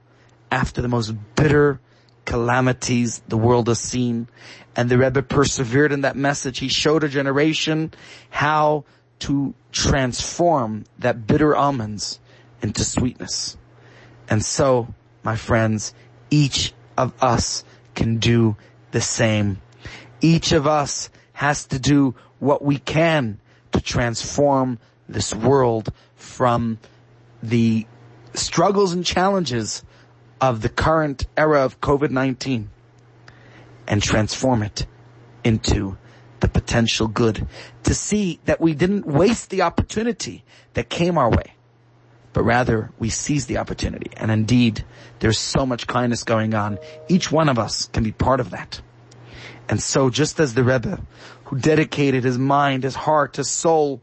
after 0.50 0.80
the 0.80 0.88
most 0.88 1.12
bitter 1.34 1.80
calamities 2.24 3.22
the 3.28 3.36
world 3.36 3.68
has 3.68 3.80
seen. 3.80 4.28
And 4.76 4.90
the 4.90 4.98
Rebbe 4.98 5.22
persevered 5.22 5.92
in 5.92 6.02
that 6.02 6.16
message. 6.16 6.58
He 6.58 6.68
showed 6.68 7.04
a 7.04 7.08
generation 7.08 7.92
how 8.30 8.84
to 9.20 9.54
transform 9.72 10.84
that 10.98 11.26
bitter 11.26 11.54
almonds 11.54 12.20
into 12.62 12.84
sweetness. 12.84 13.56
And 14.28 14.44
so, 14.44 14.94
my 15.22 15.36
friends, 15.36 15.94
each 16.30 16.72
of 16.96 17.12
us 17.22 17.64
can 17.94 18.18
do 18.18 18.56
the 18.90 19.00
same. 19.00 19.60
Each 20.20 20.52
of 20.52 20.66
us 20.66 21.10
has 21.32 21.66
to 21.66 21.78
do 21.78 22.14
what 22.38 22.64
we 22.64 22.78
can 22.78 23.38
to 23.72 23.80
transform 23.80 24.78
this 25.08 25.34
world 25.34 25.92
from 26.16 26.78
the 27.42 27.86
struggles 28.34 28.92
and 28.92 29.04
challenges 29.04 29.84
of 30.40 30.62
the 30.62 30.68
current 30.68 31.26
era 31.36 31.64
of 31.64 31.80
COVID-19 31.80 32.66
and 33.86 34.02
transform 34.02 34.62
it 34.62 34.86
into 35.42 35.96
the 36.40 36.48
potential 36.48 37.08
good 37.08 37.46
to 37.84 37.94
see 37.94 38.40
that 38.44 38.60
we 38.60 38.74
didn't 38.74 39.06
waste 39.06 39.50
the 39.50 39.62
opportunity 39.62 40.44
that 40.74 40.88
came 40.88 41.16
our 41.16 41.30
way, 41.30 41.54
but 42.32 42.42
rather 42.42 42.90
we 42.98 43.08
seized 43.10 43.48
the 43.48 43.58
opportunity. 43.58 44.10
And 44.16 44.30
indeed, 44.30 44.84
there's 45.20 45.38
so 45.38 45.64
much 45.64 45.86
kindness 45.86 46.24
going 46.24 46.54
on. 46.54 46.78
Each 47.08 47.30
one 47.30 47.48
of 47.48 47.58
us 47.58 47.86
can 47.86 48.04
be 48.04 48.12
part 48.12 48.40
of 48.40 48.50
that. 48.50 48.80
And 49.68 49.82
so 49.82 50.10
just 50.10 50.40
as 50.40 50.54
the 50.54 50.64
Rebbe, 50.64 51.00
who 51.44 51.58
dedicated 51.58 52.24
his 52.24 52.36
mind, 52.36 52.84
his 52.84 52.94
heart, 52.94 53.36
his 53.36 53.50
soul 53.50 54.02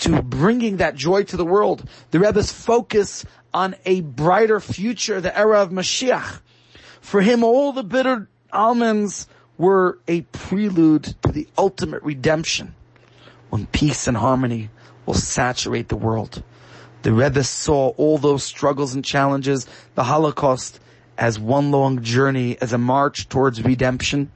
to 0.00 0.22
bringing 0.22 0.78
that 0.78 0.94
joy 0.94 1.24
to 1.24 1.36
the 1.36 1.44
world. 1.44 1.88
The 2.10 2.20
Rebbe's 2.20 2.52
focus 2.52 3.24
on 3.52 3.74
a 3.84 4.00
brighter 4.00 4.60
future, 4.60 5.20
the 5.20 5.36
era 5.36 5.60
of 5.62 5.70
Mashiach. 5.70 6.40
For 7.00 7.20
him, 7.20 7.44
all 7.44 7.72
the 7.72 7.82
bitter 7.82 8.28
almonds 8.52 9.26
were 9.58 9.98
a 10.08 10.22
prelude 10.22 11.14
to 11.22 11.32
the 11.32 11.48
ultimate 11.56 12.02
redemption 12.02 12.74
when 13.50 13.66
peace 13.66 14.06
and 14.06 14.16
harmony 14.16 14.70
will 15.06 15.14
saturate 15.14 15.88
the 15.88 15.96
world. 15.96 16.42
The 17.02 17.12
Rebbe 17.12 17.44
saw 17.44 17.88
all 17.90 18.18
those 18.18 18.44
struggles 18.44 18.94
and 18.94 19.04
challenges, 19.04 19.66
the 19.94 20.04
Holocaust, 20.04 20.80
as 21.18 21.38
one 21.38 21.70
long 21.70 22.02
journey, 22.02 22.56
as 22.60 22.72
a 22.72 22.78
march 22.78 23.28
towards 23.28 23.62
redemption. 23.62 24.30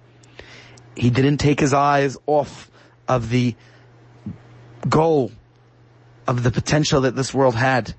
He 0.97 1.11
didn't 1.11 1.39
take 1.39 1.61
his 1.61 1.73
eyes 1.73 2.17
off 2.27 2.71
of 3.09 3.31
the 3.31 3.55
goal 4.89 5.33
of 6.27 6.43
the 6.43 6.51
potential 6.51 7.03
that 7.03 7.17
this 7.17 7.35
world 7.35 7.55
had. 7.55 7.95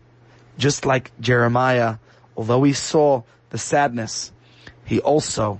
Just 0.57 0.85
like 0.85 1.11
Jeremiah, 1.19 1.97
although 2.37 2.63
he 2.63 2.73
saw 2.73 3.23
the 3.49 3.57
sadness, 3.57 4.31
he 4.85 4.99
also 4.99 5.59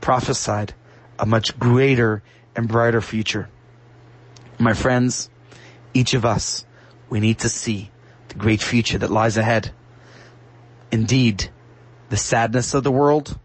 prophesied 0.00 0.74
a 1.18 1.26
much 1.26 1.58
greater 1.58 2.22
and 2.56 2.68
brighter 2.68 3.00
future. 3.00 3.48
My 4.58 4.72
friends, 4.72 5.30
each 5.94 6.14
of 6.14 6.24
us, 6.24 6.64
we 7.08 7.20
need 7.20 7.40
to 7.40 7.48
see 7.48 7.90
the 8.28 8.34
great 8.36 8.62
future 8.62 8.98
that 8.98 9.10
lies 9.10 9.36
ahead. 9.36 9.70
Indeed, 10.90 11.50
the 12.08 12.16
sadness 12.16 12.74
of 12.74 12.84
the 12.84 12.90
world 12.90 13.38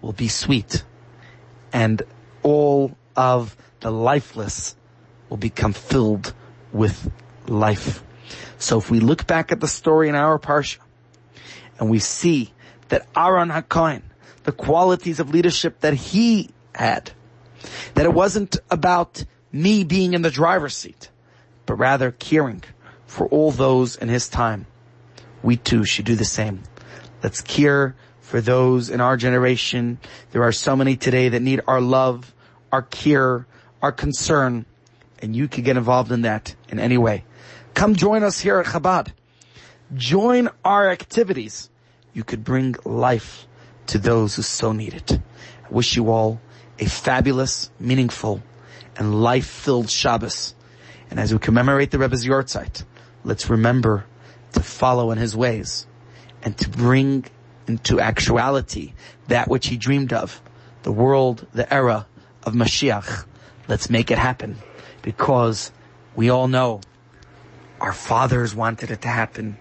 will 0.00 0.12
be 0.12 0.28
sweet 0.28 0.84
and 1.72 2.02
all 2.42 2.96
of 3.16 3.56
the 3.80 3.90
lifeless 3.90 4.76
will 5.28 5.36
become 5.36 5.72
filled 5.72 6.32
with 6.72 7.10
life. 7.48 8.02
So 8.58 8.78
if 8.78 8.90
we 8.90 9.00
look 9.00 9.26
back 9.26 9.52
at 9.52 9.60
the 9.60 9.68
story 9.68 10.08
in 10.08 10.14
our 10.14 10.38
parsha 10.38 10.78
and 11.78 11.88
we 11.88 11.98
see 11.98 12.52
that 12.88 13.06
Aaron 13.16 13.50
HaKohen, 13.50 14.02
the 14.44 14.52
qualities 14.52 15.20
of 15.20 15.30
leadership 15.30 15.80
that 15.80 15.94
he 15.94 16.50
had, 16.74 17.12
that 17.94 18.04
it 18.04 18.12
wasn't 18.12 18.56
about 18.70 19.24
me 19.52 19.84
being 19.84 20.14
in 20.14 20.22
the 20.22 20.30
driver's 20.30 20.76
seat, 20.76 21.10
but 21.66 21.74
rather 21.74 22.10
caring 22.10 22.62
for 23.06 23.26
all 23.28 23.50
those 23.50 23.96
in 23.96 24.08
his 24.08 24.28
time. 24.28 24.66
We 25.42 25.56
too 25.56 25.84
should 25.84 26.04
do 26.04 26.14
the 26.14 26.24
same. 26.24 26.62
Let's 27.22 27.40
care 27.40 27.96
for 28.20 28.40
those 28.40 28.90
in 28.90 29.00
our 29.00 29.16
generation. 29.16 29.98
There 30.32 30.42
are 30.42 30.52
so 30.52 30.76
many 30.76 30.96
today 30.96 31.30
that 31.30 31.40
need 31.40 31.60
our 31.66 31.80
love, 31.80 32.34
our 32.70 32.82
care, 32.82 33.46
our 33.80 33.92
concern, 33.92 34.66
and 35.20 35.34
you 35.34 35.48
can 35.48 35.64
get 35.64 35.76
involved 35.76 36.12
in 36.12 36.22
that 36.22 36.54
in 36.68 36.78
any 36.78 36.98
way. 36.98 37.24
Come 37.78 37.94
join 37.94 38.24
us 38.24 38.40
here 38.40 38.58
at 38.58 38.66
Chabad. 38.66 39.12
Join 39.94 40.48
our 40.64 40.90
activities. 40.90 41.70
You 42.12 42.24
could 42.24 42.42
bring 42.42 42.74
life 42.84 43.46
to 43.86 43.98
those 43.98 44.34
who 44.34 44.42
so 44.42 44.72
need 44.72 44.94
it. 44.94 45.12
I 45.12 45.68
wish 45.70 45.94
you 45.94 46.10
all 46.10 46.40
a 46.80 46.86
fabulous, 46.86 47.70
meaningful, 47.78 48.42
and 48.96 49.22
life-filled 49.22 49.90
Shabbos. 49.90 50.56
And 51.08 51.20
as 51.20 51.32
we 51.32 51.38
commemorate 51.38 51.92
the 51.92 52.00
Rebbe's 52.00 52.26
Yahrzeit, 52.26 52.84
let's 53.22 53.48
remember 53.48 54.06
to 54.54 54.60
follow 54.60 55.12
in 55.12 55.18
his 55.18 55.36
ways 55.36 55.86
and 56.42 56.58
to 56.58 56.68
bring 56.68 57.26
into 57.68 58.00
actuality 58.00 58.94
that 59.28 59.46
which 59.46 59.68
he 59.68 59.76
dreamed 59.76 60.12
of, 60.12 60.42
the 60.82 60.90
world, 60.90 61.46
the 61.52 61.72
era 61.72 62.08
of 62.42 62.54
Mashiach. 62.54 63.24
Let's 63.68 63.88
make 63.88 64.10
it 64.10 64.18
happen 64.18 64.56
because 65.02 65.70
we 66.16 66.28
all 66.28 66.48
know 66.48 66.80
our 67.80 67.92
fathers 67.92 68.54
wanted 68.54 68.90
it 68.90 69.02
to 69.02 69.08
happen. 69.08 69.56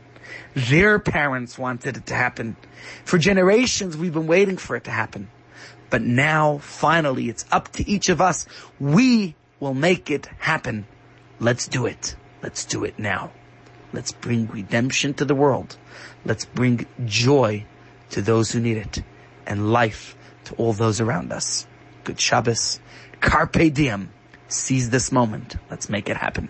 Their 0.55 0.99
parents 0.99 1.57
wanted 1.57 1.97
it 1.97 2.05
to 2.07 2.13
happen. 2.15 2.55
For 3.05 3.17
generations 3.17 3.95
we've 3.95 4.13
been 4.13 4.27
waiting 4.27 4.57
for 4.57 4.75
it 4.75 4.85
to 4.85 4.91
happen. 4.91 5.29
But 5.89 6.01
now, 6.01 6.57
finally, 6.57 7.29
it's 7.29 7.45
up 7.51 7.71
to 7.73 7.89
each 7.89 8.09
of 8.09 8.19
us. 8.19 8.45
We 8.79 9.35
will 9.59 9.73
make 9.73 10.11
it 10.11 10.27
happen. 10.39 10.85
Let's 11.39 11.67
do 11.67 11.85
it. 11.85 12.15
Let's 12.41 12.65
do 12.65 12.83
it 12.83 12.99
now. 12.99 13.31
Let's 13.93 14.11
bring 14.11 14.47
redemption 14.47 15.13
to 15.15 15.25
the 15.25 15.35
world. 15.35 15.77
Let's 16.25 16.45
bring 16.45 16.85
joy 17.05 17.65
to 18.09 18.21
those 18.21 18.51
who 18.51 18.59
need 18.59 18.77
it 18.77 19.03
and 19.45 19.71
life 19.71 20.15
to 20.45 20.55
all 20.55 20.73
those 20.73 20.99
around 20.99 21.31
us. 21.31 21.65
Good 22.03 22.19
Shabbos. 22.19 22.79
Carpe 23.21 23.73
diem. 23.73 24.11
Seize 24.49 24.89
this 24.89 25.11
moment. 25.11 25.55
Let's 25.69 25.89
make 25.89 26.09
it 26.09 26.17
happen. 26.17 26.49